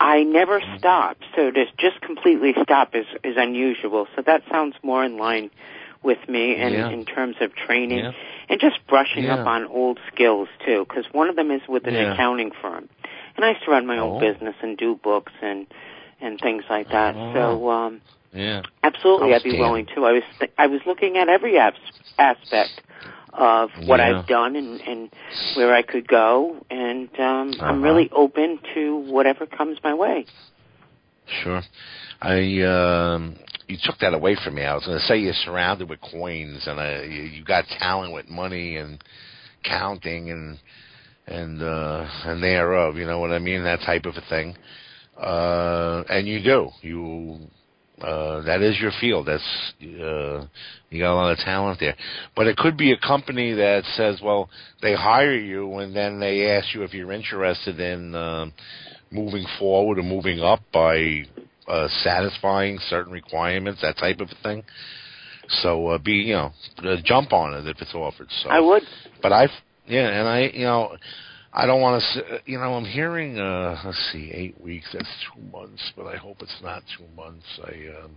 I 0.00 0.22
never 0.22 0.60
stopped, 0.78 1.24
so 1.34 1.50
to 1.50 1.64
just 1.76 2.00
completely 2.02 2.54
stop 2.62 2.94
is 2.94 3.06
is 3.24 3.36
unusual. 3.36 4.06
So 4.14 4.22
that 4.22 4.42
sounds 4.50 4.76
more 4.82 5.04
in 5.04 5.16
line 5.16 5.50
with 6.02 6.28
me, 6.28 6.54
and 6.54 6.72
Yeah. 6.74 6.90
in 6.90 7.04
terms 7.04 7.36
of 7.40 7.54
training 7.56 7.98
Yeah. 7.98 8.12
and 8.48 8.60
just 8.60 8.78
brushing 8.86 9.24
Yeah. 9.24 9.34
up 9.34 9.46
on 9.46 9.66
old 9.66 9.98
skills 10.12 10.48
too. 10.64 10.86
Because 10.88 11.12
one 11.12 11.28
of 11.28 11.34
them 11.34 11.50
is 11.50 11.62
with 11.66 11.86
an 11.88 11.96
accounting 11.96 12.52
firm, 12.52 12.88
and 13.36 13.44
I 13.44 13.50
used 13.50 13.64
to 13.64 13.72
run 13.72 13.86
my 13.86 13.98
own 13.98 14.16
Oh. 14.16 14.20
business 14.20 14.54
and 14.62 14.76
do 14.76 14.94
books 14.94 15.32
and 15.42 15.66
and 16.20 16.40
things 16.40 16.64
like 16.70 16.88
that. 16.90 17.14
Oh. 17.16 17.32
So 17.34 17.70
um 17.70 18.00
Yeah. 18.32 18.62
Absolutely, 18.84 19.34
I'd 19.34 19.42
be 19.42 19.58
willing 19.58 19.86
to. 19.94 20.04
I 20.06 20.12
was 20.12 20.22
th- 20.38 20.52
I 20.58 20.66
was 20.68 20.80
looking 20.86 21.16
at 21.18 21.28
every 21.28 21.58
abs- 21.58 21.78
aspect 22.18 22.82
of 23.38 23.70
what 23.86 24.00
Yeah. 24.00 24.18
I've 24.20 24.26
done 24.26 24.56
and, 24.56 24.80
and 24.80 25.10
where 25.56 25.72
I 25.74 25.82
could 25.82 26.06
go, 26.08 26.56
and 26.70 27.08
um, 27.18 27.52
I'm 27.60 27.60
Uh-huh. 27.60 27.76
really 27.80 28.10
open 28.12 28.58
to 28.74 28.96
whatever 28.96 29.46
comes 29.46 29.78
my 29.82 29.94
way. 29.94 30.26
Sure. 31.42 31.62
I 32.20 32.62
um 32.62 33.36
you 33.68 33.76
took 33.82 33.98
that 33.98 34.14
away 34.14 34.34
from 34.42 34.54
me. 34.56 34.64
I 34.64 34.74
was 34.74 34.84
going 34.86 34.98
to 34.98 35.04
say 35.04 35.18
you're 35.18 35.34
surrounded 35.44 35.88
with 35.90 36.00
coins 36.00 36.66
and 36.66 36.78
uh, 36.80 37.02
you, 37.02 37.22
you 37.22 37.44
got 37.44 37.64
talent 37.78 38.14
with 38.14 38.28
money 38.28 38.76
and 38.76 39.02
counting 39.62 40.30
and 40.30 40.58
and 41.26 41.62
uh 41.62 42.06
and 42.24 42.42
thereof, 42.42 42.96
you 42.96 43.04
know 43.04 43.18
what 43.20 43.30
I 43.30 43.38
mean, 43.38 43.62
that 43.64 43.80
type 43.80 44.06
of 44.06 44.14
a 44.16 44.22
thing. 44.28 44.56
Uh 45.16 46.02
and 46.08 46.26
you 46.26 46.42
do. 46.42 46.70
You 46.80 47.38
uh 48.02 48.42
that 48.42 48.62
is 48.62 48.78
your 48.80 48.92
field. 49.00 49.26
That's 49.26 49.72
uh 49.82 50.46
you 50.90 51.00
got 51.00 51.12
a 51.12 51.14
lot 51.14 51.32
of 51.32 51.38
talent 51.38 51.80
there. 51.80 51.96
But 52.36 52.46
it 52.46 52.56
could 52.56 52.76
be 52.76 52.92
a 52.92 52.98
company 52.98 53.52
that 53.54 53.84
says, 53.96 54.20
well, 54.22 54.48
they 54.80 54.94
hire 54.94 55.36
you 55.36 55.78
and 55.78 55.94
then 55.94 56.20
they 56.20 56.50
ask 56.50 56.74
you 56.74 56.82
if 56.82 56.94
you're 56.94 57.12
interested 57.12 57.80
in 57.80 58.14
um 58.14 58.52
moving 59.10 59.46
forward 59.58 59.98
or 59.98 60.02
moving 60.02 60.40
up 60.40 60.60
by 60.72 61.24
uh, 61.66 61.88
satisfying 62.02 62.78
certain 62.88 63.12
requirements, 63.12 63.82
that 63.82 63.96
type 63.98 64.20
of 64.20 64.28
thing. 64.42 64.62
So 65.62 65.88
uh, 65.88 65.98
be 65.98 66.12
you 66.12 66.34
know 66.34 66.52
uh, 66.78 66.96
jump 67.04 67.32
on 67.32 67.54
it 67.54 67.66
if 67.66 67.80
it's 67.80 67.94
offered. 67.94 68.28
So 68.42 68.50
I 68.50 68.60
would. 68.60 68.82
but 69.22 69.32
I 69.32 69.48
yeah, 69.86 70.08
and 70.08 70.28
I 70.28 70.40
you 70.52 70.64
know 70.64 70.96
I 71.58 71.66
don't 71.66 71.80
want 71.80 72.00
to 72.14 72.40
you 72.46 72.56
know 72.56 72.74
I'm 72.74 72.84
hearing 72.84 73.36
uh 73.38 73.80
let's 73.84 74.12
see 74.12 74.30
eight 74.32 74.60
weeks 74.60 74.86
that's 74.92 75.08
two 75.34 75.42
months, 75.50 75.92
but 75.96 76.06
I 76.06 76.16
hope 76.16 76.36
it's 76.40 76.60
not 76.62 76.84
two 76.96 77.06
months. 77.16 77.46
I 77.64 78.04
um 78.04 78.12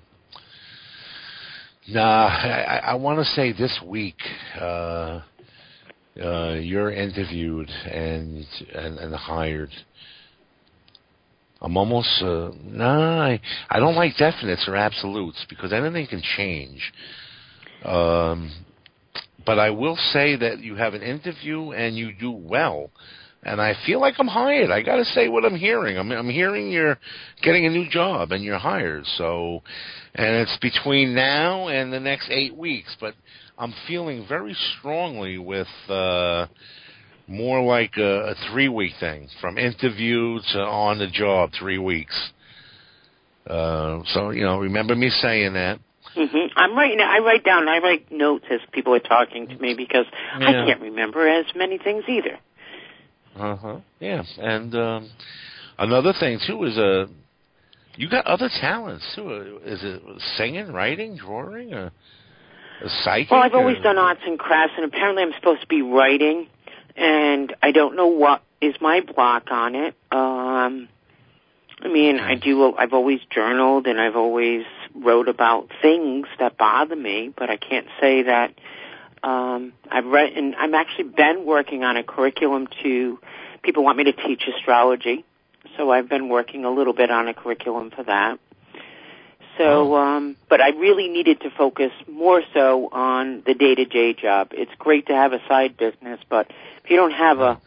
Nah, 1.87 2.27
I, 2.27 2.81
I 2.85 2.93
want 2.93 3.17
to 3.17 3.25
say 3.25 3.51
this 3.51 3.79
week 3.83 4.19
uh, 4.59 5.21
uh, 6.23 6.53
you're 6.61 6.91
interviewed 6.91 7.69
and, 7.69 8.45
and 8.75 8.99
and 8.99 9.15
hired. 9.15 9.71
I'm 11.61 11.77
almost 11.77 12.21
uh, 12.21 12.51
nah. 12.63 13.23
I, 13.23 13.41
I 13.71 13.79
don't 13.79 13.95
like 13.95 14.13
definites 14.13 14.67
or 14.67 14.75
absolutes 14.75 15.43
because 15.49 15.73
anything 15.73 16.05
can 16.05 16.21
change. 16.37 16.93
Um, 17.83 18.51
but 19.43 19.57
I 19.57 19.71
will 19.71 19.97
say 20.13 20.35
that 20.35 20.59
you 20.59 20.75
have 20.75 20.93
an 20.93 21.01
interview 21.01 21.71
and 21.71 21.97
you 21.97 22.11
do 22.13 22.31
well, 22.31 22.91
and 23.43 23.59
I 23.61 23.73
feel 23.85 23.99
like 23.99 24.15
I'm 24.19 24.27
hired. 24.27 24.69
I 24.69 24.81
got 24.81 24.97
to 24.97 25.05
say 25.05 25.27
what 25.27 25.45
I'm 25.45 25.55
hearing. 25.55 25.97
I'm 25.97 26.11
I'm 26.11 26.29
hearing 26.29 26.71
you're 26.71 26.97
getting 27.41 27.65
a 27.65 27.69
new 27.69 27.89
job 27.89 28.31
and 28.31 28.43
you're 28.43 28.59
hired. 28.59 29.05
So, 29.17 29.61
and 30.15 30.35
it's 30.37 30.57
between 30.61 31.15
now 31.15 31.67
and 31.67 31.91
the 31.91 31.99
next 31.99 32.29
eight 32.29 32.55
weeks. 32.55 32.95
But 32.99 33.15
I'm 33.57 33.73
feeling 33.87 34.25
very 34.27 34.55
strongly 34.79 35.37
with. 35.37 35.67
Uh, 35.89 36.47
more 37.27 37.63
like 37.63 37.93
a, 37.95 38.31
a 38.31 38.35
three 38.51 38.67
week 38.67 38.91
thing 38.99 39.29
from 39.39 39.57
interview 39.57 40.37
to 40.51 40.59
on 40.59 40.97
the 40.97 41.07
job 41.07 41.49
three 41.57 41.77
weeks 41.77 42.31
uh 43.47 44.01
so 44.07 44.31
you 44.31 44.41
know 44.41 44.57
remember 44.59 44.95
me 44.95 45.09
saying 45.09 45.53
that 45.53 45.79
hmm 46.13 46.47
I'm 46.55 46.75
writing. 46.75 46.99
I 46.99 47.19
write 47.19 47.45
down. 47.45 47.69
I 47.69 47.77
write 47.79 48.11
notes 48.11 48.45
as 48.51 48.59
people 48.71 48.93
are 48.93 48.99
talking 48.99 49.47
to 49.47 49.55
me 49.57 49.73
because 49.75 50.05
Yeah. 50.39 50.47
I 50.49 50.51
can't 50.65 50.81
remember 50.81 51.27
as 51.27 51.45
many 51.55 51.77
things 51.77 52.03
either. 52.07 52.37
Uh-huh 53.35 53.79
yeah 53.99 54.23
and 54.39 54.75
um 54.75 55.09
another 55.77 56.13
thing 56.19 56.39
too 56.45 56.63
is 56.65 56.77
uh 56.77 57.05
you 57.95 58.09
got 58.09 58.25
other 58.25 58.49
talents 58.59 59.05
too 59.15 59.29
Uh, 59.63 59.69
is 59.69 59.79
it 59.83 60.01
singing 60.37 60.71
writing 60.71 61.17
drawing 61.17 61.73
or 61.73 61.91
a 62.83 62.89
psychic 63.03 63.31
Well, 63.31 63.41
I've 63.41 63.53
always 63.53 63.77
or- 63.77 63.83
done 63.83 63.97
arts 63.97 64.21
and 64.25 64.39
crafts, 64.39 64.73
and 64.75 64.85
apparently 64.85 65.21
I'm 65.23 65.33
supposed 65.33 65.61
to 65.61 65.67
be 65.67 65.83
writing, 65.83 66.47
and 66.95 67.55
I 67.61 67.71
don't 67.71 67.95
know 67.95 68.07
what 68.07 68.41
is 68.59 68.73
my 68.81 69.01
block 69.01 69.51
on 69.51 69.75
it. 69.75 69.93
Um, 70.11 70.89
I 71.83 71.87
mean, 71.87 72.19
I 72.19 72.35
do. 72.35 72.75
I've 72.75 72.93
always 72.93 73.19
journaled, 73.29 73.85
and 73.87 74.01
I've 74.01 74.15
always 74.15 74.63
wrote 74.95 75.27
about 75.27 75.69
things 75.81 76.27
that 76.39 76.57
bother 76.57 76.95
me, 76.95 77.31
but 77.37 77.49
I 77.51 77.57
can't 77.57 77.87
say 77.99 78.23
that. 78.23 78.53
Um, 79.23 79.73
I've 79.89 80.05
read, 80.05 80.33
and 80.33 80.55
I'm 80.55 80.73
actually 80.73 81.09
been 81.09 81.45
working 81.45 81.83
on 81.83 81.97
a 81.97 82.03
curriculum 82.03 82.67
to. 82.83 83.19
People 83.61 83.83
want 83.83 83.97
me 83.97 84.05
to 84.05 84.13
teach 84.13 84.41
astrology, 84.47 85.23
so 85.77 85.91
I've 85.91 86.09
been 86.09 86.29
working 86.29 86.65
a 86.65 86.71
little 86.71 86.93
bit 86.93 87.11
on 87.11 87.27
a 87.27 87.33
curriculum 87.33 87.91
for 87.91 88.03
that. 88.03 88.39
So, 89.57 89.95
um, 89.95 90.37
but 90.49 90.61
I 90.61 90.69
really 90.69 91.07
needed 91.09 91.41
to 91.41 91.51
focus 91.51 91.91
more 92.09 92.41
so 92.53 92.89
on 92.91 93.43
the 93.45 93.53
day 93.53 93.75
to 93.75 93.85
day 93.85 94.13
job. 94.13 94.49
It's 94.53 94.71
great 94.79 95.07
to 95.07 95.13
have 95.13 95.33
a 95.33 95.39
side 95.47 95.77
business, 95.77 96.19
but 96.29 96.49
if 96.83 96.89
you 96.89 96.95
don't 96.95 97.11
have 97.11 97.39
a 97.39 97.59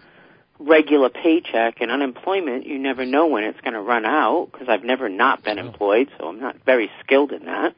regular 0.58 1.10
paycheck 1.10 1.80
and 1.80 1.90
unemployment, 1.92 2.66
you 2.66 2.78
never 2.78 3.04
know 3.04 3.26
when 3.26 3.44
it's 3.44 3.60
going 3.60 3.74
to 3.74 3.80
run 3.80 4.04
out 4.04 4.48
because 4.50 4.68
I've 4.68 4.82
never 4.82 5.08
not 5.08 5.44
been 5.44 5.58
Oh. 5.58 5.66
employed, 5.66 6.08
so 6.18 6.28
I'm 6.28 6.40
not 6.40 6.56
very 6.64 6.90
skilled 7.04 7.32
in 7.32 7.44
that. 7.44 7.74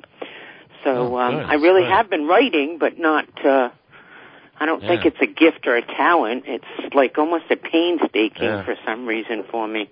So, 0.85 0.91
Oh, 1.15 1.19
um, 1.19 1.35
good, 1.37 1.47
I 1.47 1.55
really 1.55 1.83
good. 1.83 1.91
have 1.91 2.11
been 2.11 2.27
writing, 2.27 2.79
but 2.79 2.99
not, 2.99 3.27
uh, 3.45 3.71
I 4.59 4.67
don't 4.67 4.81
think 4.81 5.05
it's 5.05 5.21
a 5.21 5.27
gift 5.27 5.67
or 5.67 5.77
a 5.77 5.83
talent. 5.83 6.45
It's 6.47 6.95
like 6.95 7.19
almost 7.19 7.45
a 7.51 7.57
painstaking 7.57 8.45
Yeah. 8.45 8.65
for 8.65 8.75
some 8.87 9.07
reason 9.07 9.45
for 9.51 9.67
me. 9.69 9.91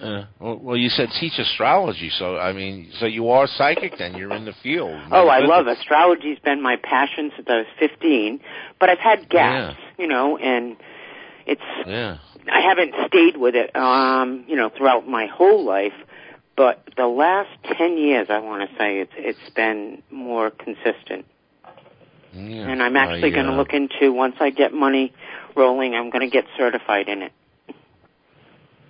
Uh, 0.00 0.24
well, 0.38 0.58
well, 0.58 0.76
you 0.76 0.90
said 0.90 1.08
teach 1.18 1.38
astrology, 1.38 2.10
so 2.10 2.36
I 2.36 2.52
mean, 2.52 2.90
so 2.98 3.06
you 3.06 3.30
are 3.30 3.46
psychic 3.46 3.96
then? 3.98 4.14
You're 4.14 4.34
in 4.34 4.44
the 4.44 4.52
field. 4.62 5.00
Oh, 5.10 5.28
I 5.28 5.38
love 5.40 5.66
astrology's 5.66 6.38
been 6.38 6.60
my 6.62 6.76
passion 6.76 7.32
since 7.34 7.48
I 7.48 7.56
was 7.58 7.66
15, 7.78 8.40
but 8.78 8.90
I've 8.90 8.98
had 8.98 9.28
gaps, 9.30 9.78
Yeah. 9.78 9.86
you 9.98 10.06
know, 10.06 10.36
and 10.36 10.76
it's 11.46 11.62
Yeah. 11.86 12.18
I 12.52 12.60
haven't 12.60 12.94
stayed 13.08 13.36
with 13.38 13.54
it, 13.56 13.74
um, 13.74 14.44
you 14.46 14.54
know, 14.56 14.68
throughout 14.68 15.08
my 15.08 15.26
whole 15.26 15.64
life. 15.64 15.94
But 16.56 16.88
the 16.96 17.06
last 17.06 17.50
ten 17.76 17.98
years, 17.98 18.28
I 18.30 18.38
want 18.38 18.68
to 18.68 18.76
say 18.76 19.00
it's 19.00 19.12
it's 19.16 19.54
been 19.54 20.02
more 20.10 20.50
consistent, 20.50 21.26
yeah. 22.32 22.70
and 22.70 22.82
I'm 22.82 22.96
actually 22.96 23.30
going 23.30 23.46
to 23.46 23.52
uh, 23.52 23.56
look 23.56 23.74
into 23.74 24.12
once 24.12 24.36
I 24.40 24.50
get 24.50 24.72
money 24.72 25.12
rolling, 25.54 25.94
I'm 25.94 26.10
going 26.10 26.28
to 26.28 26.32
get 26.32 26.44
certified 26.56 27.08
in 27.08 27.22
it. 27.22 27.32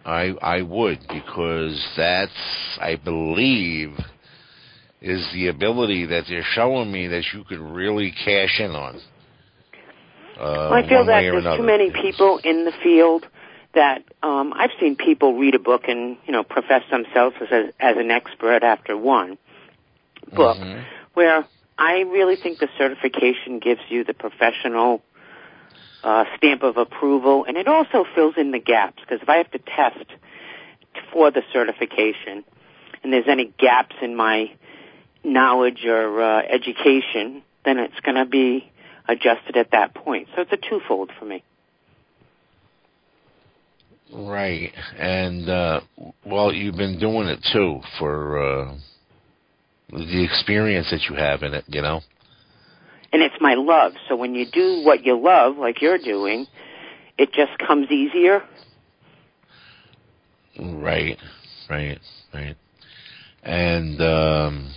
I 0.05 0.35
I 0.41 0.63
would 0.63 1.01
because 1.09 1.85
that's 1.97 2.79
I 2.81 2.95
believe 3.03 3.91
is 5.03 5.29
the 5.35 5.49
ability 5.49 6.07
that 6.07 6.25
they're 6.29 6.47
showing 6.53 6.91
me 6.91 7.09
that 7.09 7.25
you 7.35 7.45
could 7.45 7.59
really 7.61 8.13
cash 8.13 8.61
in 8.61 8.71
on. 8.71 8.97
Uh, 10.39 10.69
Well, 10.71 10.73
I 10.75 10.89
feel 10.89 11.05
that 11.07 11.21
there's 11.21 11.45
too 11.45 11.63
many 11.63 11.91
people 11.91 12.41
in 12.45 12.65
the 12.65 12.73
field 12.83 13.27
that 13.77 14.03
um, 14.23 14.53
I've 14.55 14.73
seen 14.81 14.97
people 14.97 15.39
read 15.39 15.55
a 15.55 15.59
book 15.59 15.83
and 15.87 16.17
you 16.27 16.33
know 16.33 16.43
profess 16.43 16.83
themselves 16.91 17.37
as 17.41 17.49
a, 17.53 17.73
as 17.79 17.97
an 17.97 18.11
expert 18.11 18.65
after 18.65 18.97
one 18.97 19.39
book, 20.33 20.59
Mhm. 20.59 20.85
where 21.15 21.47
I 21.79 22.01
really 22.01 22.37
think 22.37 22.59
the 22.59 22.69
certification 22.77 23.61
gives 23.61 23.83
you 23.89 24.03
the 24.03 24.15
professional 24.15 25.03
uh, 26.03 26.25
stamp 26.37 26.63
of 26.63 26.77
approval, 26.79 27.45
and 27.45 27.57
it 27.57 27.69
also 27.69 28.05
fills 28.15 28.35
in 28.37 28.51
the 28.51 28.59
gaps 28.59 29.01
because 29.01 29.23
if 29.23 29.29
I 29.29 29.37
have 29.37 29.51
to 29.53 29.59
test 29.59 30.07
for 31.13 31.31
the 31.31 31.43
certification, 31.53 32.45
and 33.03 33.13
there's 33.13 33.29
any 33.29 33.53
gaps 33.59 33.95
in 34.01 34.17
my 34.17 34.51
knowledge 35.23 35.85
or 35.85 36.23
uh, 36.23 36.43
education, 36.43 37.43
then 37.65 37.79
it's 37.79 38.01
going 38.01 38.17
to 38.17 38.25
be 38.25 38.71
adjusted 39.07 39.57
at 39.57 39.73
that 39.73 39.95
point. 39.95 40.29
So 40.35 40.43
it's 40.43 40.53
a 40.53 40.57
twofold 40.57 41.11
for 41.19 41.27
me. 41.27 41.43
Right, 44.13 44.73
and 44.99 45.49
uh, 45.49 45.81
well, 46.25 46.53
you've 46.53 46.77
been 46.77 46.99
doing 46.99 47.29
it 47.29 47.41
too 47.53 47.81
for 47.99 48.39
uh, 48.39 48.75
the 49.91 50.25
experience 50.25 50.89
that 50.91 51.03
you 51.11 51.17
have 51.17 51.43
in 51.43 51.55
it. 51.55 51.65
You 51.67 51.83
know. 51.83 52.01
And 53.13 53.23
it's 53.23 53.35
my 53.41 53.55
love. 53.55 53.93
So 54.09 54.17
when 54.17 54.35
you 54.35 54.47
do 54.47 54.83
what 54.85 55.05
you 55.05 55.19
love, 55.19 55.57
like 55.57 55.81
you're 55.81 55.99
doing, 55.99 56.47
it 57.19 57.33
just 57.33 57.59
comes 57.67 57.91
easier. 57.91 58.43
Right, 60.59 61.19
right, 61.69 61.99
right. 62.33 62.57
And 63.43 64.01
um 64.01 64.71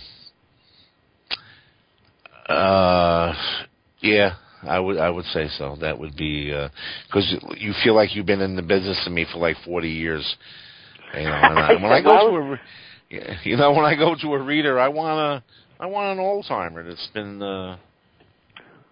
uh 2.48 3.34
yeah, 4.00 4.36
I 4.62 4.78
would 4.78 4.98
I 4.98 5.08
would 5.08 5.24
say 5.26 5.48
so. 5.56 5.76
That 5.80 5.98
would 5.98 6.16
be 6.16 6.52
uh 6.52 6.68
'cause 7.12 7.34
you 7.56 7.72
feel 7.82 7.94
like 7.94 8.14
you've 8.14 8.26
been 8.26 8.40
in 8.42 8.56
the 8.56 8.62
business 8.62 9.02
to 9.04 9.10
me 9.10 9.24
for 9.32 9.38
like 9.38 9.56
40 9.64 9.88
years. 9.88 10.36
You 11.14 11.24
know, 11.24 11.30
and 11.30 11.58
I, 11.58 11.74
when 11.82 11.92
I 11.92 12.02
go 12.02 12.30
to 12.30 12.52
a 12.52 12.60
you 13.44 13.56
know 13.56 13.72
when 13.72 13.84
I 13.84 13.96
go 13.96 14.14
to 14.14 14.34
a 14.34 14.42
reader, 14.42 14.78
I 14.78 14.88
want 14.88 15.18
a 15.18 15.82
I 15.82 15.86
want 15.86 16.18
an 16.18 16.24
old 16.24 16.46
timer 16.46 16.86
that's 16.86 17.08
been 17.08 17.42
uh 17.42 17.78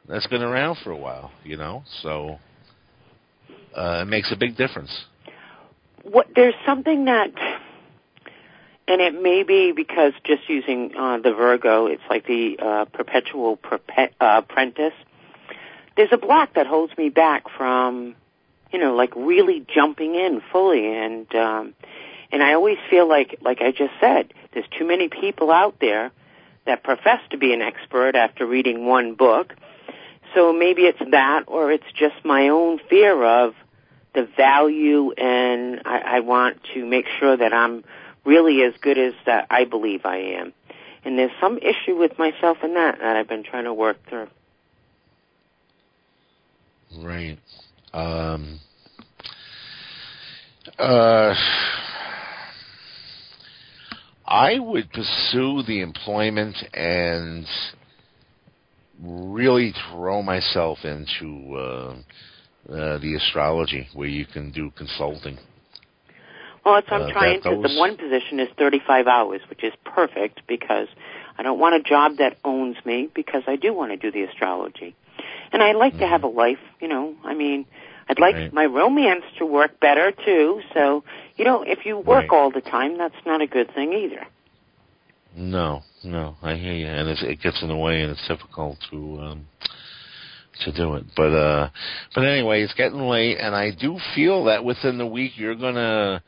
that's 0.08 0.26
been 0.28 0.42
around 0.42 0.78
for 0.82 0.90
a 0.90 0.96
while, 0.96 1.30
you 1.44 1.56
know. 1.56 1.84
So 2.02 2.38
uh 3.76 4.00
it 4.02 4.08
makes 4.08 4.32
a 4.32 4.36
big 4.36 4.56
difference. 4.56 5.04
What 6.02 6.28
there's 6.34 6.54
something 6.64 7.04
that, 7.04 7.30
and 8.86 9.00
it 9.02 9.20
may 9.20 9.42
be 9.42 9.72
because 9.76 10.12
just 10.24 10.48
using 10.48 10.92
uh, 10.98 11.18
the 11.18 11.34
Virgo, 11.34 11.86
it's 11.86 12.02
like 12.08 12.26
the 12.26 12.56
uh, 12.58 12.84
perpetual 12.86 13.58
perpe- 13.58 14.12
uh, 14.20 14.40
apprentice. 14.42 14.94
There's 15.98 16.12
a 16.12 16.16
block 16.16 16.54
that 16.54 16.68
holds 16.68 16.96
me 16.96 17.08
back 17.08 17.50
from, 17.56 18.14
you 18.72 18.78
know, 18.78 18.94
like 18.94 19.16
really 19.16 19.66
jumping 19.74 20.14
in 20.14 20.40
fully, 20.52 20.86
and 20.96 21.26
um, 21.34 21.74
and 22.30 22.40
I 22.40 22.54
always 22.54 22.78
feel 22.88 23.08
like, 23.08 23.38
like 23.40 23.60
I 23.60 23.72
just 23.72 23.94
said, 23.98 24.32
there's 24.52 24.68
too 24.78 24.86
many 24.86 25.08
people 25.08 25.50
out 25.50 25.80
there 25.80 26.12
that 26.66 26.84
profess 26.84 27.20
to 27.30 27.36
be 27.36 27.52
an 27.52 27.62
expert 27.62 28.14
after 28.14 28.46
reading 28.46 28.86
one 28.86 29.14
book. 29.14 29.56
So 30.36 30.52
maybe 30.52 30.82
it's 30.82 31.02
that, 31.10 31.44
or 31.48 31.72
it's 31.72 31.90
just 31.96 32.24
my 32.24 32.50
own 32.50 32.78
fear 32.88 33.20
of 33.24 33.56
the 34.14 34.22
value, 34.36 35.10
and 35.10 35.82
I, 35.84 35.98
I 35.98 36.20
want 36.20 36.60
to 36.74 36.86
make 36.86 37.06
sure 37.18 37.36
that 37.36 37.52
I'm 37.52 37.82
really 38.24 38.62
as 38.62 38.74
good 38.80 38.98
as 38.98 39.14
that 39.26 39.48
I 39.50 39.64
believe 39.64 40.06
I 40.06 40.18
am. 40.38 40.52
And 41.04 41.18
there's 41.18 41.32
some 41.40 41.58
issue 41.58 41.96
with 41.96 42.20
myself 42.20 42.58
in 42.62 42.74
that 42.74 43.00
that 43.00 43.16
I've 43.16 43.28
been 43.28 43.42
trying 43.42 43.64
to 43.64 43.74
work 43.74 43.98
through. 44.08 44.28
Right. 46.96 47.38
Um, 47.92 48.60
uh, 50.78 51.34
I 54.26 54.58
would 54.58 54.90
pursue 54.92 55.62
the 55.66 55.80
employment 55.80 56.56
and 56.74 57.46
really 59.02 59.72
throw 59.90 60.22
myself 60.22 60.78
into 60.84 61.56
uh, 61.56 61.94
uh, 62.70 62.98
the 62.98 63.14
astrology, 63.16 63.88
where 63.94 64.08
you 64.08 64.26
can 64.26 64.50
do 64.50 64.70
consulting. 64.76 65.38
Well, 66.64 66.76
it's 66.76 66.88
I'm 66.90 67.02
Uh, 67.02 67.12
trying 67.12 67.40
to. 67.42 67.62
The 67.62 67.78
one 67.78 67.96
position 67.96 68.40
is 68.40 68.48
35 68.58 69.06
hours, 69.06 69.40
which 69.48 69.64
is 69.64 69.72
perfect 69.84 70.42
because 70.46 70.88
I 71.38 71.42
don't 71.42 71.58
want 71.58 71.76
a 71.76 71.80
job 71.82 72.16
that 72.18 72.36
owns 72.44 72.76
me 72.84 73.08
because 73.14 73.42
I 73.46 73.56
do 73.56 73.72
want 73.72 73.92
to 73.92 73.96
do 73.96 74.10
the 74.10 74.24
astrology, 74.24 74.94
and 75.52 75.62
I 75.62 75.72
like 75.72 75.98
to 75.98 76.06
have 76.06 76.22
a 76.22 76.28
life. 76.28 76.58
You 76.80 76.88
know, 76.88 77.14
I 77.24 77.34
mean, 77.34 77.66
I'd 78.08 78.18
like 78.18 78.34
Right. 78.34 78.52
my 78.52 78.66
romance 78.66 79.24
to 79.38 79.46
work 79.46 79.80
better 79.80 80.12
too. 80.12 80.60
So, 80.74 81.04
you 81.36 81.44
know, 81.44 81.62
if 81.62 81.84
you 81.84 81.98
work 81.98 82.30
Right. 82.30 82.32
all 82.32 82.50
the 82.50 82.60
time, 82.60 82.98
that's 82.98 83.14
not 83.26 83.40
a 83.42 83.46
good 83.46 83.72
thing 83.74 83.92
either. 83.92 84.26
No, 85.36 85.82
no, 86.02 86.36
I 86.42 86.54
hear 86.54 86.72
you, 86.72 86.86
and 86.86 87.08
it's, 87.08 87.22
it 87.22 87.40
gets 87.40 87.62
in 87.62 87.68
the 87.68 87.76
way, 87.76 88.00
and 88.02 88.10
it's 88.10 88.26
difficult 88.26 88.78
to 88.90 89.20
um, 89.20 89.46
to 90.64 90.72
do 90.72 90.94
it. 90.94 91.04
But 91.16 91.32
uh, 91.32 91.70
but 92.14 92.24
anyway, 92.24 92.62
it's 92.62 92.74
getting 92.74 93.00
late, 93.00 93.36
and 93.38 93.54
I 93.54 93.70
do 93.70 93.98
feel 94.14 94.44
that 94.44 94.64
within 94.64 94.98
the 94.98 95.06
week 95.06 95.32
you're 95.36 95.54
gonna, 95.54 96.22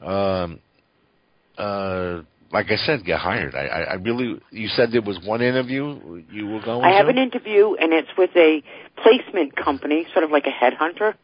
um, 0.00 0.60
uh, 1.58 2.20
like 2.54 2.70
I 2.70 2.76
said, 2.76 3.04
get 3.04 3.18
hired. 3.18 3.56
I, 3.56 3.66
I, 3.66 3.80
I 3.80 3.94
really. 3.94 4.40
You 4.52 4.68
said 4.68 4.92
there 4.92 5.02
was 5.02 5.18
one 5.26 5.42
interview 5.42 6.22
you 6.30 6.46
were 6.46 6.62
going. 6.64 6.84
I 6.84 6.96
have 6.96 7.08
an 7.08 7.18
interview, 7.18 7.74
and 7.74 7.92
it's 7.92 8.08
with 8.16 8.30
a 8.36 8.62
placement 9.02 9.56
company, 9.56 10.06
sort 10.12 10.24
of 10.24 10.30
like 10.30 10.44
a 10.46 10.64
headhunter, 10.64 11.14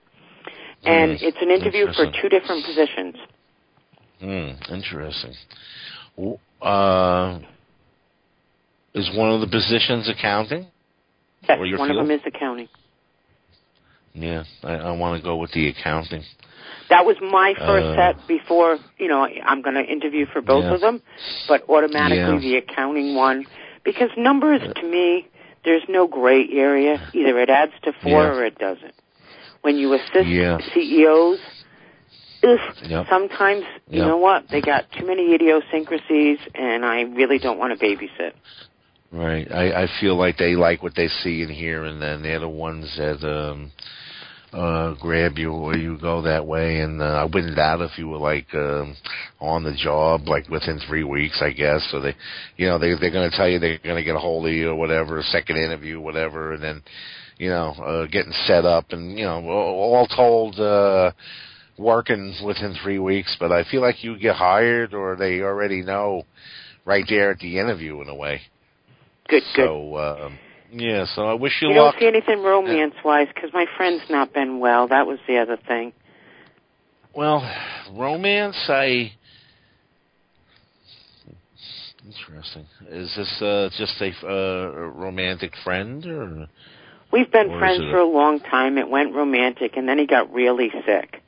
and 0.85 1.13
Mm, 1.13 1.23
it's 1.23 1.37
an 1.41 1.51
interview 1.51 1.87
for 1.95 2.07
two 2.21 2.29
different 2.29 2.67
positions. 2.67 3.15
Hmm, 4.19 4.75
interesting. 4.75 5.35
Uh, 6.61 7.39
is 8.95 9.09
one 9.17 9.31
of 9.31 9.41
the 9.41 9.47
positions 9.47 10.09
accounting? 10.09 10.67
Yes, 11.49 11.59
one 11.79 11.91
of 11.91 11.97
them 11.97 12.11
is 12.11 12.21
accounting. 12.27 12.69
Yeah, 14.21 14.45
I, 14.63 14.75
I 14.75 14.91
want 14.93 15.21
to 15.21 15.25
go 15.25 15.37
with 15.37 15.53
the 15.53 15.69
accounting. 15.69 16.23
That 16.91 17.07
was 17.07 17.17
my 17.23 17.55
first 17.67 17.87
Uh, 17.87 17.97
set 17.97 18.27
before, 18.27 18.79
you 18.99 19.09
know, 19.09 19.27
I'm 19.45 19.63
going 19.63 19.77
to 19.77 19.85
interview 19.85 20.27
for 20.27 20.41
both 20.43 20.65
Yeah. 20.65 20.75
of 20.75 20.81
them, 20.81 21.01
but 21.49 21.69
automatically 21.69 22.35
Yeah. 22.35 22.39
the 22.41 22.57
accounting 22.57 23.15
one, 23.15 23.47
because 23.85 24.11
numbers 24.17 24.61
to 24.77 24.83
me, 24.83 25.27
there's 25.65 25.85
no 25.89 26.07
gray 26.07 26.49
area. 26.53 27.01
Either 27.13 27.39
it 27.39 27.49
adds 27.49 27.73
to 27.83 27.93
four 28.03 28.25
Yeah. 28.25 28.33
or 28.33 28.45
it 28.45 28.59
doesn't. 28.59 28.95
When 29.63 29.77
you 29.77 29.93
assist. 29.95 30.29
CEOs, 30.75 31.39
ugh, 32.43 32.59
Yep. 32.83 33.07
sometimes, 33.09 33.65
you 33.89 33.99
Yep. 33.99 34.07
know 34.07 34.17
what, 34.17 34.49
they 34.51 34.61
got 34.61 34.91
too 34.93 35.07
many 35.07 35.35
idiosyncrasies, 35.35 36.39
and 36.55 36.85
I 36.85 37.03
really 37.03 37.39
don't 37.39 37.59
want 37.59 37.79
to 37.79 37.85
babysit. 37.87 38.33
Right. 39.13 39.51
I, 39.53 39.83
I 39.83 39.87
feel 40.01 40.15
like 40.17 40.37
they 40.39 40.55
like 40.55 40.83
what 40.83 40.95
they 40.95 41.09
see 41.09 41.43
and 41.43 41.51
hear, 41.51 41.85
and 41.85 42.01
then 42.01 42.23
they're 42.23 42.39
the 42.41 42.49
ones 42.49 42.97
that 42.97 43.23
um, 43.25 43.73
uh, 44.53 44.95
grab 45.01 45.39
you 45.39 45.53
or 45.53 45.77
you 45.77 45.99
go 45.99 46.23
that 46.23 46.47
way. 46.47 46.81
And 46.81 47.01
uh, 47.01 47.05
I 47.05 47.25
wouldn't 47.25 47.57
doubt 47.57 47.81
if 47.81 47.99
you 47.99 48.09
were 48.09 48.19
like 48.19 48.47
um, 48.55 48.97
on 49.41 49.63
the 49.63 49.75
job, 49.75 50.29
like 50.29 50.49
within 50.49 50.81
three 50.89 51.05
weeks, 51.05 51.41
I 51.43 51.51
guess. 51.53 51.87
So 51.91 52.01
they, 52.01 52.15
you 52.57 52.67
know, 52.67 52.79
they 52.79 52.95
they're 53.01 53.11
going 53.11 53.31
to 53.31 53.37
tell 53.37 53.49
you 53.49 53.59
they're 53.59 53.79
going 53.79 53.97
to 53.97 54.05
get 54.05 54.17
a 54.17 54.21
hold 54.21 54.47
of 54.47 54.53
you 54.53 54.71
or 54.71 54.77
whatever, 54.77 55.23
second 55.23 55.57
interview, 55.57 56.01
whatever, 56.01 56.53
and 56.55 56.63
then, 56.63 56.83
you 57.39 57.49
know, 57.49 57.71
uh, 57.71 58.07
getting 58.07 58.33
set 58.47 58.65
up 58.65 58.87
and 58.91 59.19
you 59.19 59.25
know, 59.25 59.45
all 59.49 60.07
told. 60.07 60.59
uh 60.59 61.13
working 61.79 62.35
within 62.45 62.77
three 62.83 62.99
weeks, 62.99 63.35
but 63.41 63.51
I 63.51 63.65
feel 63.65 63.81
like 63.81 64.05
you 64.05 64.19
get 64.19 64.37
hired 64.37 64.93
or 64.93 65.17
they 65.17 65.41
already 65.41 65.83
know 65.83 66.25
right 66.85 67.05
there 67.09 67.31
at 67.31 67.39
the 67.39 67.59
interview 67.59 68.01
in 68.03 68.09
a 68.09 68.15
way. 68.15 68.43
Good, 69.29 69.43
good. 69.57 69.67
So 69.67 69.97
um, 69.97 70.39
yeah, 70.73 71.05
so 71.15 71.27
I 71.27 71.35
wish 71.35 71.53
you, 71.61 71.69
You 71.71 71.81
luck. 71.81 71.95
don't 71.95 72.01
see 72.01 72.07
anything 72.07 72.43
romance-wise, 72.43 73.29
because 73.35 73.51
my 73.53 73.67
friend's 73.77 74.05
not 74.11 74.33
been 74.33 74.61
well. 74.61 74.89
That 74.89 75.07
was 75.07 75.19
the 75.27 75.39
other 75.39 75.57
thing. 75.57 75.93
Well, 77.15 77.43
romance, 77.93 78.57
I 78.69 79.13
Interesting. 82.07 82.65
Is 82.89 83.15
this 83.15 83.43
uh, 83.43 83.69
just 83.77 84.01
a 84.01 84.11
uh, 84.27 84.71
romantic 84.95 85.53
friend, 85.63 86.05
or 86.07 86.49
We've 87.13 87.31
been 87.31 87.51
Or 87.51 87.59
friends 87.59 87.83
for 87.91 87.99
a- 87.99 88.05
a 88.05 88.09
long 88.11 88.41
time. 88.41 88.79
It 88.79 88.89
went 88.89 89.15
romantic, 89.15 89.77
and 89.77 89.89
then 89.89 89.99
he 89.99 90.07
got 90.07 90.33
really 90.33 90.71
sick, 90.87 91.21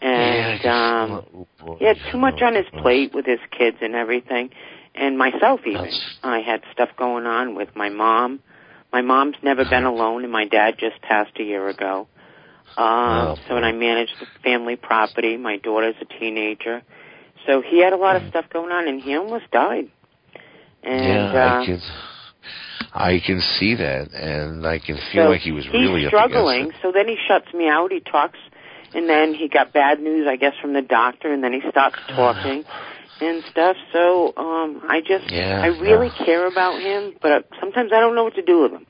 and 0.00 0.62
yeah, 0.62 1.02
um, 1.02 1.24
oh, 1.34 1.46
boy, 1.64 1.76
he 1.80 1.84
had 1.86 1.96
too 2.12 2.18
much 2.18 2.42
on 2.42 2.54
his 2.54 2.66
plate 2.80 3.12
with 3.12 3.26
his 3.26 3.40
kids 3.50 3.78
and 3.80 3.94
everything, 3.94 4.50
and 4.94 5.18
myself 5.18 5.60
even. 5.66 5.82
That's- 5.82 6.18
I 6.22 6.38
had 6.40 6.62
stuff 6.72 6.90
going 6.96 7.26
on 7.26 7.54
with 7.54 7.74
my 7.74 7.88
mom. 7.88 8.40
My 8.94 9.02
mom's 9.02 9.34
never 9.42 9.64
been 9.64 9.82
alone, 9.82 10.22
and 10.22 10.32
my 10.32 10.44
dad 10.44 10.76
just 10.78 11.02
passed 11.02 11.32
a 11.40 11.42
year 11.42 11.66
ago. 11.68 12.06
Um, 12.76 12.86
Oh, 12.86 13.36
so, 13.48 13.56
and. 13.56 13.66
I 13.66 13.72
manage 13.72 14.10
the 14.20 14.26
family 14.44 14.76
property. 14.76 15.36
My 15.36 15.56
daughter's 15.56 15.96
a 16.00 16.04
teenager, 16.04 16.80
so 17.44 17.60
he 17.60 17.82
had 17.82 17.92
a 17.92 17.96
lot 17.96 18.14
of 18.14 18.22
stuff 18.28 18.44
going 18.52 18.70
on, 18.70 18.86
and 18.86 19.02
he 19.02 19.16
almost 19.16 19.50
died. 19.50 19.90
And 20.84 21.04
yeah, 21.04 21.32
uh, 21.34 21.62
I 21.62 21.66
can, 21.66 21.80
I 22.92 23.18
can 23.18 23.40
see 23.58 23.74
that, 23.74 24.12
and 24.12 24.64
I 24.64 24.78
can 24.78 24.96
feel 25.10 25.24
so 25.24 25.28
like 25.28 25.40
he 25.40 25.50
was 25.50 25.66
really 25.72 26.06
struggling. 26.06 26.70
So 26.80 26.92
then 26.92 27.08
he 27.08 27.16
shuts 27.26 27.52
me 27.52 27.68
out. 27.68 27.90
He 27.90 27.98
talks, 27.98 28.38
and 28.94 29.08
then 29.08 29.34
he 29.34 29.48
got 29.48 29.72
bad 29.72 29.98
news, 29.98 30.28
I 30.30 30.36
guess, 30.36 30.54
from 30.62 30.72
the 30.72 30.82
doctor, 30.82 31.32
and 31.32 31.42
then 31.42 31.52
he 31.52 31.68
stops 31.68 31.98
talking 32.10 32.62
and 33.20 33.42
stuff. 33.50 33.76
So 33.92 34.32
um 34.36 34.82
I 34.88 35.00
just, 35.00 35.30
Yeah, 35.30 35.60
I 35.62 35.66
really 35.68 36.10
yeah. 36.18 36.24
care 36.24 36.46
about 36.46 36.80
him, 36.80 37.14
but 37.22 37.32
uh, 37.32 37.40
sometimes 37.60 37.90
I 37.92 38.00
don't 38.00 38.14
know 38.14 38.24
what 38.24 38.34
to 38.34 38.42
do 38.42 38.62
with 38.62 38.72
him. 38.72 38.86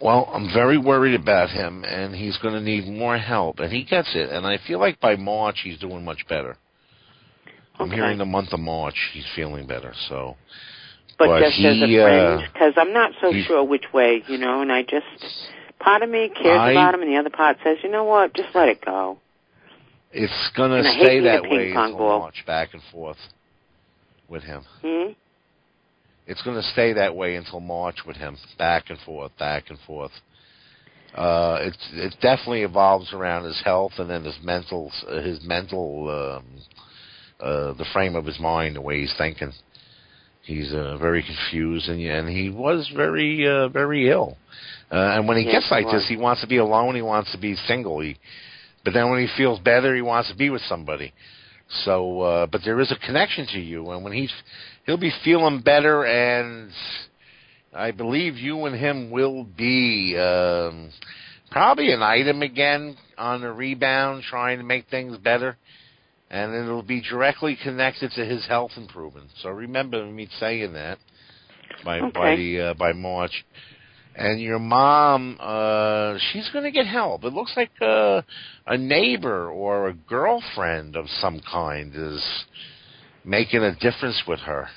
Well, 0.00 0.30
I'm 0.32 0.48
very 0.54 0.78
worried 0.78 1.18
about 1.20 1.50
him, 1.50 1.84
and 1.84 2.14
he's 2.14 2.38
going 2.38 2.54
to 2.54 2.60
need 2.60 2.86
more 2.86 3.18
help, 3.18 3.58
and 3.58 3.70
he 3.70 3.84
gets 3.84 4.14
it. 4.14 4.30
And 4.30 4.46
I 4.46 4.58
feel 4.66 4.78
like 4.78 4.98
by 5.00 5.16
March 5.16 5.60
he's 5.62 5.78
doing 5.78 6.04
much 6.04 6.26
better. 6.28 6.56
I'm 7.78 7.86
Okay. 7.88 7.96
hearing 7.96 8.18
the 8.18 8.24
month 8.24 8.52
of 8.52 8.60
March 8.60 8.94
he's 9.12 9.26
feeling 9.34 9.66
better. 9.66 9.92
So, 10.08 10.36
But, 11.18 11.26
But 11.26 11.40
just 11.40 11.58
as 11.58 11.82
a 11.82 11.86
he, 11.86 11.96
friend, 11.98 12.40
uh, 12.40 12.46
because 12.52 12.74
I'm 12.78 12.94
not 12.94 13.12
so 13.20 13.32
he- 13.32 13.42
sure 13.42 13.62
which 13.62 13.92
way, 13.92 14.22
you 14.26 14.38
know, 14.38 14.62
and 14.62 14.72
I 14.72 14.82
just, 14.82 15.06
part 15.78 16.02
of 16.02 16.08
me 16.08 16.30
cares 16.30 16.60
I- 16.60 16.70
about 16.70 16.94
him, 16.94 17.02
and 17.02 17.10
the 17.10 17.16
other 17.18 17.28
part 17.30 17.58
says, 17.62 17.76
you 17.82 17.90
know 17.90 18.04
what, 18.04 18.32
just 18.32 18.54
let 18.54 18.68
it 18.68 18.82
go. 18.82 19.18
It's 20.12 20.50
going 20.56 20.70
to 20.70 20.90
stay 20.98 21.20
that 21.20 21.42
way 21.42 21.70
until 21.70 21.98
ball. 21.98 22.18
March, 22.20 22.42
back 22.46 22.74
and 22.74 22.82
forth 22.90 23.18
with 24.28 24.42
him. 24.42 24.64
Hmm? 24.82 25.12
It's 26.26 26.42
going 26.42 26.56
to 26.56 26.68
stay 26.72 26.92
that 26.92 27.14
way 27.14 27.36
until 27.36 27.60
March 27.60 27.96
with 28.06 28.16
him, 28.16 28.36
back 28.58 28.90
and 28.90 28.98
forth, 29.00 29.32
back 29.38 29.64
and 29.70 29.78
forth. 29.86 30.12
Uh, 31.14 31.58
it's 31.62 31.88
it 31.92 32.14
definitely 32.20 32.62
evolves 32.62 33.12
around 33.12 33.44
his 33.44 33.60
health 33.64 33.92
and 33.98 34.08
then 34.08 34.24
his 34.24 34.38
mental, 34.44 34.92
his 35.24 35.40
mental, 35.44 36.08
um, 36.08 36.44
uh, 37.40 37.72
the 37.74 37.86
frame 37.92 38.14
of 38.14 38.24
his 38.24 38.38
mind, 38.38 38.76
the 38.76 38.80
way 38.80 39.00
he's 39.00 39.14
thinking. 39.18 39.52
He's 40.42 40.72
uh, 40.72 40.96
very 40.98 41.24
confused, 41.24 41.88
and 41.88 42.00
and 42.00 42.28
he 42.28 42.48
was 42.48 42.90
very 42.94 43.46
uh, 43.46 43.68
very 43.68 44.08
ill. 44.08 44.36
Uh, 44.90 45.14
and 45.14 45.26
when 45.26 45.36
he 45.36 45.44
Yes, 45.44 45.62
gets 45.62 45.70
like 45.70 45.86
this, 45.86 46.06
he 46.08 46.16
wants 46.16 46.42
to 46.42 46.46
be 46.46 46.58
alone. 46.58 46.94
He 46.94 47.02
wants 47.02 47.30
to 47.32 47.38
be 47.38 47.54
single. 47.54 48.00
He, 48.00 48.16
but 48.84 48.94
then 48.94 49.10
when 49.10 49.20
he 49.20 49.28
feels 49.36 49.58
better, 49.60 49.94
he 49.94 50.02
wants 50.02 50.30
to 50.30 50.36
be 50.36 50.50
with 50.50 50.62
somebody. 50.62 51.12
So, 51.84 52.20
uh, 52.22 52.46
but 52.46 52.62
there 52.64 52.80
is 52.80 52.90
a 52.90 53.06
connection 53.06 53.46
to 53.52 53.60
you, 53.60 53.90
and 53.90 54.02
when 54.02 54.12
he's 54.12 54.32
he'll 54.86 54.96
be 54.96 55.12
feeling 55.22 55.60
better, 55.60 56.04
and 56.04 56.72
I 57.72 57.92
believe 57.92 58.36
you 58.36 58.64
and 58.64 58.74
him 58.74 59.10
will 59.10 59.44
be 59.44 60.16
um, 60.18 60.90
probably 61.50 61.92
an 61.92 62.02
item 62.02 62.42
again 62.42 62.96
on 63.16 63.42
the 63.42 63.52
rebound, 63.52 64.24
trying 64.24 64.58
to 64.58 64.64
make 64.64 64.88
things 64.88 65.16
better, 65.18 65.56
and 66.28 66.52
it'll 66.54 66.82
be 66.82 67.02
directly 67.02 67.56
connected 67.62 68.10
to 68.12 68.24
his 68.24 68.44
health 68.46 68.72
improvement. 68.76 69.30
So 69.40 69.50
remember 69.50 70.04
me 70.06 70.28
saying 70.40 70.72
that 70.72 70.98
by 71.84 72.00
by 72.10 72.36
the 72.36 72.60
uh, 72.60 72.74
by 72.74 72.92
March. 72.92 73.44
And 74.14 74.40
your 74.40 74.58
mom, 74.58 75.38
uh, 75.40 76.18
she's 76.32 76.48
going 76.52 76.64
to 76.64 76.70
get 76.70 76.86
help. 76.86 77.24
It 77.24 77.32
looks 77.32 77.52
like 77.56 77.70
uh, 77.80 78.22
a 78.66 78.76
neighbor 78.76 79.48
or 79.48 79.88
a 79.88 79.94
girlfriend 79.94 80.96
of 80.96 81.06
some 81.20 81.40
kind 81.50 81.92
is 81.94 82.44
making 83.24 83.62
a 83.62 83.74
difference 83.76 84.22
with 84.26 84.40
her. 84.40 84.68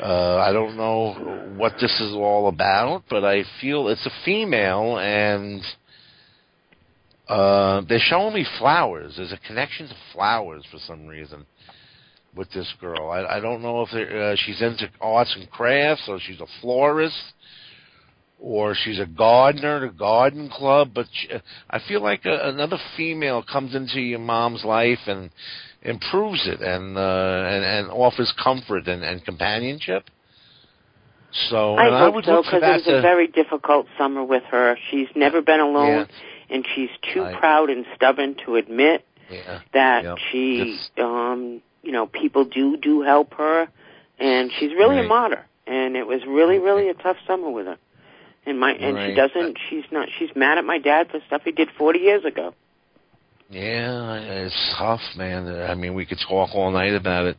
Uh, 0.00 0.36
I 0.36 0.52
don't 0.52 0.76
know 0.76 1.54
what 1.56 1.72
this 1.80 2.00
is 2.00 2.12
all 2.12 2.48
about, 2.48 3.04
but 3.08 3.24
I 3.24 3.44
feel 3.60 3.88
it's 3.88 4.04
a 4.04 4.10
female, 4.26 4.98
and 4.98 5.62
uh, 7.28 7.80
they're 7.88 7.98
showing 7.98 8.34
me 8.34 8.46
flowers. 8.58 9.14
There's 9.16 9.32
a 9.32 9.38
connection 9.46 9.88
to 9.88 9.94
flowers 10.12 10.64
for 10.70 10.78
some 10.86 11.06
reason 11.06 11.46
with 12.36 12.50
this 12.52 12.70
girl. 12.78 13.10
I, 13.10 13.36
I 13.36 13.40
don't 13.40 13.62
know 13.62 13.86
if 13.88 13.94
uh, 13.94 14.36
she's 14.44 14.60
into 14.60 14.90
arts 15.00 15.34
and 15.38 15.50
crafts, 15.50 16.04
or 16.08 16.20
she's 16.20 16.40
a 16.40 16.46
florist, 16.60 17.16
or 18.38 18.74
she's 18.74 18.98
a 19.00 19.06
gardener 19.06 19.76
at 19.78 19.82
a 19.84 19.92
garden 19.92 20.48
club. 20.50 20.90
But 20.94 21.06
she, 21.12 21.28
I 21.70 21.80
feel 21.86 22.02
like 22.02 22.24
a, 22.24 22.48
another 22.48 22.78
female 22.96 23.42
comes 23.42 23.74
into 23.74 24.00
your 24.00 24.18
mom's 24.18 24.64
life 24.64 24.98
and 25.06 25.30
improves 25.82 26.46
it, 26.46 26.60
and 26.60 26.96
uh, 26.96 27.44
and, 27.48 27.64
and 27.64 27.90
offers 27.90 28.32
comfort 28.42 28.88
and, 28.88 29.02
and 29.02 29.24
companionship. 29.24 30.04
So 31.50 31.74
I 31.74 31.86
and 31.86 31.94
I 31.94 31.98
hope 32.00 32.14
would 32.16 32.24
so 32.24 32.42
because 32.42 32.62
it 32.62 32.86
was 32.86 32.98
a 32.98 33.02
very 33.02 33.26
difficult 33.26 33.86
summer 33.98 34.24
with 34.24 34.44
her. 34.44 34.76
She's 34.90 35.08
never 35.14 35.42
been 35.42 35.60
alone, 35.60 36.06
and 36.48 36.64
she's 36.74 36.90
too 37.12 37.22
I- 37.24 37.38
proud 37.38 37.70
and 37.70 37.84
stubborn 37.94 38.36
to 38.46 38.56
admit 38.56 39.04
yeah. 39.30 39.60
that 39.74 40.04
Yep. 40.04 40.18
she, 40.30 40.60
It's- 40.60 40.90
um, 40.98 41.60
you 41.82 41.92
know, 41.92 42.06
people 42.06 42.44
do 42.44 42.76
do 42.76 43.02
help 43.02 43.34
her, 43.34 43.68
and 44.18 44.50
she's 44.58 44.72
really 44.72 44.96
a 44.98 45.00
Right. 45.00 45.08
martyr. 45.08 45.46
And 45.68 45.96
it 45.96 46.06
was 46.06 46.20
really, 46.26 46.58
really 46.58 46.88
a 46.88 46.94
tough 46.94 47.16
summer 47.26 47.50
with 47.50 47.66
her. 47.66 47.76
And 48.46 48.60
my 48.60 48.72
and 48.72 48.96
she 48.96 49.14
doesn't. 49.14 49.58
She's 49.68 49.84
not. 49.90 50.08
She's 50.18 50.30
mad 50.36 50.56
at 50.58 50.64
my 50.64 50.78
dad 50.78 51.08
for 51.10 51.18
stuff 51.26 51.42
he 51.44 51.50
did 51.50 51.68
forty 51.76 51.98
years 51.98 52.24
ago. 52.24 52.54
Yeah, 53.50 54.14
it's 54.14 54.74
tough, 54.76 55.00
man. 55.16 55.48
I 55.48 55.74
mean, 55.74 55.94
we 55.94 56.04
could 56.06 56.18
talk 56.28 56.50
all 56.54 56.70
night 56.70 56.94
about 56.94 57.26
it, 57.26 57.36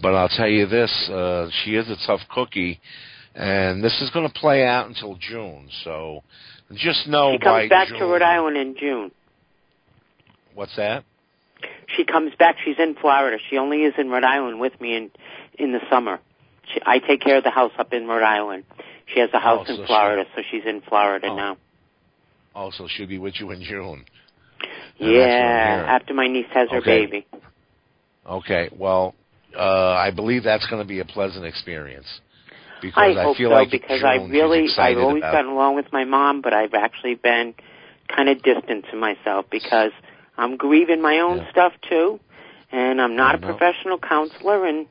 but 0.00 0.14
I'll 0.14 0.28
tell 0.28 0.48
you 0.48 0.66
this: 0.66 0.90
uh, 1.08 1.48
she 1.64 1.76
is 1.76 1.88
a 1.88 1.96
tough 2.06 2.20
cookie, 2.30 2.80
and 3.34 3.82
this 3.82 4.00
is 4.00 4.10
going 4.10 4.26
to 4.26 4.32
play 4.32 4.66
out 4.66 4.86
until 4.86 5.16
June. 5.16 5.68
So, 5.82 6.22
just 6.74 7.06
know 7.06 7.32
she 7.32 7.38
comes 7.38 7.68
back 7.68 7.88
June, 7.88 7.98
to 7.98 8.06
Rhode 8.06 8.22
Island 8.22 8.56
in 8.56 8.76
June. 8.78 9.10
What's 10.54 10.76
that? 10.76 11.04
She 11.96 12.04
comes 12.04 12.32
back. 12.38 12.56
She's 12.64 12.78
in 12.78 12.94
Florida. 12.94 13.38
She 13.50 13.58
only 13.58 13.82
is 13.82 13.94
in 13.98 14.08
Rhode 14.10 14.24
Island 14.24 14.60
with 14.60 14.78
me 14.80 14.96
in 14.96 15.10
in 15.58 15.72
the 15.72 15.80
summer. 15.90 16.20
She, 16.72 16.80
I 16.84 16.98
take 16.98 17.20
care 17.20 17.36
of 17.36 17.44
the 17.44 17.50
house 17.50 17.72
up 17.78 17.92
in 17.92 18.06
Rhode 18.06 18.22
Island. 18.22 18.64
She 19.06 19.20
has 19.20 19.30
a 19.32 19.38
house 19.38 19.60
Oh, 19.62 19.64
so 19.66 19.72
in 19.74 19.80
she- 19.80 19.86
Florida, 19.86 20.24
so 20.34 20.42
she's 20.50 20.64
in 20.64 20.80
Florida 20.82 21.28
Oh. 21.30 21.36
now. 21.36 21.56
Also, 22.54 22.86
she'll 22.88 23.06
be 23.08 23.18
with 23.18 23.34
you 23.40 23.50
in 23.50 23.62
June. 23.62 24.04
And 25.00 25.00
that's 25.00 25.00
what 25.00 25.06
I'm 25.08 25.14
Yeah, 25.14 25.84
after 25.88 26.14
my 26.14 26.28
niece 26.28 26.46
has 26.52 26.70
her 26.70 26.80
baby. 26.80 27.26
Okay, 28.26 28.70
well, 28.76 29.14
uh, 29.58 29.92
I 29.94 30.10
believe 30.10 30.44
that's 30.44 30.66
going 30.68 30.80
to 30.82 30.88
be 30.88 31.00
a 31.00 31.04
pleasant 31.04 31.44
experience 31.44 32.06
because 32.80 33.16
I 33.16 33.20
I, 33.20 33.24
hope 33.24 33.36
feel 33.36 33.50
so 33.50 33.54
like 33.54 33.70
because 33.70 34.00
June 34.00 34.06
I 34.08 34.16
really 34.28 34.68
I've 34.78 34.98
always 34.98 35.22
about. 35.22 35.32
gotten 35.32 35.50
along 35.50 35.74
with 35.76 35.92
my 35.92 36.04
mom, 36.04 36.40
but 36.40 36.54
I've 36.54 36.74
actually 36.74 37.16
been 37.16 37.54
kind 38.08 38.28
of 38.28 38.42
distant 38.42 38.86
to 38.92 38.96
myself 38.96 39.46
because 39.50 39.90
I'm 40.38 40.56
grieving 40.56 41.02
my 41.02 41.18
own 41.18 41.38
Yeah. 41.38 41.50
stuff 41.50 41.72
too, 41.88 42.20
and 42.72 43.00
I'm 43.00 43.16
not 43.16 43.34
a 43.34 43.38
professional 43.38 43.98
counselor, 43.98 44.64
and 44.66 44.86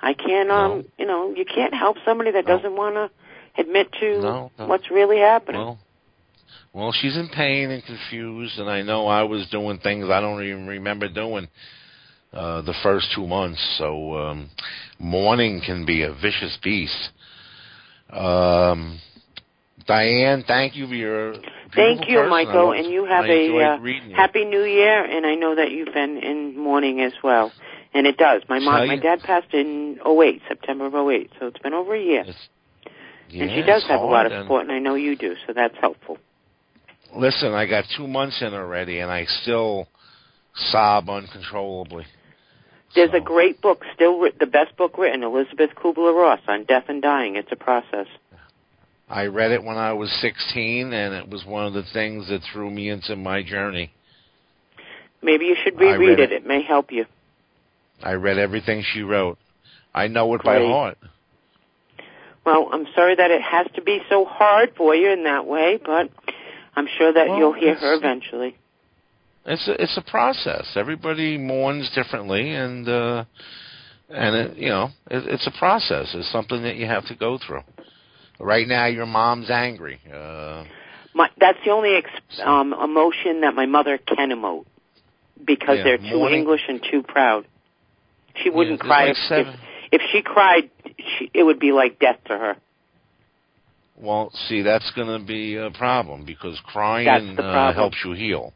I 0.00 0.14
can't 0.14 0.50
um 0.50 0.78
No. 0.78 0.84
you 0.98 1.06
know 1.06 1.34
you 1.34 1.44
can't 1.44 1.74
help 1.74 1.96
somebody 2.04 2.30
that 2.30 2.46
doesn't 2.46 2.74
want 2.76 2.94
to 2.94 3.10
admit 3.58 3.92
to 4.00 4.20
No, 4.20 4.50
no. 4.58 4.66
what's 4.66 4.90
really 4.90 5.18
happening. 5.18 5.60
Well, 5.60 5.78
well, 6.72 6.92
she's 6.92 7.16
in 7.16 7.28
pain 7.28 7.70
and 7.70 7.82
confused, 7.84 8.58
and 8.58 8.68
I 8.68 8.82
know 8.82 9.06
I 9.06 9.22
was 9.22 9.48
doing 9.50 9.78
things 9.78 10.08
I 10.10 10.20
don't 10.20 10.42
even 10.44 10.66
remember 10.66 11.08
doing 11.08 11.48
uh, 12.32 12.62
the 12.62 12.74
first 12.82 13.08
two 13.14 13.26
months. 13.26 13.76
So 13.78 14.14
um, 14.16 14.50
mourning 14.98 15.62
can 15.64 15.86
be 15.86 16.02
a 16.02 16.12
vicious 16.12 16.56
beast. 16.62 17.10
Um, 18.10 19.00
Diane, 19.86 20.44
thank 20.46 20.76
you 20.76 20.86
for 20.86 20.94
your. 20.94 21.34
Thank 21.74 22.08
you, 22.08 22.18
person. 22.18 22.30
Michael, 22.30 22.72
and 22.72 22.86
you 22.86 23.06
have 23.06 23.24
a 23.24 23.56
uh, 23.56 23.78
happy 24.14 24.44
New 24.44 24.64
Year. 24.64 25.04
And 25.04 25.26
I 25.26 25.34
know 25.34 25.54
that 25.54 25.70
you've 25.70 25.92
been 25.92 26.18
in 26.18 26.58
mourning 26.58 27.00
as 27.00 27.12
well, 27.24 27.52
and 27.94 28.06
it 28.06 28.18
does. 28.18 28.42
My 28.48 28.58
mom, 28.58 28.86
my 28.86 28.96
dad 28.96 29.20
passed 29.20 29.52
in 29.52 29.98
'08, 30.04 30.42
September 30.46 30.86
of 30.86 30.94
'08, 30.94 31.30
so 31.40 31.46
it's 31.46 31.58
been 31.58 31.74
over 31.74 31.94
a 31.94 32.00
year. 32.00 32.20
It's- 32.20 32.48
and 33.32 33.50
she 33.50 33.62
does 33.62 33.84
have 33.88 34.00
a 34.00 34.04
lot 34.04 34.26
of 34.26 34.42
support, 34.42 34.62
and 34.62 34.72
I 34.72 34.78
know 34.78 34.94
you 34.94 35.16
do, 35.16 35.34
so 35.46 35.52
that's 35.52 35.76
helpful. 35.80 36.18
Listen, 37.14 37.52
I 37.52 37.66
got 37.66 37.84
two 37.96 38.06
months 38.06 38.40
in 38.42 38.54
already, 38.54 38.98
and 38.98 39.10
I 39.10 39.24
still 39.42 39.88
sob 40.54 41.08
uncontrollably. 41.08 42.04
There's 42.94 43.10
So, 43.10 43.18
a 43.18 43.20
great 43.20 43.60
book, 43.60 43.84
still 43.94 44.20
the 44.38 44.46
best 44.46 44.76
book 44.76 44.98
written, 44.98 45.22
Elisabeth 45.22 45.70
Kubler-Ross 45.74 46.40
on 46.48 46.64
death 46.64 46.84
and 46.88 47.02
dying. 47.02 47.36
It's 47.36 47.52
a 47.52 47.56
process. 47.56 48.06
I 49.10 49.26
read 49.26 49.52
it 49.52 49.64
when 49.64 49.76
I 49.78 49.92
was 49.92 50.10
16, 50.20 50.92
and 50.92 51.14
it 51.14 51.28
was 51.28 51.44
one 51.44 51.66
of 51.66 51.72
the 51.72 51.84
things 51.92 52.28
that 52.28 52.42
threw 52.52 52.70
me 52.70 52.90
into 52.90 53.16
my 53.16 53.42
journey. 53.42 53.90
Maybe 55.22 55.46
you 55.46 55.56
should 55.62 55.78
reread 55.78 56.18
it. 56.18 56.32
it. 56.32 56.42
It 56.42 56.46
may 56.46 56.62
help 56.62 56.92
you. 56.92 57.06
I 58.02 58.12
read 58.12 58.38
everything 58.38 58.84
she 58.92 59.00
wrote. 59.02 59.38
I 59.94 60.08
know 60.08 60.34
it 60.34 60.42
by 60.44 60.58
heart. 60.60 60.98
Well, 62.48 62.70
I'm 62.72 62.86
sorry 62.94 63.14
that 63.14 63.30
it 63.30 63.42
has 63.42 63.66
to 63.74 63.82
be 63.82 64.00
so 64.08 64.24
hard 64.24 64.70
for 64.74 64.94
you 64.94 65.10
in 65.12 65.24
that 65.24 65.46
way, 65.46 65.78
but 65.84 66.08
I'm 66.74 66.88
sure 66.96 67.12
that 67.12 67.28
Well, 67.28 67.38
you'll 67.38 67.52
hear 67.52 67.74
her 67.74 67.92
eventually. 67.94 68.56
It's 69.44 69.68
a, 69.68 69.82
it's 69.82 69.98
a 69.98 70.10
process. 70.10 70.64
Everybody 70.74 71.36
mourns 71.36 71.90
differently, 71.94 72.54
and 72.54 72.88
uh, 72.88 73.24
and 74.08 74.34
it, 74.34 74.56
you 74.56 74.70
know 74.70 74.88
it, 75.10 75.28
it's 75.28 75.46
a 75.46 75.58
process. 75.58 76.08
It's 76.14 76.32
something 76.32 76.62
that 76.62 76.76
you 76.76 76.86
have 76.86 77.06
to 77.08 77.14
go 77.14 77.38
through. 77.46 77.60
Right 78.40 78.66
now, 78.66 78.86
your 78.86 79.04
mom's 79.04 79.50
angry. 79.50 80.00
Uh, 80.10 80.64
My, 81.14 81.28
that's 81.38 81.58
the 81.66 81.72
only 81.72 81.96
ex- 81.96 82.40
um, 82.42 82.72
emotion 82.72 83.42
that 83.42 83.54
my 83.54 83.66
mother 83.66 83.98
can 83.98 84.30
emote 84.30 84.64
because 85.44 85.78
Yeah, 85.78 85.84
they're 85.84 85.98
too 85.98 86.26
English 86.28 86.62
and 86.66 86.80
too 86.90 87.02
proud. 87.02 87.46
She 88.42 88.48
wouldn't 88.48 88.80
yeah, 88.82 88.86
cry 88.86 89.04
there's 89.04 89.26
if, 89.30 89.46
like 89.46 89.54
if 89.54 89.60
if 89.90 90.02
she 90.12 90.22
cried. 90.22 90.70
She, 90.98 91.30
it 91.34 91.42
would 91.42 91.58
be 91.58 91.72
like 91.72 91.98
death 91.98 92.18
to 92.26 92.36
her. 92.36 92.56
Well, 94.00 94.30
see, 94.48 94.62
that's 94.62 94.90
going 94.94 95.20
to 95.20 95.24
be 95.24 95.56
a 95.56 95.70
problem 95.70 96.24
because 96.24 96.60
crying 96.64 97.08
uh, 97.08 97.42
problem. 97.42 97.74
helps 97.74 97.96
you 98.04 98.12
heal. 98.12 98.52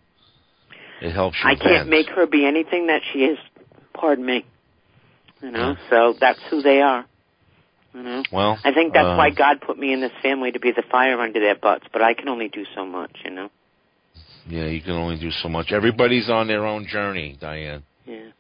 It 1.01 1.13
helps 1.13 1.37
you. 1.43 1.51
I 1.51 1.57
can't 1.57 1.89
make 1.89 2.09
her 2.11 2.27
be 2.27 2.47
anything 2.47 2.87
that 2.87 3.03
she 3.13 3.21
is. 3.21 3.39
Pardon 3.93 4.25
me. 4.25 4.47
You 5.43 5.51
know, 5.51 5.75
so 5.91 6.15
that's 6.21 6.39
who 6.49 6.63
they 6.63 6.81
are. 6.81 7.05
You 7.93 8.03
know, 8.03 8.23
Well, 8.33 8.59
I 8.65 8.73
think 8.73 8.95
that's 8.95 9.05
uh, 9.05 9.17
why 9.17 9.31
God 9.31 9.61
put 9.61 9.77
me 9.77 9.93
in 9.93 10.01
this 10.01 10.13
family 10.23 10.53
to 10.53 10.61
be 10.61 10.71
the 10.71 10.85
fire 10.89 11.21
under 11.21 11.41
their 11.41 11.57
butts. 11.57 11.85
But 11.93 12.01
I 12.01 12.15
can 12.15 12.29
only 12.29 12.49
do 12.49 12.65
so 12.77 12.87
much. 12.87 13.11
You 13.25 13.33
know. 13.33 13.51
Yeah, 14.47 14.67
you 14.67 14.81
can 14.81 14.93
only 14.93 15.19
do 15.19 15.31
so 15.31 15.49
much. 15.49 15.73
Everybody's 15.73 16.31
on 16.31 16.47
their 16.47 16.65
own 16.65 16.87
journey, 16.87 17.37
Diane. 17.41 17.83
Yeah. 18.07 18.31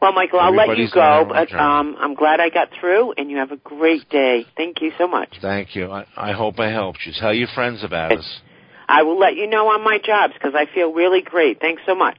Well, 0.00 0.12
Michael, 0.12 0.38
I'll 0.38 0.54
let 0.54 0.78
you 0.78 0.88
go, 0.92 1.26
but 1.28 1.52
um, 1.52 1.96
I'm 1.98 2.14
glad 2.14 2.38
I 2.38 2.50
got 2.50 2.68
through, 2.78 3.14
and 3.16 3.30
you 3.30 3.38
have 3.38 3.50
a 3.50 3.56
great 3.56 4.08
day. 4.08 4.46
Thank 4.56 4.80
you 4.80 4.92
so 4.96 5.08
much. 5.08 5.36
Thank 5.42 5.74
you. 5.74 5.90
I, 5.90 6.06
I 6.16 6.32
hope 6.32 6.60
I 6.60 6.70
helped 6.70 7.00
you. 7.04 7.12
Tell 7.18 7.34
your 7.34 7.48
friends 7.54 7.82
about 7.82 8.12
us. 8.12 8.40
I 8.88 9.02
will 9.02 9.18
let 9.18 9.34
you 9.34 9.48
know 9.48 9.66
on 9.68 9.82
my 9.82 9.98
jobs 9.98 10.34
because 10.34 10.54
I 10.54 10.72
feel 10.72 10.92
really 10.92 11.20
great. 11.20 11.60
Thanks 11.60 11.82
so 11.84 11.94
much. 11.94 12.18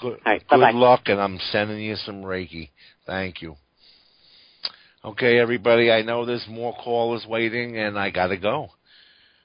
Good, 0.00 0.20
right, 0.24 0.42
good 0.48 0.74
luck, 0.74 1.02
and 1.06 1.20
I'm 1.20 1.38
sending 1.50 1.80
you 1.80 1.96
some 1.96 2.22
Reiki. 2.22 2.70
Thank 3.06 3.42
you. 3.42 3.56
Okay, 5.04 5.38
everybody, 5.38 5.92
I 5.92 6.02
know 6.02 6.24
there's 6.24 6.46
more 6.48 6.74
callers 6.74 7.26
waiting, 7.28 7.76
and 7.76 7.98
I 7.98 8.10
gotta 8.10 8.36
go. 8.36 8.70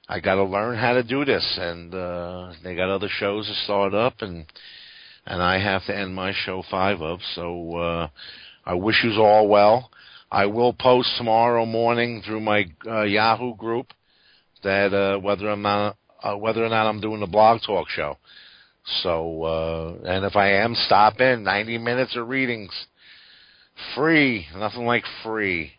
I 0.08 0.20
gotta 0.20 0.44
learn 0.44 0.76
how 0.78 0.94
to 0.94 1.02
do 1.02 1.24
this, 1.24 1.58
and 1.60 1.94
uh, 1.94 2.52
they 2.64 2.74
got 2.74 2.88
other 2.88 3.08
shows 3.10 3.46
to 3.46 3.54
start 3.64 3.92
up, 3.92 4.14
and 4.20 4.46
and 5.28 5.42
I 5.42 5.58
have 5.58 5.84
to 5.86 5.96
end 5.96 6.14
my 6.14 6.32
show 6.44 6.62
five 6.70 7.02
of. 7.02 7.20
So 7.34 7.76
uh, 7.76 8.08
I 8.64 8.74
wish 8.74 9.04
you 9.04 9.22
all 9.22 9.46
well. 9.46 9.90
I 10.32 10.46
will 10.46 10.72
post 10.72 11.10
tomorrow 11.16 11.66
morning 11.66 12.22
through 12.24 12.40
my 12.40 12.66
uh, 12.86 13.02
Yahoo 13.02 13.54
group 13.54 13.88
that 14.64 14.94
uh, 14.94 15.18
whether 15.20 15.48
I'm 15.50 15.62
not 15.62 15.96
uh, 16.22 16.34
whether 16.34 16.64
or 16.64 16.68
not 16.70 16.86
I'm 16.86 17.00
doing 17.00 17.20
the 17.20 17.26
blog 17.26 17.60
talk 17.64 17.88
show. 17.90 18.16
So, 19.02 19.42
uh, 19.42 20.08
and 20.08 20.24
if 20.24 20.34
I 20.34 20.62
am, 20.62 20.74
stop 20.74 21.20
in. 21.20 21.44
90 21.44 21.76
minutes 21.76 22.16
of 22.16 22.28
readings. 22.28 22.72
Free. 23.94 24.46
Nothing 24.56 24.86
like 24.86 25.04
free. 25.22 25.72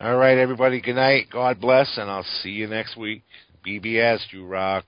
All 0.00 0.16
right, 0.16 0.38
everybody. 0.38 0.80
Good 0.80 0.94
night. 0.94 1.26
God 1.30 1.60
bless, 1.60 1.98
and 1.98 2.10
I'll 2.10 2.26
see 2.42 2.50
you 2.50 2.66
next 2.66 2.96
week. 2.96 3.22
BBS, 3.64 4.20
you 4.30 4.46
rock. 4.46 4.84